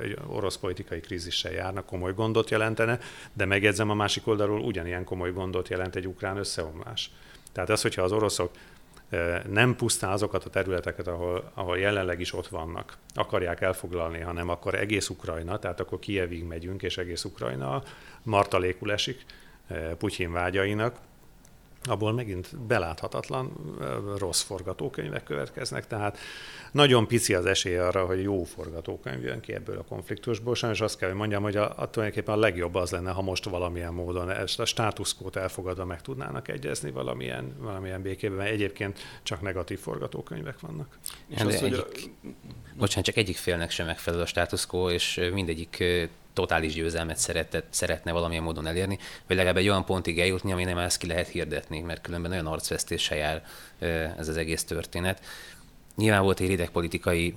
egy 0.03 0.17
orosz 0.27 0.57
politikai 0.57 1.01
krízissel 1.01 1.53
járna, 1.53 1.85
komoly 1.85 2.15
gondot 2.15 2.51
jelentene, 2.51 2.99
de 3.33 3.45
megjegyzem 3.45 3.91
a 3.91 3.95
másik 3.95 4.27
oldalról 4.27 4.61
ugyanilyen 4.61 5.05
komoly 5.05 5.33
gondot 5.33 5.69
jelent 5.69 5.97
egy 5.97 6.07
ukrán 6.07 6.37
összeomlás. 6.37 7.11
Tehát 7.53 7.71
az, 7.71 7.83
hogyha 7.83 8.03
az 8.03 8.13
oroszok 8.13 8.51
nem 9.49 9.77
pusztán 9.77 10.11
azokat 10.11 10.45
a 10.45 10.51
területeket, 10.51 11.07
ahol, 11.07 11.51
ahol 11.55 11.79
jelenleg 11.79 12.21
is 12.21 12.33
ott 12.33 12.49
vannak, 12.49 12.97
akarják 13.15 13.61
elfoglalni, 13.61 14.21
hanem 14.21 14.49
akkor 14.49 14.75
egész 14.75 15.09
Ukrajna, 15.09 15.59
tehát 15.59 15.81
akkor 15.81 15.99
Kievig 15.99 16.45
megyünk, 16.45 16.83
és 16.83 16.99
egész 16.99 17.25
Ukrajna 17.25 17.83
martalékul 18.23 18.93
esik 18.93 19.25
Putyin 19.99 20.33
vágyainak, 20.33 20.97
abból 21.85 22.13
megint 22.13 22.59
beláthatatlan 22.67 23.53
rossz 24.19 24.43
forgatókönyvek 24.43 25.23
következnek, 25.23 25.87
tehát 25.87 26.19
nagyon 26.73 27.07
pici 27.07 27.35
az 27.35 27.47
esély 27.47 27.77
arra, 27.77 28.07
hogy 28.07 28.23
jó 28.23 28.45
forgatókönyv 28.45 29.23
jön 29.23 29.41
ki 29.41 29.55
ebből 29.55 29.79
a 29.79 29.85
konfliktusból. 29.85 30.55
Sajnos 30.55 30.81
azt 30.81 30.99
kell, 30.99 31.09
hogy 31.09 31.19
mondjam, 31.19 31.43
hogy 31.43 31.57
a, 31.57 31.73
a 31.77 31.91
tulajdonképpen 31.91 32.35
a 32.35 32.39
legjobb 32.39 32.75
az 32.75 32.91
lenne, 32.91 33.11
ha 33.11 33.23
most 33.23 33.45
valamilyen 33.45 33.93
módon 33.93 34.31
ezt 34.31 34.61
a 34.61 34.65
státuszkót 34.65 35.37
elfogadva 35.37 35.85
meg 35.85 36.01
tudnának 36.01 36.49
egyezni 36.49 36.91
valamilyen, 36.91 37.57
valamilyen 37.59 38.03
békében, 38.03 38.37
mert 38.37 38.51
egyébként 38.51 38.99
csak 39.23 39.41
negatív 39.41 39.79
forgatókönyvek 39.79 40.61
vannak. 40.61 40.99
És 41.29 41.41
az, 41.41 41.63
egyik, 41.63 41.79
a... 41.79 41.87
Bocsánat, 42.77 43.05
csak 43.05 43.17
egyik 43.17 43.37
félnek 43.37 43.71
sem 43.71 43.87
megfelel 43.87 44.21
a 44.21 44.27
státuszkó, 44.27 44.91
és 44.91 45.21
mindegyik 45.33 45.85
totális 46.33 46.75
győzelmet 46.75 47.17
szeretett, 47.17 47.67
szeretne 47.71 48.13
valamilyen 48.13 48.43
módon 48.43 48.67
elérni, 48.67 48.99
vagy 49.27 49.37
legalább 49.37 49.57
egy 49.57 49.69
olyan 49.69 49.85
pontig 49.85 50.21
eljutni, 50.21 50.53
ami 50.53 50.65
nem 50.65 50.79
ezt 50.79 50.99
ki 50.99 51.07
lehet 51.07 51.29
hirdetni, 51.29 51.81
mert 51.81 52.01
különben 52.01 52.31
nagyon 52.31 52.47
arcvesztéssel 52.47 53.19
jár 53.19 53.45
ez 54.19 54.29
az 54.29 54.37
egész 54.37 54.65
történet. 54.65 55.21
Nyilván 55.97 56.23
volt 56.23 56.41
egy 56.41 56.51
idegpolitikai 56.51 57.35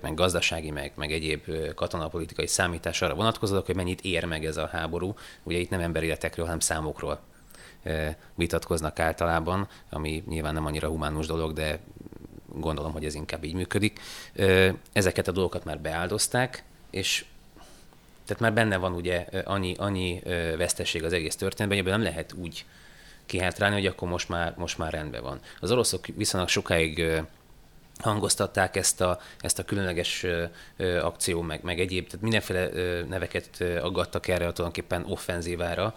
meg 0.00 0.14
gazdasági, 0.14 0.70
meg, 0.70 0.92
meg 0.94 1.12
egyéb 1.12 1.74
katonapolitikai 1.74 2.46
számítás 2.46 3.02
arra 3.02 3.14
vonatkozóak, 3.14 3.66
hogy 3.66 3.74
mennyit 3.74 4.00
ér 4.00 4.24
meg 4.24 4.44
ez 4.44 4.56
a 4.56 4.66
háború. 4.66 5.14
Ugye 5.42 5.58
itt 5.58 5.70
nem 5.70 5.80
emberéletekről, 5.80 6.44
hanem 6.44 6.60
számokról 6.60 7.20
vitatkoznak 8.34 8.98
általában, 8.98 9.68
ami 9.90 10.24
nyilván 10.28 10.54
nem 10.54 10.66
annyira 10.66 10.88
humánus 10.88 11.26
dolog, 11.26 11.52
de 11.52 11.78
gondolom, 12.46 12.92
hogy 12.92 13.04
ez 13.04 13.14
inkább 13.14 13.44
így 13.44 13.54
működik. 13.54 14.00
Ezeket 14.92 15.28
a 15.28 15.32
dolgokat 15.32 15.64
már 15.64 15.80
beáldozták, 15.80 16.64
és 16.90 17.24
tehát 18.26 18.42
már 18.42 18.52
benne 18.52 18.76
van 18.76 18.92
ugye 18.92 19.26
annyi, 19.44 19.74
annyi 19.78 20.22
veszteség 20.56 21.04
az 21.04 21.12
egész 21.12 21.36
történetben, 21.36 21.82
hogy 21.82 21.90
nem 21.90 22.02
lehet 22.02 22.32
úgy 22.32 22.64
kihátrálni, 23.26 23.74
hogy 23.74 23.86
akkor 23.86 24.08
most 24.08 24.28
már, 24.28 24.54
most 24.56 24.78
már 24.78 24.92
rendben 24.92 25.22
van. 25.22 25.40
Az 25.60 25.70
oroszok 25.70 26.06
viszonylag 26.06 26.48
sokáig 26.48 27.22
hangoztatták 27.98 28.76
ezt 28.76 29.00
a, 29.00 29.20
ezt 29.40 29.58
a 29.58 29.64
különleges 29.64 30.22
ö, 30.22 30.98
akció, 30.98 31.40
meg, 31.40 31.62
meg 31.62 31.80
egyéb, 31.80 32.06
tehát 32.06 32.22
mindenféle 32.22 32.68
neveket 33.08 33.64
aggattak 33.82 34.28
erre 34.28 34.46
a 34.46 34.52
tulajdonképpen 34.52 35.04
offenzívára, 35.08 35.94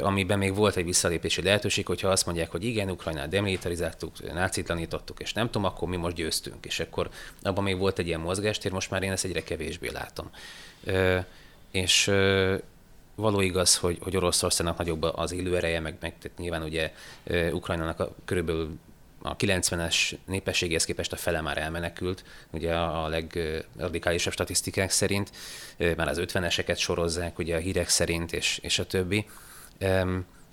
amiben 0.00 0.38
még 0.38 0.54
volt 0.54 0.76
egy 0.76 0.84
visszalépési 0.84 1.42
lehetőség, 1.42 1.86
hogyha 1.86 2.08
azt 2.08 2.26
mondják, 2.26 2.50
hogy 2.50 2.64
igen, 2.64 2.90
Ukrajnát 2.90 3.28
demilitarizáltuk, 3.28 4.32
nácitlanítottuk, 4.32 5.20
és 5.20 5.32
nem 5.32 5.46
tudom, 5.46 5.64
akkor 5.64 5.88
mi 5.88 5.96
most 5.96 6.16
győztünk, 6.16 6.66
és 6.66 6.80
akkor 6.80 7.08
abban 7.42 7.64
még 7.64 7.78
volt 7.78 7.98
egy 7.98 8.06
ilyen 8.06 8.20
mozgástér, 8.20 8.72
most 8.72 8.90
már 8.90 9.02
én 9.02 9.12
ezt 9.12 9.24
egyre 9.24 9.42
kevésbé 9.42 9.90
látom. 9.90 10.30
És 11.70 12.10
való 13.14 13.40
igaz, 13.40 13.76
hogy, 13.76 13.98
hogy 14.00 14.16
Oroszországnak 14.16 14.78
nagyobb 14.78 15.02
az 15.02 15.32
élő 15.32 15.56
ereje, 15.56 15.80
meg, 15.80 15.96
meg 16.00 16.18
tehát 16.18 16.38
nyilván 16.38 16.62
ugye 16.62 16.92
Ukrajnának 17.52 18.00
a, 18.00 18.14
körülbelül 18.24 18.78
a 19.22 19.36
90-es 19.36 20.12
népességéhez 20.26 20.84
képest 20.84 21.12
a 21.12 21.16
fele 21.16 21.40
már 21.40 21.58
elmenekült, 21.58 22.24
ugye 22.50 22.74
a 22.74 23.08
legradikálisabb 23.08 24.32
statisztikák 24.32 24.90
szerint, 24.90 25.30
már 25.96 26.08
az 26.08 26.20
50-eseket 26.20 26.78
sorozzák, 26.78 27.38
ugye 27.38 27.56
a 27.56 27.58
hírek 27.58 27.88
szerint, 27.88 28.32
és, 28.32 28.58
és 28.62 28.78
a 28.78 28.86
többi. 28.86 29.26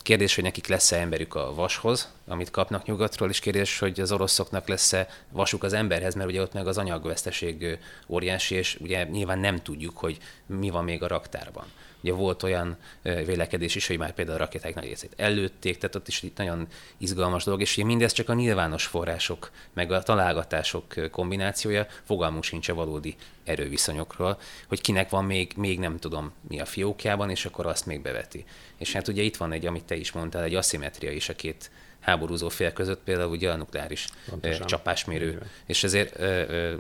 Kérdés, 0.06 0.36
hogy 0.36 0.44
nekik 0.44 0.68
lesz-e 0.68 1.00
emberük 1.00 1.36
a 1.36 1.54
vashoz, 1.54 2.12
amit 2.28 2.52
kapnak 2.52 2.86
nyugatról, 2.86 3.30
és 3.30 3.40
kérdés, 3.40 3.80
hogy 3.80 4.00
az 4.00 4.12
oroszoknak 4.12 4.68
lesz-e 4.68 5.08
vasuk 5.32 5.64
az 5.64 5.74
emberhez, 5.74 6.16
mert 6.16 6.30
ugye 6.30 6.42
ott 6.42 6.54
meg 6.54 6.68
az 6.68 6.78
anyagveszteség 6.78 7.80
óriási, 8.08 8.56
és 8.56 8.78
ugye 8.82 9.04
nyilván 9.04 9.40
nem 9.40 9.62
tudjuk, 9.62 9.98
hogy 9.98 10.18
mi 10.46 10.70
van 10.70 10.84
még 10.84 11.04
a 11.04 11.08
raktárban. 11.08 11.66
Ugye 12.06 12.14
volt 12.14 12.44
olyan 12.44 12.78
vélekedés 13.04 13.76
is, 13.76 13.88
hogy 13.88 13.98
már 13.98 14.14
például 14.14 14.38
a 14.38 14.40
rakéták 14.40 14.76
nagy 14.76 14.84
részét 14.84 15.14
előtték, 15.18 15.78
tehát 15.78 15.96
ott 15.96 16.08
is 16.08 16.24
itt 16.24 16.38
nagyon 16.38 16.68
izgalmas 16.98 17.44
dolog, 17.44 17.62
és 17.62 17.78
ugye 17.78 17.86
mindez 17.86 18.12
csak 18.12 18.30
a 18.30 18.34
nyilvános 18.34 18.86
források, 18.86 19.52
meg 19.74 19.92
a 19.92 20.04
találgatások 20.04 20.94
kombinációja, 21.12 21.88
fogalmunk 22.04 22.44
sincs 22.44 22.70
a 22.70 22.74
valódi 22.74 23.16
erőviszonyokról, 23.44 24.40
hogy 24.68 24.82
kinek 24.82 25.10
van 25.10 25.26
még, 25.26 25.54
még 25.56 25.80
nem 25.80 25.98
tudom 25.98 26.32
mi 26.48 26.60
a 26.60 26.66
fiókjában, 26.66 27.30
és 27.30 27.46
akkor 27.46 27.66
azt 27.66 27.86
még 27.86 28.02
beveti. 28.02 28.46
És 28.78 28.94
hát 28.94 29.08
ugye 29.08 29.22
itt 29.22 29.38
van 29.38 29.52
egy, 29.52 29.66
amit 29.66 29.84
te 29.84 29.96
is 29.96 30.12
mondtál, 30.12 30.44
egy 30.44 30.56
aszimetria 30.56 31.12
is 31.12 31.30
a 31.30 31.36
két 31.36 31.72
háborúzó 32.06 32.50
fél 32.50 32.74
között, 32.74 33.04
például 33.04 33.30
ugye 33.30 33.52
a 33.52 33.56
nukleáris 33.56 34.08
Pontosan. 34.30 34.68
csapásmérő, 34.68 35.28
Igen. 35.28 35.50
és 35.66 35.84
ezért 35.84 36.20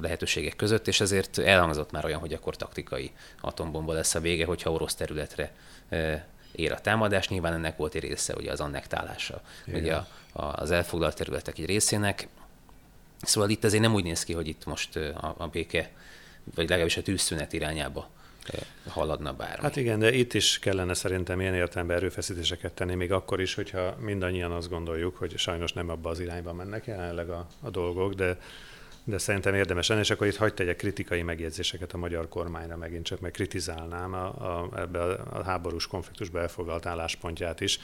lehetőségek 0.02 0.56
között, 0.56 0.88
és 0.88 1.00
ezért 1.00 1.38
elhangzott 1.38 1.92
már 1.92 2.06
olyan, 2.06 2.20
hogy 2.20 2.34
akkor 2.34 2.56
taktikai 2.56 3.12
atombomba 3.42 3.94
lesz 3.94 4.16
a 4.16 4.20
vége, 4.20 4.46
hogyha 4.46 4.72
orosz 4.72 4.96
területre 4.96 5.52
ér 6.52 6.72
a 6.72 6.80
támadás. 6.82 7.28
Nyilván 7.28 7.54
ennek 7.54 7.78
volt 7.78 7.96
egy 7.96 8.02
része 8.02 8.34
ugye 8.36 8.52
az 8.52 8.60
annektálása 8.60 9.42
Igen. 9.66 9.82
ugye 9.82 9.96
a, 9.96 10.08
a, 10.32 10.44
az 10.44 10.72
elfoglalt 10.72 11.16
területek 11.16 11.58
egy 11.58 11.66
részének. 11.66 12.28
Szóval 13.22 13.50
itt 13.50 13.64
azért 13.64 13.82
nem 13.82 13.94
úgy 13.94 14.04
néz 14.04 14.24
ki, 14.24 14.34
hogy 14.34 14.48
itt 14.48 14.66
most 14.66 14.96
a, 14.96 15.36
a 15.38 15.48
béke, 15.48 15.90
vagy 16.56 16.70
legalábbis 16.70 16.98
a 16.98 17.02
tűzszünet 17.02 17.54
irányába 17.54 18.10
haladna 18.88 19.34
bár. 19.34 19.60
Hát 19.60 19.76
igen, 19.76 20.00
de 20.00 20.14
itt 20.14 20.34
is 20.34 20.60
kellene 20.60 20.94
szerintem 20.94 21.40
ilyen 21.40 21.54
értelemben 21.54 21.98
erőfeszítéseket 21.98 22.74
tenni, 22.74 22.96
még 22.96 23.12
akkor 23.12 23.42
is, 23.42 23.54
hogyha 23.54 23.96
mindannyian 24.00 24.52
azt 24.52 24.70
gondoljuk, 24.70 25.16
hogy 25.16 25.38
sajnos 25.38 25.74
nem 25.74 25.90
abba 25.90 26.10
az 26.10 26.20
irányba 26.20 26.54
mennek 26.54 26.86
jelenleg 26.86 27.30
a, 27.30 27.48
a 27.62 27.70
dolgok, 27.70 28.14
de 28.14 28.38
de 29.08 29.18
szerintem 29.18 29.54
érdemes 29.54 29.88
lenne, 29.88 30.02
és 30.02 30.10
akkor 30.10 30.28
itt 30.28 30.36
hagyd 30.36 30.54
tegyek 30.54 30.76
kritikai 30.76 31.22
megjegyzéseket 31.22 31.94
a 31.94 31.98
magyar 31.98 32.30
kormányra 32.30 32.78
megint 32.78 33.06
csak, 33.06 33.20
meg 33.20 33.32
kritizálnám 33.32 34.14
a, 34.14 34.26
a, 34.26 34.70
ebbe 34.76 35.02
a, 35.02 35.38
a 35.38 35.44
háborús 35.44 35.88
konfliktusba 35.88 36.40
elfoglalt 36.40 36.86
álláspontját 36.86 37.62
is 37.62 37.80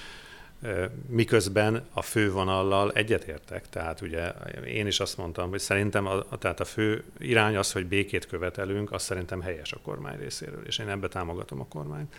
miközben 1.07 1.88
a 1.93 2.01
fővonallal 2.01 2.91
egyetértek. 2.91 3.70
Tehát 3.70 4.01
ugye 4.01 4.30
én 4.66 4.88
is 4.88 4.99
azt 4.99 5.18
mondtam, 5.18 5.49
hogy 5.49 5.59
szerintem 5.59 6.05
a, 6.05 6.38
tehát 6.38 6.59
a 6.59 6.66
fő 6.66 7.03
irány 7.18 7.55
az, 7.55 7.72
hogy 7.72 7.86
békét 7.86 8.28
követelünk, 8.28 8.91
az 8.91 9.03
szerintem 9.03 9.41
helyes 9.41 9.72
a 9.72 9.80
kormány 9.84 10.18
részéről, 10.18 10.66
és 10.66 10.78
én 10.78 10.89
ebbe 10.89 11.07
támogatom 11.07 11.59
a 11.59 11.68
kormányt. 11.68 12.16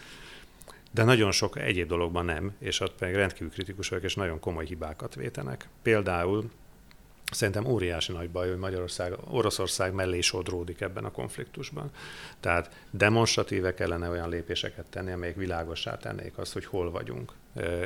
De 0.90 1.04
nagyon 1.04 1.32
sok 1.32 1.58
egyéb 1.58 1.88
dologban 1.88 2.24
nem, 2.24 2.52
és 2.58 2.80
ott 2.80 2.94
pedig 2.94 3.14
rendkívül 3.14 3.50
kritikus 3.50 3.88
vagyok, 3.88 4.04
és 4.04 4.14
nagyon 4.14 4.40
komoly 4.40 4.66
hibákat 4.66 5.14
vétenek. 5.14 5.68
Például 5.82 6.50
Szerintem 7.32 7.66
óriási 7.66 8.12
nagy 8.12 8.30
baj, 8.30 8.48
hogy 8.48 8.58
Magyarország, 8.58 9.14
Oroszország 9.30 9.92
mellé 9.92 10.20
sodródik 10.20 10.80
ebben 10.80 11.04
a 11.04 11.10
konfliktusban. 11.10 11.90
Tehát 12.40 12.70
demonstratíve 12.90 13.74
kellene 13.74 14.08
olyan 14.08 14.28
lépéseket 14.28 14.84
tenni, 14.84 15.12
amelyek 15.12 15.36
világossá 15.36 15.96
tennék 15.96 16.38
azt, 16.38 16.52
hogy 16.52 16.64
hol 16.64 16.90
vagyunk. 16.90 17.32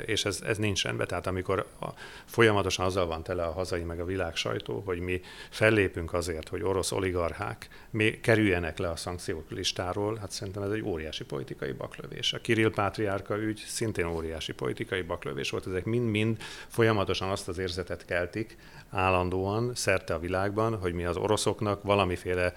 És 0.06 0.24
ez, 0.24 0.40
ez 0.46 0.56
nincs 0.58 0.82
rendben. 0.82 1.06
Tehát 1.06 1.26
amikor 1.26 1.66
a, 1.80 1.86
folyamatosan 2.24 2.86
azzal 2.86 3.06
van 3.06 3.22
tele 3.22 3.42
a 3.44 3.52
hazai 3.52 3.82
meg 3.82 4.00
a 4.00 4.04
világ 4.04 4.36
sajtó, 4.36 4.82
hogy 4.84 4.98
mi 4.98 5.20
fellépünk 5.50 6.12
azért, 6.12 6.48
hogy 6.48 6.62
orosz 6.62 6.92
oligarchák 6.92 7.68
mi 7.90 8.20
kerüljenek 8.20 8.78
le 8.78 8.90
a 8.90 8.96
szankciók 8.96 9.50
listáról, 9.50 10.16
hát 10.16 10.30
szerintem 10.30 10.62
ez 10.62 10.70
egy 10.70 10.82
óriási 10.82 11.24
politikai 11.24 11.72
baklövés. 11.72 12.32
A 12.32 12.40
Kirill 12.40 12.70
Pátriárka 12.70 13.38
ügy 13.38 13.62
szintén 13.66 14.06
óriási 14.06 14.52
politikai 14.52 15.02
baklövés 15.02 15.50
volt. 15.50 15.66
Ezek 15.66 15.84
mind-mind 15.84 16.36
folyamatosan 16.68 17.30
azt 17.30 17.48
az 17.48 17.58
érzetet 17.58 18.04
keltik, 18.04 18.56
állandóan 18.90 19.74
szerte 19.74 20.14
a 20.14 20.18
világban, 20.18 20.76
hogy 20.78 20.92
mi 20.92 21.04
az 21.04 21.16
oroszoknak 21.16 21.82
valamiféle 21.82 22.52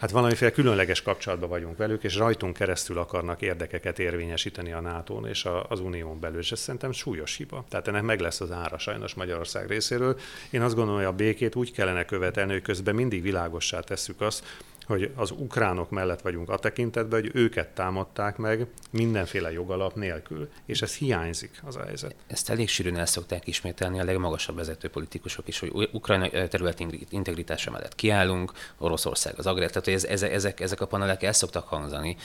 hát 0.00 0.10
valamiféle 0.10 0.50
különleges 0.50 1.02
kapcsolatban 1.02 1.48
vagyunk 1.48 1.76
velük, 1.76 2.04
és 2.04 2.16
rajtunk 2.16 2.56
keresztül 2.56 2.98
akarnak 2.98 3.42
érdekeket 3.42 3.98
érvényesíteni 3.98 4.72
a 4.72 4.80
nato 4.80 5.26
és 5.26 5.44
a, 5.44 5.66
az 5.68 5.80
unión 5.80 6.20
belül, 6.20 6.38
és 6.38 6.52
ez 6.52 6.60
szerintem 6.60 6.92
súlyos 6.92 7.36
hiba. 7.36 7.64
Tehát 7.68 7.88
ennek 7.88 8.02
meg 8.02 8.20
lesz 8.20 8.40
az 8.40 8.50
ára 8.50 8.78
sajnos 8.78 9.14
Magyarország 9.14 9.68
részéről. 9.68 10.18
Én 10.50 10.62
azt 10.62 10.74
gondolom, 10.74 11.00
hogy 11.00 11.08
a 11.08 11.12
békét 11.12 11.54
úgy 11.54 11.72
kellene 11.72 12.04
követelni, 12.04 12.52
hogy 12.52 12.62
közben 12.62 12.94
mindig 12.94 13.22
világossá 13.22 13.80
tesszük 13.80 14.20
azt, 14.20 14.44
hogy 14.90 15.10
az 15.14 15.30
ukránok 15.30 15.90
mellett 15.90 16.20
vagyunk 16.20 16.48
a 16.48 16.58
tekintetben, 16.58 17.20
hogy 17.20 17.30
őket 17.34 17.68
támadták 17.68 18.36
meg 18.36 18.66
mindenféle 18.90 19.52
jogalap 19.52 19.94
nélkül, 19.94 20.48
és 20.66 20.82
ez 20.82 20.94
hiányzik 20.94 21.60
az 21.64 21.76
a 21.76 21.84
helyzet. 21.84 22.14
Ezt 22.26 22.50
elég 22.50 22.68
sűrűn 22.68 22.96
el 22.96 23.06
szokták 23.06 23.46
ismételni 23.46 24.00
a 24.00 24.04
legmagasabb 24.04 24.56
vezető 24.56 24.88
politikusok 24.88 25.48
is, 25.48 25.58
hogy 25.58 25.88
Ukrajna 25.92 26.28
területi 26.48 27.06
integritása 27.10 27.70
mellett 27.70 27.94
kiállunk, 27.94 28.52
Oroszország 28.78 29.34
az 29.38 29.46
agrár, 29.46 29.70
tehát 29.70 29.88
ez, 29.88 30.04
ezek, 30.04 30.32
ezek, 30.32 30.60
ezek 30.60 30.80
a 30.80 30.86
panelek 30.86 31.22
el 31.22 31.32
szoktak 31.32 31.68
hangzani. 31.68 32.16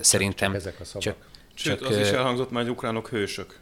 Szerintem 0.00 0.52
csak 0.52 0.60
ezek 0.60 0.80
a 0.80 0.84
szavak. 0.84 1.02
Csak, 1.02 1.16
Sőt, 1.54 1.78
csak, 1.78 1.88
az 1.88 1.96
is 1.96 2.10
elhangzott 2.10 2.50
már, 2.50 2.62
hogy 2.62 2.72
ukránok 2.72 3.08
hősök. 3.08 3.58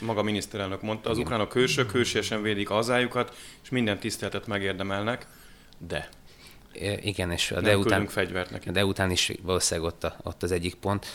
Maga 0.00 0.22
miniszterelnök 0.22 0.82
mondta, 0.82 1.10
az 1.10 1.18
ukránok 1.18 1.52
hősök, 1.52 1.90
hősiesen 1.90 2.42
védik 2.42 2.68
hazájukat, 2.68 3.36
és 3.62 3.68
minden 3.68 3.98
tiszteletet 3.98 4.46
megérdemelnek, 4.46 5.26
de 5.78 6.08
igen, 7.00 7.30
és 7.30 7.50
a 7.50 7.60
de 7.60 7.76
után, 7.76 8.06
fegyvert 8.06 8.50
neki. 8.50 8.70
de 8.70 8.84
után 8.84 9.10
is 9.10 9.32
valószínűleg 9.42 9.90
ott, 9.90 10.04
a, 10.04 10.16
ott 10.22 10.42
az 10.42 10.52
egyik 10.52 10.74
pont. 10.74 11.06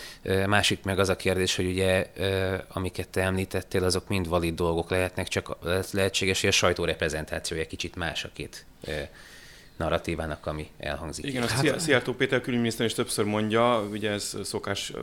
Másik 0.47 0.84
meg 0.84 0.99
az 0.99 1.10
a 1.10 1.16
kérdés, 1.16 1.56
hogy 1.56 1.66
ugye 1.66 2.12
amiket 2.68 3.10
te 3.10 3.22
említettél, 3.22 3.84
azok 3.84 4.08
mind 4.08 4.28
valid 4.28 4.56
dolgok 4.56 4.89
lehetnek, 4.89 5.28
csak 5.28 5.58
lehetséges, 5.91 6.39
hogy 6.39 6.49
a 6.49 6.54
sajtóreprezentációja 6.54 7.66
kicsit 7.66 7.95
más 7.95 8.24
a 8.24 8.30
két 8.34 8.66
narratívának, 9.78 10.45
ami 10.45 10.67
elhangzik. 10.78 11.26
Igen, 11.26 11.47
hát, 11.47 11.69
a 11.69 11.80
Szijjártó 11.80 12.13
Péter 12.13 12.41
külügyminiszter 12.41 12.86
is 12.86 12.93
többször 12.93 13.26
mondja, 13.26 13.82
ugye 13.91 14.11
ez 14.11 14.38
szokás 14.43 14.93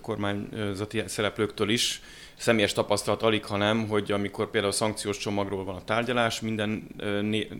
kormányzati 0.00 1.02
szereplőktől 1.06 1.68
is, 1.68 2.00
személyes 2.36 2.72
tapasztalat 2.72 3.22
alig, 3.22 3.44
hanem, 3.44 3.88
hogy 3.88 4.12
amikor 4.12 4.50
például 4.50 4.72
a 4.72 4.76
szankciós 4.76 5.18
csomagról 5.18 5.64
van 5.64 5.74
a 5.74 5.84
tárgyalás, 5.84 6.40
minden 6.40 6.88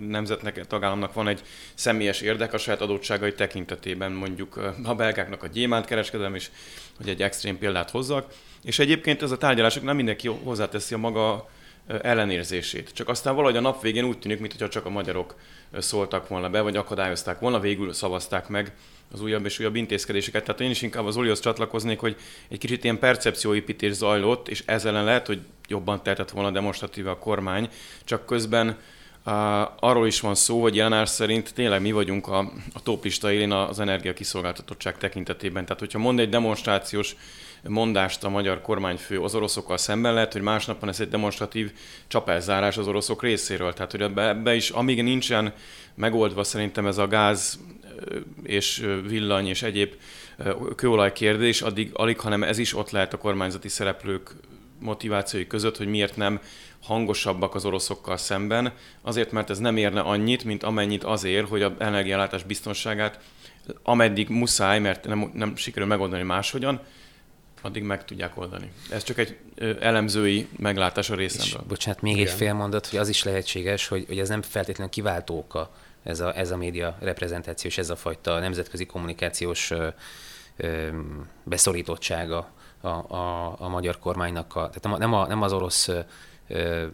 nemzetnek, 0.08 0.66
tagállamnak 0.66 1.12
van 1.12 1.28
egy 1.28 1.42
személyes 1.74 2.20
érdek 2.20 2.52
a 2.52 2.58
saját 2.58 2.80
adottságai 2.80 3.34
tekintetében, 3.34 4.12
mondjuk 4.12 4.56
a 4.84 4.94
belgáknak 4.94 5.42
a 5.42 5.46
gyémánt 5.46 5.84
kereskedelem 5.84 6.34
is, 6.34 6.50
hogy 6.96 7.08
egy 7.08 7.22
extrém 7.22 7.58
példát 7.58 7.90
hozzak, 7.90 8.32
és 8.62 8.78
egyébként 8.78 9.22
ez 9.22 9.30
a 9.30 9.36
tárgyalások 9.36 9.82
nem 9.82 9.96
mindenki 9.96 10.28
hozzáteszi 10.28 10.94
a 10.94 10.98
maga 10.98 11.48
ellenérzését. 12.02 12.90
Csak 12.92 13.08
aztán 13.08 13.34
valahogy 13.34 13.56
a 13.56 13.60
nap 13.60 13.82
végén 13.82 14.04
úgy 14.04 14.18
tűnik, 14.18 14.40
mintha 14.40 14.68
csak 14.68 14.86
a 14.86 14.90
magyarok 14.90 15.34
szóltak 15.78 16.28
volna 16.28 16.50
be, 16.50 16.60
vagy 16.60 16.76
akadályozták 16.76 17.38
volna, 17.38 17.60
végül 17.60 17.92
szavazták 17.92 18.48
meg 18.48 18.72
az 19.12 19.22
újabb 19.22 19.44
és 19.44 19.58
újabb 19.58 19.76
intézkedéseket. 19.76 20.44
Tehát 20.44 20.60
én 20.60 20.70
is 20.70 20.82
inkább 20.82 21.04
az 21.06 21.16
Olihoz 21.16 21.40
csatlakoznék, 21.40 21.98
hogy 21.98 22.16
egy 22.48 22.58
kicsit 22.58 22.84
ilyen 22.84 22.98
percepcióépítés 22.98 23.92
zajlott, 23.92 24.48
és 24.48 24.62
ezzel 24.66 25.04
lehet, 25.04 25.26
hogy 25.26 25.40
jobban 25.68 26.02
tehetett 26.02 26.30
volna 26.30 26.50
demonstratíve 26.50 27.10
a 27.10 27.18
kormány, 27.18 27.68
csak 28.04 28.26
közben 28.26 28.68
uh, 28.68 29.34
arról 29.84 30.06
is 30.06 30.20
van 30.20 30.34
szó, 30.34 30.62
hogy 30.62 30.76
jelenár 30.76 31.08
szerint 31.08 31.54
tényleg 31.54 31.80
mi 31.80 31.92
vagyunk 31.92 32.26
a, 32.26 32.38
a 32.72 32.82
toplista 32.82 33.32
élén 33.32 33.52
az 33.52 33.80
energiakiszolgáltatottság 33.80 34.98
tekintetében. 34.98 35.64
Tehát, 35.64 35.78
hogyha 35.78 35.98
mond 35.98 36.18
egy 36.18 36.28
demonstrációs 36.28 37.16
mondást 37.68 38.24
a 38.24 38.28
magyar 38.28 38.60
kormányfő 38.60 39.20
az 39.20 39.34
oroszokkal 39.34 39.76
szemben. 39.76 40.14
Lehet, 40.14 40.32
hogy 40.32 40.42
másnap 40.42 40.80
van 40.80 40.88
ez 40.88 41.00
egy 41.00 41.08
demonstratív 41.08 41.72
csapászárás 42.08 42.76
az 42.76 42.88
oroszok 42.88 43.22
részéről. 43.22 43.72
Tehát, 43.72 43.90
hogy 43.90 44.02
ebbe, 44.02 44.28
ebbe 44.28 44.54
is, 44.54 44.70
amíg 44.70 45.02
nincsen 45.02 45.52
megoldva 45.94 46.44
szerintem 46.44 46.86
ez 46.86 46.98
a 46.98 47.06
gáz 47.06 47.58
és 48.42 48.86
villany 49.06 49.46
és 49.46 49.62
egyéb 49.62 49.94
kőolaj 50.76 51.12
kérdés, 51.12 51.62
addig 51.62 51.90
alig, 51.92 52.20
hanem 52.20 52.42
ez 52.42 52.58
is 52.58 52.74
ott 52.74 52.90
lehet 52.90 53.12
a 53.12 53.18
kormányzati 53.18 53.68
szereplők 53.68 54.34
motivációi 54.78 55.46
között, 55.46 55.76
hogy 55.76 55.86
miért 55.86 56.16
nem 56.16 56.40
hangosabbak 56.82 57.54
az 57.54 57.64
oroszokkal 57.64 58.16
szemben, 58.16 58.72
azért, 59.02 59.32
mert 59.32 59.50
ez 59.50 59.58
nem 59.58 59.76
érne 59.76 60.00
annyit, 60.00 60.44
mint 60.44 60.62
amennyit 60.62 61.04
azért, 61.04 61.48
hogy 61.48 61.62
a 61.62 61.74
energiállátás 61.78 62.42
biztonságát 62.42 63.20
ameddig 63.82 64.28
muszáj, 64.28 64.78
mert 64.78 65.06
nem, 65.06 65.30
nem 65.34 65.56
sikerül 65.56 65.88
megoldani 65.88 66.22
máshogyan, 66.22 66.80
addig 67.60 67.82
meg 67.82 68.04
tudják 68.04 68.36
oldani. 68.36 68.72
Ez 68.90 69.02
csak 69.02 69.18
egy 69.18 69.36
elemzői 69.80 70.48
meglátás 70.56 71.10
a 71.10 71.14
részemről. 71.14 71.60
És, 71.62 71.68
bocsánat, 71.68 72.00
még 72.00 72.16
Igen. 72.16 72.26
egy 72.26 72.32
fél 72.32 72.52
mondat, 72.52 72.86
hogy 72.86 72.98
az 72.98 73.08
is 73.08 73.24
lehetséges, 73.24 73.88
hogy, 73.88 74.04
hogy 74.06 74.18
ez 74.18 74.28
nem 74.28 74.42
feltétlenül 74.42 74.92
kiváltó 74.92 75.38
oka, 75.38 75.70
ez 76.02 76.20
a, 76.20 76.36
ez 76.36 76.50
a 76.50 76.56
média 76.56 76.96
reprezentáció 77.00 77.70
és 77.70 77.78
ez 77.78 77.90
a 77.90 77.96
fajta 77.96 78.38
nemzetközi 78.38 78.86
kommunikációs 78.86 79.70
ö, 79.70 79.88
ö, 80.56 80.88
beszorítottsága 81.42 82.50
a, 82.80 82.88
a, 82.88 83.56
a 83.58 83.68
magyar 83.68 83.98
kormánynak. 83.98 84.56
A, 84.56 84.68
tehát 84.68 84.82
nem, 84.82 84.92
a, 84.92 84.98
nem, 84.98 85.12
a, 85.12 85.26
nem 85.26 85.42
az 85.42 85.52
orosz 85.52 85.88
ö, 86.48 86.86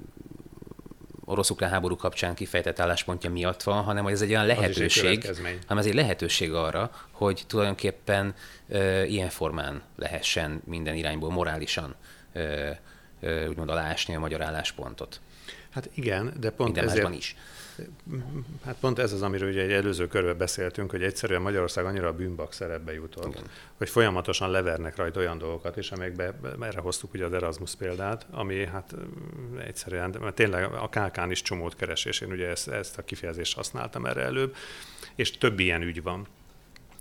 orosz-ukrán 1.28 1.70
háború 1.70 1.96
kapcsán 1.96 2.34
kifejtett 2.34 2.80
álláspontja 2.80 3.30
miatt 3.30 3.62
van, 3.62 3.82
hanem 3.82 4.04
hogy 4.04 4.12
ez 4.12 4.20
egy 4.20 4.30
olyan 4.30 4.46
lehetőség, 4.46 5.24
egy 5.24 5.58
hanem 5.66 5.78
ez 5.78 5.86
egy 5.86 5.94
lehetőség 5.94 6.52
arra, 6.52 6.90
hogy 7.10 7.42
tulajdonképpen 7.46 8.34
ö, 8.68 9.02
ilyen 9.02 9.28
formán 9.28 9.82
lehessen 9.96 10.62
minden 10.64 10.94
irányból 10.94 11.30
morálisan 11.30 11.94
ö, 12.32 12.70
ö, 13.20 13.48
úgymond 13.48 13.70
alásni 13.70 14.14
a 14.14 14.18
magyar 14.18 14.42
álláspontot. 14.42 15.20
Hát 15.70 15.90
igen, 15.94 16.32
de 16.40 16.50
pont 16.50 16.74
Minden 16.74 16.94
ezért... 16.94 17.14
is. 17.14 17.36
Hát 18.64 18.76
pont 18.80 18.98
ez 18.98 19.12
az, 19.12 19.22
amiről 19.22 19.48
ugye 19.48 19.62
egy 19.62 19.72
előző 19.72 20.06
körben 20.06 20.36
beszéltünk, 20.36 20.90
hogy 20.90 21.02
egyszerűen 21.02 21.42
Magyarország 21.42 21.84
annyira 21.84 22.08
a 22.08 22.12
bűnbak 22.12 22.52
szerepbe 22.52 22.92
jutott, 22.92 23.34
Igen. 23.34 23.42
hogy 23.76 23.88
folyamatosan 23.88 24.50
levernek 24.50 24.96
rajta 24.96 25.20
olyan 25.20 25.38
dolgokat 25.38 25.76
is, 25.76 25.90
amelyekbe 25.90 26.34
erre 26.60 26.80
hoztuk 26.80 27.14
ugye 27.14 27.24
az 27.24 27.32
Erasmus 27.32 27.74
példát, 27.74 28.26
ami 28.30 28.66
hát 28.66 28.94
egyszerűen, 29.66 30.16
mert 30.20 30.34
tényleg 30.34 30.64
a 30.64 30.88
KK-n 30.88 31.30
is 31.30 31.42
csomót 31.42 31.76
keresés, 31.76 32.20
én 32.20 32.30
ugye 32.30 32.48
ezt, 32.48 32.68
ezt 32.68 32.98
a 32.98 33.04
kifejezést 33.04 33.56
használtam 33.56 34.06
erre 34.06 34.22
előbb, 34.22 34.54
és 35.14 35.30
több 35.30 35.58
ilyen 35.58 35.82
ügy 35.82 36.02
van. 36.02 36.26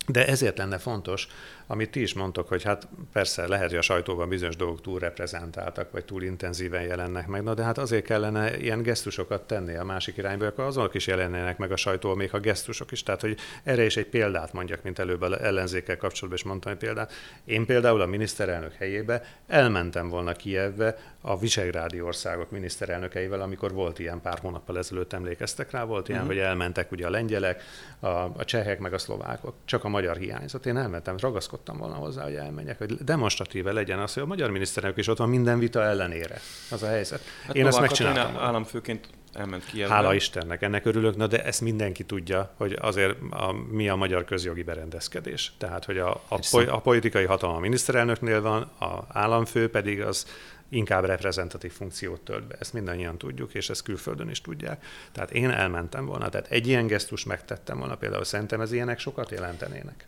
De 0.07 0.27
ezért 0.27 0.57
lenne 0.57 0.77
fontos, 0.77 1.27
amit 1.67 1.91
ti 1.91 2.01
is 2.01 2.13
mondtok, 2.13 2.47
hogy 2.47 2.63
hát 2.63 2.87
persze 3.13 3.47
lehet, 3.47 3.69
hogy 3.69 3.77
a 3.77 3.81
sajtóban 3.81 4.29
bizonyos 4.29 4.55
dolgok 4.55 4.81
túl 4.81 4.99
reprezentáltak, 4.99 5.91
vagy 5.91 6.05
túl 6.05 6.23
intenzíven 6.23 6.81
jelennek 6.81 7.27
meg, 7.27 7.43
na 7.43 7.53
de 7.53 7.63
hát 7.63 7.77
azért 7.77 8.05
kellene 8.05 8.57
ilyen 8.57 8.81
gesztusokat 8.81 9.47
tenni 9.47 9.75
a 9.75 9.83
másik 9.83 10.17
irányba, 10.17 10.45
akkor 10.45 10.63
azonok 10.63 10.93
is 10.93 11.07
jelennének 11.07 11.57
meg 11.57 11.71
a 11.71 11.75
sajtó, 11.75 12.15
még 12.15 12.33
a 12.33 12.39
gesztusok 12.39 12.91
is. 12.91 13.03
Tehát, 13.03 13.21
hogy 13.21 13.37
erre 13.63 13.85
is 13.85 13.97
egy 13.97 14.07
példát 14.07 14.53
mondjak, 14.53 14.83
mint 14.83 14.99
előbb 14.99 15.23
ellenzékkel 15.23 15.97
kapcsolatban 15.97 16.37
is 16.37 16.43
mondtam 16.43 16.71
egy 16.71 16.77
példát. 16.77 17.13
Én 17.45 17.65
például 17.65 18.01
a 18.01 18.05
miniszterelnök 18.05 18.73
helyébe 18.73 19.23
elmentem 19.47 20.09
volna 20.09 20.31
Kievbe 20.31 20.97
a 21.21 21.37
Visegrádi 21.39 22.01
országok 22.01 22.51
miniszterelnökeivel, 22.51 23.41
amikor 23.41 23.73
volt 23.73 23.99
ilyen 23.99 24.21
pár 24.21 24.39
hónappal 24.39 24.77
ezelőtt 24.77 25.13
emlékeztek 25.13 25.71
rá, 25.71 25.83
volt 25.83 26.09
ilyen, 26.09 26.21
uh-huh. 26.21 26.35
hogy 26.35 26.45
elmentek 26.45 26.91
ugye 26.91 27.07
a 27.07 27.09
lengyelek, 27.09 27.63
a, 27.99 28.07
a 28.07 28.43
csehek, 28.45 28.79
meg 28.79 28.93
a 28.93 28.97
szlovákok, 28.97 29.53
csak 29.65 29.83
a 29.83 29.89
magyar 29.89 30.17
hiányzott. 30.17 30.65
Én 30.65 30.77
elmentem, 30.77 31.15
ragaszkodtam 31.19 31.54
ragaszkodtam 31.55 31.77
volna 31.77 32.05
hozzá, 32.05 32.23
hogy 32.23 32.35
elmenjek, 32.35 32.77
hogy 32.77 32.93
demonstratíve 32.93 33.71
legyen 33.71 33.99
az, 33.99 34.13
hogy 34.13 34.23
a 34.23 34.25
magyar 34.25 34.49
miniszterelnök 34.49 34.99
is 34.99 35.07
ott 35.07 35.17
van 35.17 35.29
minden 35.29 35.59
vita 35.59 35.83
ellenére. 35.83 36.39
Az 36.71 36.83
a 36.83 36.87
helyzet. 36.87 37.21
Hát 37.45 37.55
Én 37.55 37.67
ezt 37.67 37.79
megcsináltam. 37.79 38.37
Államfőként 38.37 39.07
elment 39.33 39.65
ki. 39.65 39.81
Hála 39.81 40.13
Istennek, 40.13 40.61
ennek 40.61 40.85
örülök, 40.85 41.15
na 41.15 41.27
de 41.27 41.43
ezt 41.43 41.61
mindenki 41.61 42.03
tudja, 42.03 42.53
hogy 42.57 42.77
azért 42.81 43.17
a, 43.29 43.51
mi 43.71 43.89
a 43.89 43.95
magyar 43.95 44.25
közjogi 44.25 44.63
berendezkedés. 44.63 45.53
Tehát, 45.57 45.85
hogy 45.85 45.97
a, 45.97 46.21
a, 46.27 46.39
po, 46.51 46.59
a 46.59 46.79
politikai 46.79 47.25
hatalma 47.25 47.55
a 47.55 47.59
miniszterelnöknél 47.59 48.41
van, 48.41 48.61
a 48.79 49.05
államfő 49.07 49.69
pedig 49.69 50.01
az 50.01 50.25
inkább 50.69 51.05
reprezentatív 51.05 51.71
funkciót 51.71 52.21
tölt 52.21 52.47
be. 52.47 52.55
Ezt 52.59 52.73
mindannyian 52.73 53.17
tudjuk, 53.17 53.53
és 53.53 53.69
ezt 53.69 53.83
külföldön 53.83 54.29
is 54.29 54.41
tudják. 54.41 54.85
Tehát 55.11 55.31
én 55.31 55.49
elmentem 55.49 56.05
volna, 56.05 56.29
tehát 56.29 56.47
egy 56.47 56.67
ilyen 56.67 56.87
gesztus 56.87 57.23
megtettem 57.23 57.77
volna, 57.77 57.95
például 57.95 58.23
szerintem 58.23 58.61
ez 58.61 58.71
ilyenek 58.71 58.99
sokat 58.99 59.31
jelentenének 59.31 60.07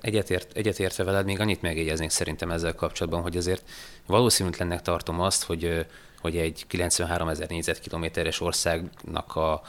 egyetért, 0.00 0.56
egyetértve 0.56 1.04
veled, 1.04 1.24
még 1.24 1.40
annyit 1.40 1.62
megjegyeznék 1.62 2.10
szerintem 2.10 2.50
ezzel 2.50 2.74
kapcsolatban, 2.74 3.22
hogy 3.22 3.36
azért 3.36 3.62
valószínűtlennek 4.06 4.82
tartom 4.82 5.20
azt, 5.20 5.44
hogy, 5.44 5.86
hogy 6.20 6.36
egy 6.36 6.64
93 6.66 7.28
ezer 7.28 7.48
négyzetkilométeres 7.48 8.40
országnak 8.40 9.36
a, 9.36 9.62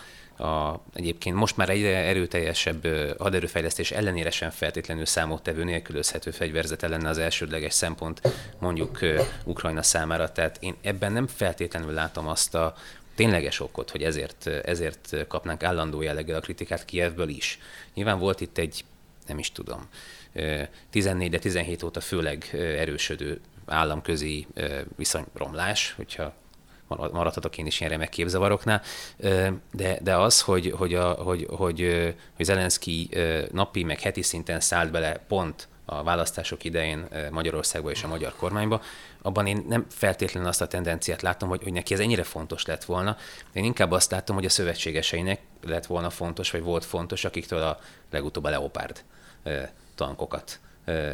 a, 0.44 0.82
egyébként 0.94 1.36
most 1.36 1.58
már 1.58 1.70
egy 1.70 1.84
erőteljesebb 1.84 2.88
haderőfejlesztés 3.18 3.92
ellenére 3.92 4.32
sem 4.32 4.50
feltétlenül 4.50 5.06
számottevő 5.06 5.64
nélkülözhető 5.64 6.32
fegyverzete 6.32 6.88
lenne 6.88 7.10
az 7.10 7.18
elsődleges 7.18 7.74
szempont 7.74 8.22
mondjuk 8.60 9.00
Ukrajna 9.44 9.84
számára. 9.84 10.32
Tehát 10.32 10.58
én 10.60 10.76
ebben 10.82 11.12
nem 11.12 11.28
feltétlenül 11.28 11.94
látom 11.94 12.28
azt 12.28 12.56
a 12.56 12.76
tényleges 13.16 13.60
okot, 13.60 13.90
hogy 13.90 14.04
ezért, 14.04 14.48
ezért 14.48 15.28
kapnánk 15.28 15.64
állandó 15.64 16.02
jelleggel 16.02 16.38
a 16.38 16.42
kritikát 16.42 16.86
Kievből 16.86 17.30
is. 17.30 17.60
Nyilván 17.94 18.20
volt 18.20 18.42
itt 18.42 18.58
egy 18.58 18.86
nem 19.28 19.40
is 19.40 19.52
tudom, 19.52 19.88
14 20.90 21.30
de 21.30 21.40
17 21.40 21.84
óta 21.84 22.02
főleg 22.02 22.50
erősödő 22.54 23.42
államközi 23.66 24.48
viszonyromlás, 24.96 25.94
hogyha 25.98 26.34
maradhatok 26.88 27.58
én 27.58 27.66
is 27.66 27.80
ilyen 27.80 27.92
remek 27.92 28.10
képzavaroknál, 28.10 28.82
de, 29.72 30.00
de 30.02 30.16
az, 30.16 30.42
hogy, 30.42 30.74
hogy, 30.78 30.94
a, 30.94 31.12
hogy, 31.12 31.48
hogy, 31.50 32.16
hogy 32.36 32.46
Zelenszky 32.46 33.10
napi 33.52 33.84
meg 33.84 34.00
heti 34.00 34.22
szinten 34.22 34.60
szállt 34.60 34.92
bele 34.92 35.24
pont 35.28 35.68
a 35.86 36.04
választások 36.04 36.64
idején 36.64 37.08
Magyarországba 37.32 37.92
és 37.92 38.04
a 38.04 38.08
magyar 38.08 38.36
kormányba, 38.36 38.82
abban 39.22 39.48
én 39.48 39.66
nem 39.68 39.86
feltétlenül 39.90 40.50
azt 40.50 40.62
a 40.62 40.68
tendenciát 40.68 41.22
látom, 41.22 41.50
hogy, 41.50 41.64
hogy 41.64 41.74
neki 41.74 41.94
ez 41.94 42.00
ennyire 42.00 42.24
fontos 42.24 42.66
lett 42.66 42.84
volna. 42.84 43.18
Én 43.54 43.64
inkább 43.64 43.92
azt 43.92 44.12
látom, 44.12 44.36
hogy 44.36 44.46
a 44.46 44.50
szövetségeseinek 44.50 45.42
lett 45.64 45.86
volna 45.86 46.10
fontos, 46.10 46.52
vagy 46.52 46.62
volt 46.62 46.86
fontos, 46.86 47.26
akiktől 47.26 47.62
a 47.62 47.80
legutóbb 48.12 48.44
a 48.44 48.50
Leopard 48.50 49.04
tankokat 49.96 50.60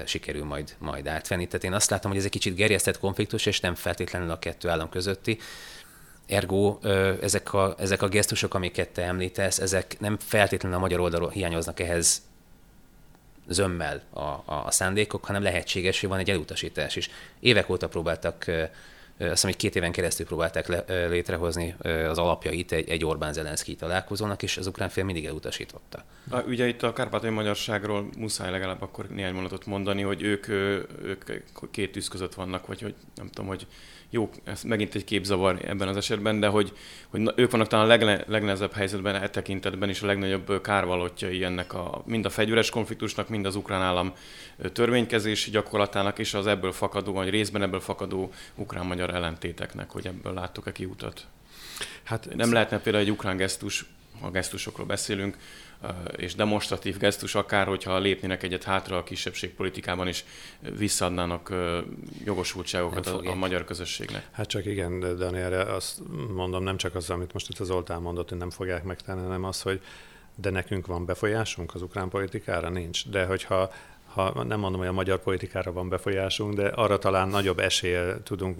sikerül 0.05 0.45
majd, 0.45 0.75
majd 0.77 1.07
átvenni. 1.07 1.47
Tehát 1.47 1.63
én 1.63 1.73
azt 1.73 1.89
látom, 1.89 2.11
hogy 2.11 2.19
ez 2.19 2.25
egy 2.25 2.32
kicsit 2.32 2.55
gerjesztett 2.55 2.99
konfliktus, 2.99 3.45
és 3.45 3.59
nem 3.59 3.75
feltétlenül 3.75 4.32
a 4.32 4.39
kettő 4.39 4.69
állam 4.69 4.89
közötti. 4.89 5.39
Ergo 6.25 6.79
ezek 7.21 7.53
a, 7.53 7.75
ezek 7.77 8.01
a 8.01 8.07
gesztusok, 8.07 8.53
amiket 8.53 8.89
te 8.89 9.03
említesz, 9.03 9.59
ezek 9.59 9.99
nem 9.99 10.17
feltétlenül 10.19 10.77
a 10.77 10.82
magyar 10.82 10.99
oldalról 10.99 11.29
hiányoznak 11.29 11.79
ehhez 11.79 12.21
zömmel 13.47 14.01
a, 14.09 14.19
a, 14.19 14.43
a 14.45 14.71
szándékok, 14.71 15.25
hanem 15.25 15.43
lehetséges, 15.43 15.99
hogy 15.99 16.09
van 16.09 16.19
egy 16.19 16.29
elutasítás 16.29 16.95
is. 16.95 17.09
Évek 17.39 17.69
óta 17.69 17.88
próbáltak 17.88 18.45
azt 19.22 19.32
hiszem, 19.32 19.49
hogy 19.49 19.59
két 19.59 19.76
éven 19.76 19.91
keresztül 19.91 20.26
próbálták 20.26 20.67
le, 20.67 21.07
létrehozni 21.07 21.76
az 22.09 22.17
alapjait 22.17 22.72
egy, 22.72 22.89
egy 22.89 23.05
Orbán-Zelenszky 23.05 23.76
találkozónak, 23.76 24.43
és 24.43 24.57
az 24.57 24.67
ukrán 24.67 24.89
fél 24.89 25.03
mindig 25.03 25.26
elutasította. 25.26 26.03
A, 26.30 26.41
ugye 26.41 26.67
itt 26.67 26.84
a 26.84 26.93
kárpátai 26.93 27.30
magyarságról 27.30 28.09
muszáj 28.17 28.51
legalább 28.51 28.82
akkor 28.82 29.05
néhány 29.07 29.34
mondatot 29.34 29.65
mondani, 29.65 30.01
hogy 30.01 30.22
ők, 30.22 30.47
ők 30.47 31.24
két 31.72 31.91
tűz 31.91 32.07
között 32.07 32.34
vannak, 32.34 32.67
vagy 32.67 32.82
hogy 32.82 32.95
nem 33.15 33.28
tudom, 33.28 33.47
hogy 33.47 33.67
jó, 34.13 34.30
ez 34.43 34.63
megint 34.63 34.95
egy 34.95 35.03
képzavar 35.03 35.59
ebben 35.65 35.88
az 35.88 35.97
esetben, 35.97 36.39
de 36.39 36.47
hogy, 36.47 36.74
hogy 37.07 37.32
ők 37.36 37.51
vannak 37.51 37.67
talán 37.67 37.86
a 37.86 37.88
legne, 37.88 38.24
legnehezebb 38.28 38.74
helyzetben 38.74 39.15
e 39.15 39.30
tekintetben, 39.30 39.89
és 39.89 40.01
a 40.01 40.05
legnagyobb 40.05 40.61
kárvalótjai 40.61 41.43
ennek 41.43 41.74
a, 41.74 42.03
mind 42.05 42.26
a 42.26 42.30
fegyveres 42.30 42.69
konfliktusnak, 42.69 43.30
mind 43.30 43.45
az 43.45 43.55
ukrán 43.55 43.82
állam 43.82 44.13
törvénykezési 44.74 45.51
gyakorlatának, 45.51 46.19
és 46.19 46.34
az 46.34 46.47
ebből 46.47 46.72
fakadó, 46.72 47.13
vagy 47.13 47.30
részben 47.30 47.61
ebből 47.61 47.80
fakadó 47.80 48.32
ukrán-magyar 48.55 49.11
ellentéteknek, 49.12 49.89
hogy 49.89 50.07
ebből 50.07 50.34
láttok-e 50.34 50.72
kiutat. 50.72 51.26
Hát 52.03 52.36
nem 52.36 52.53
lehetne 52.53 52.80
például 52.80 53.03
egy 53.03 53.12
ukrán 53.12 53.38
gesztus, 53.38 53.86
ha 54.22 54.32
gesztusokról 54.32 54.86
beszélünk, 54.86 55.38
és 56.16 56.36
demonstratív 56.36 56.97
gesztus, 56.97 57.36
akár 57.36 57.68
hogyha 57.68 57.99
lépnének 57.99 58.43
egyet 58.43 58.64
hátra 58.64 58.97
a 58.97 59.03
kisebbségpolitikában 59.03 60.07
is 60.07 60.26
visszaadnának 60.78 61.53
jogosultságokat 62.26 63.07
a, 63.07 63.22
a 63.26 63.36
magyar 63.36 63.64
közösségnek. 63.64 64.28
Hát 64.32 64.47
csak 64.47 64.66
igen, 64.66 64.99
Daniel, 64.99 65.70
azt 65.70 65.99
mondom, 66.34 66.64
nem 66.64 66.78
csak 66.78 66.95
az, 66.95 67.09
amit 67.09 67.34
most 67.34 67.49
itt 67.49 67.59
az 67.59 67.68
Zoltán 67.68 68.01
mondott, 68.01 68.30
hogy 68.30 68.38
nem 68.38 68.49
fogják 68.49 68.84
megtenni, 68.84 69.22
hanem 69.22 69.43
az, 69.43 69.62
hogy 69.62 69.82
de 70.36 70.49
nekünk 70.49 70.86
van 70.86 71.05
befolyásunk 71.05 71.74
az 71.74 71.82
ukrán 71.82 72.09
politikára? 72.09 72.70
Nincs. 72.70 73.07
De 73.07 73.26
hogyha 73.26 73.72
ha 74.14 74.43
nem 74.43 74.59
mondom, 74.59 74.80
hogy 74.80 74.89
a 74.89 74.93
magyar 74.93 75.20
politikára 75.20 75.72
van 75.72 75.89
befolyásunk, 75.89 76.53
de 76.53 76.68
arra 76.68 76.97
talán 76.97 77.28
nagyobb 77.28 77.59
eséllyel 77.59 78.24
tudunk 78.24 78.57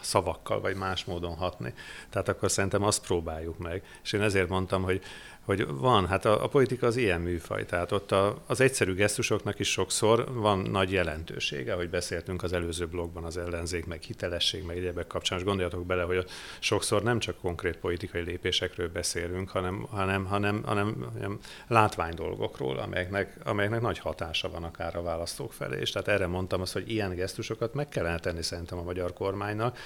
szavakkal 0.00 0.60
vagy 0.60 0.76
más 0.76 1.04
módon 1.04 1.36
hatni. 1.36 1.74
Tehát 2.10 2.28
akkor 2.28 2.50
szerintem 2.50 2.82
azt 2.82 3.06
próbáljuk 3.06 3.58
meg. 3.58 3.82
És 4.02 4.12
én 4.12 4.22
ezért 4.22 4.48
mondtam, 4.48 4.82
hogy 4.82 5.02
hogy 5.48 5.66
van, 5.66 6.06
hát 6.06 6.24
a, 6.24 6.44
a 6.44 6.46
politika 6.48 6.86
az 6.86 6.96
ilyen 6.96 7.20
műfaj, 7.20 7.64
tehát 7.64 7.92
ott 7.92 8.12
a, 8.12 8.42
az 8.46 8.60
egyszerű 8.60 8.94
gesztusoknak 8.94 9.58
is 9.58 9.70
sokszor 9.70 10.34
van 10.34 10.58
nagy 10.58 10.92
jelentősége, 10.92 11.74
hogy 11.74 11.90
beszéltünk 11.90 12.42
az 12.42 12.52
előző 12.52 12.86
blogban 12.86 13.24
az 13.24 13.36
ellenzék, 13.36 13.86
meg 13.86 14.02
hitelesség, 14.02 14.64
meg 14.64 14.76
egyebek 14.76 15.06
kapcsán, 15.06 15.38
és 15.38 15.44
gondoljatok 15.44 15.86
bele, 15.86 16.02
hogy 16.02 16.24
sokszor 16.58 17.02
nem 17.02 17.18
csak 17.18 17.38
konkrét 17.40 17.76
politikai 17.76 18.22
lépésekről 18.22 18.88
beszélünk, 18.88 19.48
hanem, 19.48 19.86
hanem, 19.90 20.24
hanem, 20.24 20.62
hanem, 20.64 21.06
hanem 21.12 21.38
látvány 21.66 22.14
dolgokról, 22.14 22.78
amelyeknek, 22.78 23.36
amelyeknek 23.44 23.80
nagy 23.80 23.98
hatása 23.98 24.50
van 24.50 24.64
akár 24.64 24.96
a 24.96 25.02
választók 25.02 25.52
felé. 25.52 25.80
És 25.80 25.90
tehát 25.90 26.08
erre 26.08 26.26
mondtam 26.26 26.60
azt, 26.60 26.72
hogy 26.72 26.90
ilyen 26.90 27.14
gesztusokat 27.14 27.74
meg 27.74 27.88
kellene 27.88 28.18
tenni 28.18 28.42
szerintem 28.42 28.78
a 28.78 28.82
magyar 28.82 29.12
kormánynak, 29.12 29.78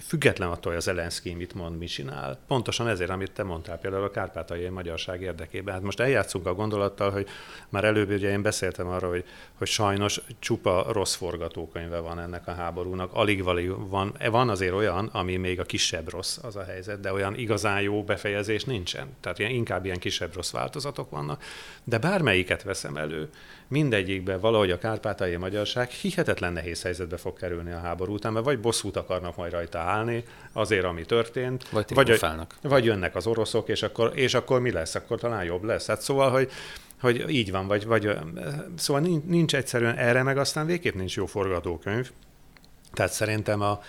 független 0.00 0.48
attól, 0.48 0.72
hogy 0.72 0.80
az 0.80 0.88
Elenszki 0.88 1.34
mit 1.34 1.54
mond, 1.54 1.78
mit 1.78 1.88
csinál. 1.88 2.38
Pontosan 2.46 2.88
ezért, 2.88 3.10
amit 3.10 3.32
te 3.32 3.42
mondtál 3.42 3.78
például 3.78 4.04
a 4.04 4.10
kárpátai 4.10 4.58
magyarság 4.68 5.22
érdekében. 5.22 5.74
Hát 5.74 5.82
most 5.82 6.00
eljátszunk 6.00 6.46
a 6.46 6.54
gondolattal, 6.54 7.10
hogy 7.10 7.28
már 7.68 7.84
előbb 7.84 8.10
ugye 8.10 8.30
én 8.30 8.42
beszéltem 8.42 8.88
arról, 8.88 9.10
hogy, 9.10 9.24
hogy 9.54 9.68
sajnos 9.68 10.20
csupa 10.38 10.86
rossz 10.92 11.14
forgatókönyve 11.14 11.98
van 11.98 12.18
ennek 12.18 12.46
a 12.46 12.52
háborúnak. 12.52 13.10
Alig 13.12 13.42
van, 13.88 14.14
van 14.30 14.48
azért 14.48 14.74
olyan, 14.74 15.06
ami 15.06 15.36
még 15.36 15.60
a 15.60 15.64
kisebb 15.64 16.10
rossz 16.10 16.38
az 16.42 16.56
a 16.56 16.64
helyzet, 16.64 17.00
de 17.00 17.12
olyan 17.12 17.34
igazán 17.36 17.80
jó 17.80 18.04
befejezés 18.04 18.64
nincsen. 18.64 19.06
Tehát 19.20 19.38
ilyen, 19.38 19.50
inkább 19.50 19.84
ilyen 19.84 19.98
kisebb 19.98 20.34
rossz 20.34 20.50
változatok 20.50 21.10
vannak. 21.10 21.42
De 21.84 21.98
bármelyiket 21.98 22.62
veszem 22.62 22.96
elő, 22.96 23.28
mindegyikben 23.68 24.40
valahogy 24.40 24.70
a 24.70 24.78
kárpátai 24.78 25.36
magyarság 25.36 25.88
hihetetlen 25.88 26.52
nehéz 26.52 26.82
helyzetbe 26.82 27.16
fog 27.16 27.38
kerülni 27.38 27.72
a 27.72 27.78
háború 27.78 28.12
után, 28.12 28.32
mert 28.32 28.44
vagy 28.44 28.60
bosszút 28.60 28.96
akarnak 28.96 29.36
majd 29.36 29.52
rajta 29.52 29.78
állni 29.78 30.24
azért, 30.52 30.84
ami 30.84 31.04
történt, 31.04 31.68
vagy, 31.68 31.94
vagy, 31.94 32.20
vagy 32.62 32.84
jönnek 32.84 33.16
az 33.16 33.26
oroszok, 33.26 33.68
és 33.68 33.82
akkor, 33.82 34.12
és 34.14 34.34
akkor 34.34 34.49
mi 34.58 34.70
lesz? 34.70 34.94
Akkor 34.94 35.18
talán 35.18 35.44
jobb 35.44 35.62
lesz. 35.62 35.86
Hát 35.86 36.00
szóval, 36.00 36.30
hogy 36.30 36.50
hogy 37.00 37.30
így 37.30 37.50
van, 37.50 37.66
vagy, 37.66 37.86
vagy 37.86 38.18
szóval 38.76 39.20
nincs 39.26 39.54
egyszerűen 39.54 39.96
erre, 39.96 40.22
meg 40.22 40.38
aztán 40.38 40.66
végképp 40.66 40.94
nincs 40.94 41.16
jó 41.16 41.26
forgatókönyv. 41.26 42.10
Tehát 42.92 43.12
szerintem 43.12 43.60
a, 43.60 43.80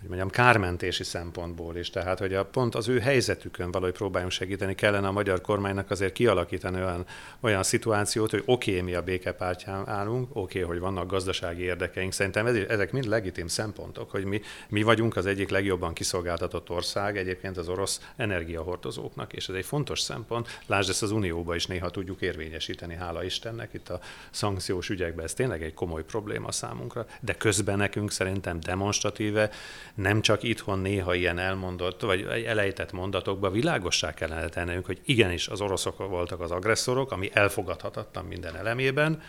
hogy 0.00 0.08
mondjam, 0.08 0.30
kármentési 0.30 1.04
szempontból 1.04 1.76
is. 1.76 1.90
Tehát, 1.90 2.18
hogy 2.18 2.34
a, 2.34 2.44
pont 2.44 2.74
az 2.74 2.88
ő 2.88 2.98
helyzetükön 2.98 3.70
valahogy 3.70 3.94
próbáljunk 3.94 4.32
segíteni, 4.32 4.74
kellene 4.74 5.06
a 5.06 5.12
magyar 5.12 5.40
kormánynak 5.40 5.90
azért 5.90 6.12
kialakítani 6.12 6.76
olyan, 6.76 7.06
olyan 7.40 7.62
szituációt, 7.62 8.30
hogy 8.30 8.42
oké, 8.46 8.70
okay, 8.70 8.82
mi 8.82 8.94
a 8.94 9.02
békepártyán 9.02 9.88
állunk, 9.88 10.28
oké, 10.30 10.40
okay, 10.40 10.70
hogy 10.70 10.80
vannak 10.80 11.10
gazdasági 11.10 11.62
érdekeink. 11.62 12.12
Szerintem 12.12 12.46
ez, 12.46 12.54
ezek 12.54 12.92
mind 12.92 13.06
legitim 13.06 13.46
szempontok, 13.46 14.10
hogy 14.10 14.24
mi, 14.24 14.40
mi 14.68 14.82
vagyunk 14.82 15.16
az 15.16 15.26
egyik 15.26 15.48
legjobban 15.48 15.92
kiszolgáltatott 15.92 16.70
ország 16.70 17.16
egyébként 17.16 17.56
az 17.56 17.68
orosz 17.68 18.00
energiahordozóknak, 18.16 19.32
és 19.32 19.48
ez 19.48 19.54
egy 19.54 19.64
fontos 19.64 20.00
szempont. 20.00 20.60
Lásd, 20.66 20.90
ezt 20.90 21.02
az 21.02 21.10
Unióban 21.10 21.56
is 21.56 21.66
néha 21.66 21.90
tudjuk 21.90 22.20
érvényesíteni, 22.20 22.94
hála 22.94 23.24
Istennek, 23.24 23.72
itt 23.72 23.88
a 23.88 24.00
szankciós 24.30 24.88
ügyekben 24.88 25.24
ez 25.24 25.34
tényleg 25.34 25.62
egy 25.62 25.74
komoly 25.74 26.04
probléma 26.04 26.52
számunkra, 26.52 27.06
de 27.20 27.34
közben 27.34 27.76
nekünk 27.76 28.10
szerintem 28.10 28.60
demonstratíve 28.60 29.50
nem 29.98 30.20
csak 30.20 30.42
itthon 30.42 30.78
néha 30.78 31.14
ilyen 31.14 31.38
elmondott, 31.38 32.00
vagy 32.00 32.22
elejtett 32.46 32.92
mondatokban 32.92 33.52
világossá 33.52 34.14
kellene 34.14 34.48
tennünk, 34.48 34.86
hogy 34.86 35.00
igenis 35.04 35.48
az 35.48 35.60
oroszok 35.60 36.08
voltak 36.08 36.40
az 36.40 36.50
agresszorok, 36.50 37.12
ami 37.12 37.30
elfogadhatatlan 37.32 38.24
minden 38.24 38.56
elemében, 38.56 39.22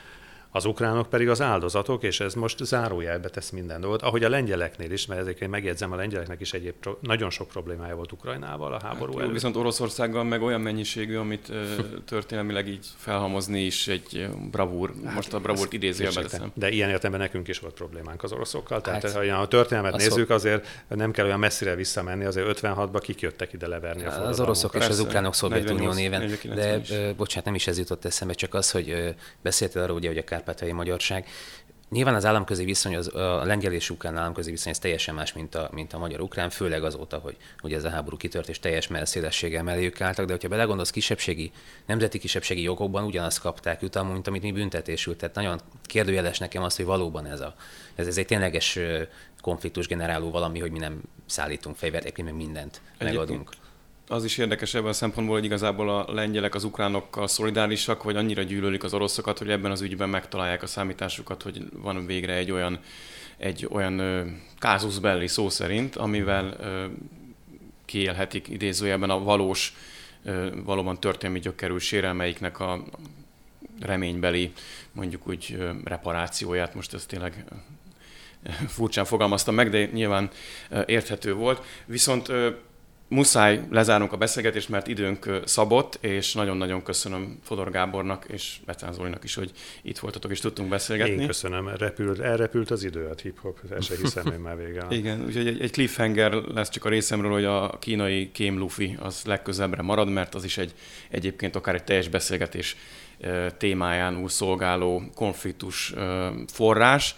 az 0.52 0.66
ukránok 0.66 1.10
pedig 1.10 1.30
az 1.30 1.42
áldozatok, 1.42 2.04
és 2.04 2.20
ez 2.20 2.34
most 2.34 2.66
zárójelbe 2.66 3.30
tesz 3.30 3.50
minden 3.50 3.82
dolgot, 3.82 4.02
ahogy 4.02 4.24
a 4.24 4.30
lengyeleknél 4.30 4.92
is, 4.92 5.06
mert 5.06 5.22
ezeket 5.22 5.50
megjegyzem, 5.50 5.92
a 5.92 5.96
lengyeleknek 5.96 6.42
is 6.42 6.54
egyéb 6.54 6.74
pro- 6.80 7.02
nagyon 7.02 7.30
sok 7.30 7.48
problémája 7.48 7.96
volt 7.96 8.12
Ukrajnával 8.12 8.74
a 8.74 8.80
háború 8.84 9.12
hát, 9.12 9.22
előtt. 9.22 9.34
Viszont 9.34 9.56
Oroszországgal 9.56 10.24
meg 10.24 10.42
olyan 10.42 10.62
mennyiségű, 10.62 11.18
amit 11.18 11.52
történelmileg 12.06 12.68
így 12.68 12.88
felhamozni 12.98 13.62
is 13.62 13.88
egy 13.88 14.30
bravúr, 14.52 14.94
hát, 15.06 15.16
most 15.16 15.34
a 15.34 15.40
bravúrt 15.40 15.74
idézőjelbe 15.74 16.22
teszem. 16.22 16.52
De 16.54 16.70
ilyen 16.70 16.90
értelemben 16.90 17.22
nekünk 17.22 17.48
is 17.48 17.60
volt 17.60 17.74
problémánk 17.74 18.24
az 18.24 18.32
oroszokkal, 18.32 18.82
tehát 18.82 19.04
hát, 19.04 19.28
ha 19.28 19.42
a 19.42 19.48
történelmet 19.48 19.94
az 19.94 20.02
nézzük, 20.04 20.30
azért 20.30 20.68
nem 20.88 21.12
kell 21.12 21.26
olyan 21.26 21.40
messzire 21.40 21.76
visszamenni, 21.76 22.26
azért 22.26 22.60
56-ba 22.62 23.00
kik 23.02 23.22
jöttek 23.22 23.54
ide 23.54 23.68
leverni 23.68 24.06
a 24.06 24.28
Az 24.28 24.40
oroszok 24.40 24.76
és 24.76 24.88
az 24.88 25.00
ukránok 25.00 25.36
Szovjetunió 25.36 25.92
néven, 25.92 26.32
de 26.44 26.82
bocsánat, 27.18 27.46
nem 27.46 27.56
is 27.56 27.68
ez 27.68 27.78
jutott 27.78 28.06
eszembe, 28.06 28.34
csak 28.34 28.54
az, 28.54 28.72
hogy 28.72 29.16
beszéltél 29.42 29.82
arról, 29.82 29.96
ugye, 29.96 30.08
hogy 30.08 30.18
a 30.18 30.24
kárpátai 30.40 30.72
magyarság. 30.72 31.28
Nyilván 31.90 32.16
az 32.16 32.26
államközi 32.26 32.64
viszony, 32.64 32.96
az, 32.96 33.16
a 33.16 33.44
lengyel 33.44 33.74
és 33.74 33.90
ukrán 33.90 34.18
államközi 34.18 34.52
viszony 34.52 34.72
ez 34.72 34.80
teljesen 34.80 35.16
más, 35.16 35.34
mint 35.34 35.56
a, 35.56 35.70
mint 35.74 35.94
a 35.94 35.98
magyar-ukrán, 35.98 36.50
főleg 36.50 36.84
azóta, 36.84 37.18
hogy 37.18 37.38
hogy 37.58 37.74
ez 37.74 37.84
a 37.84 37.90
háború 37.90 38.18
kitört, 38.18 38.50
és 38.50 38.60
teljes 38.60 38.88
melszélességgel 38.88 39.64
melléjük 39.64 40.02
álltak, 40.02 40.26
de 40.26 40.32
hogyha 40.32 40.48
belegondolsz 40.48 40.90
kisebbségi, 40.90 41.52
nemzeti 41.86 42.20
kisebbségi 42.20 42.62
jogokban 42.62 43.04
ugyanazt 43.04 43.40
kapták 43.40 43.82
jutalmul, 43.82 44.14
mint 44.14 44.28
amit 44.28 44.42
mi 44.42 44.52
büntetésül. 44.52 45.16
Tehát 45.16 45.36
nagyon 45.36 45.60
kérdőjeles 45.84 46.38
nekem 46.38 46.64
az, 46.64 46.76
hogy 46.76 46.86
valóban 46.86 47.26
ez, 47.26 47.40
a, 47.40 47.56
ez, 47.96 48.08
ez 48.08 48.18
egy 48.18 48.26
tényleges 48.26 48.80
konfliktus 49.42 49.88
generáló 49.88 50.32
valami, 50.32 50.60
hogy 50.60 50.72
mi 50.72 50.80
nem 50.80 51.02
szállítunk 51.26 51.76
fegyvert, 51.76 52.18
mi 52.18 52.32
mindent 52.32 52.82
megadunk 52.98 53.50
az 54.12 54.24
is 54.24 54.38
érdekes 54.38 54.74
ebben 54.74 54.90
a 54.90 54.94
szempontból, 54.94 55.36
hogy 55.36 55.46
igazából 55.46 55.90
a 55.90 56.14
lengyelek 56.14 56.56
az 56.56 56.64
ukránokkal 56.64 57.28
szolidárisak, 57.28 58.04
vagy 58.04 58.16
annyira 58.16 58.42
gyűlölik 58.44 58.84
az 58.84 58.94
oroszokat, 58.94 59.38
hogy 59.38 59.50
ebben 59.50 59.72
az 59.72 59.82
ügyben 59.82 60.10
megtalálják 60.10 60.64
a 60.64 60.68
számításukat, 60.68 61.42
hogy 61.42 61.64
van 61.72 62.06
végre 62.06 62.34
egy 62.34 62.52
olyan, 62.52 62.80
egy 63.38 63.68
olyan 63.72 64.02
kázus 64.60 65.00
belli 65.00 65.28
szó 65.28 65.50
szerint, 65.50 65.96
amivel 65.96 66.58
kiélhetik 67.86 68.48
idézőjelben 68.48 69.10
a 69.10 69.24
valós, 69.24 69.74
valóban 70.64 71.00
történelmi 71.00 71.40
gyökerű 71.40 71.78
sérelmeiknek 71.78 72.60
a 72.60 72.84
reménybeli, 73.82 74.52
mondjuk 74.92 75.28
úgy 75.28 75.58
reparációját. 75.84 76.76
Most 76.76 76.94
ez 76.94 77.06
tényleg 77.06 77.46
furcsán 78.68 79.06
fogalmaztam 79.06 79.56
meg, 79.56 79.70
de 79.70 79.86
nyilván 79.86 80.30
érthető 80.86 81.34
volt. 81.34 81.66
Viszont 81.86 82.32
muszáj 83.10 83.62
lezárnunk 83.70 84.14
a 84.14 84.18
beszélgetést, 84.18 84.70
mert 84.70 84.88
időnk 84.88 85.42
szabott, 85.46 85.98
és 86.02 86.34
nagyon-nagyon 86.34 86.84
köszönöm 86.84 87.40
Fodor 87.44 87.72
Gábornak 87.72 88.26
és 88.28 88.56
Betán 88.66 88.94
Zolinak 88.94 89.24
is, 89.24 89.36
hogy 89.36 89.52
itt 89.82 89.98
voltatok 89.98 90.32
és 90.32 90.40
tudtunk 90.40 90.70
beszélgetni. 90.70 91.22
Én 91.22 91.28
köszönöm, 91.28 91.68
repült, 91.78 92.20
elrepült 92.20 92.72
az 92.72 92.84
idő, 92.84 93.06
a 93.06 93.14
hip-hop, 93.22 93.60
ezt 93.78 93.88
se 93.88 93.96
hiszem 94.02 94.28
én 94.28 94.40
már 94.40 94.58
vége. 94.58 94.86
Igen, 95.00 95.24
úgyhogy 95.26 95.48
egy, 95.48 95.62
egy 95.62 95.72
cliffhanger 95.72 96.32
lesz 96.32 96.70
csak 96.70 96.86
a 96.86 96.90
részemről, 96.90 97.32
hogy 97.32 97.46
a 97.46 97.78
kínai 97.80 98.32
kém 98.32 98.58
lufi 98.58 98.98
az 99.00 99.22
legközelebbre 99.26 99.82
marad, 99.82 100.10
mert 100.10 100.36
az 100.36 100.44
is 100.44 100.58
egy 100.58 100.74
egyébként 101.10 101.56
akár 101.56 101.76
egy 101.76 101.84
teljes 101.84 102.08
beszélgetés 102.08 102.76
témájánul 103.58 104.30
szolgáló 104.30 105.04
konfliktus 105.16 105.94
forrás, 106.48 107.16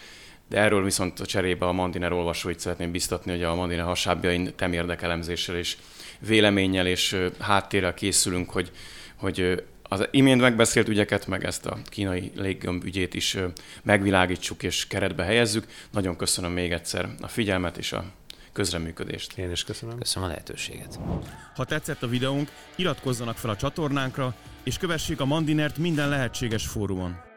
de 0.51 0.57
erről 0.57 0.83
viszont 0.83 1.19
a 1.19 1.25
cserébe 1.25 1.65
a 1.65 1.71
Mandiner 1.71 2.11
olvasóit 2.11 2.59
szeretném 2.59 2.91
biztatni, 2.91 3.31
hogy 3.31 3.43
a 3.43 3.55
Mandiner 3.55 3.85
hasábjain 3.85 4.53
temérdekelemzéssel 4.55 5.55
és 5.55 5.77
véleménnyel 6.19 6.87
és 6.87 7.17
háttérrel 7.39 7.93
készülünk, 7.93 8.49
hogy, 8.49 8.71
hogy 9.15 9.63
az 9.83 10.07
imént 10.11 10.41
megbeszélt 10.41 10.87
ügyeket, 10.87 11.27
meg 11.27 11.43
ezt 11.43 11.65
a 11.65 11.77
kínai 11.85 12.31
léggömb 12.35 12.83
ügyét 12.83 13.13
is 13.13 13.37
megvilágítsuk 13.83 14.63
és 14.63 14.87
keretbe 14.87 15.23
helyezzük. 15.23 15.67
Nagyon 15.91 16.15
köszönöm 16.15 16.51
még 16.51 16.71
egyszer 16.71 17.09
a 17.21 17.27
figyelmet 17.27 17.77
és 17.77 17.91
a 17.91 18.03
közreműködést. 18.53 19.37
Én 19.37 19.51
is 19.51 19.63
köszönöm. 19.63 19.97
Köszönöm 19.97 20.27
a 20.27 20.31
lehetőséget. 20.31 20.99
Ha 21.55 21.65
tetszett 21.65 22.03
a 22.03 22.07
videónk, 22.07 22.51
iratkozzanak 22.75 23.37
fel 23.37 23.49
a 23.49 23.55
csatornánkra, 23.55 24.35
és 24.63 24.77
kövessék 24.77 25.19
a 25.19 25.25
Mandinert 25.25 25.77
minden 25.77 26.09
lehetséges 26.09 26.67
fórumon. 26.67 27.30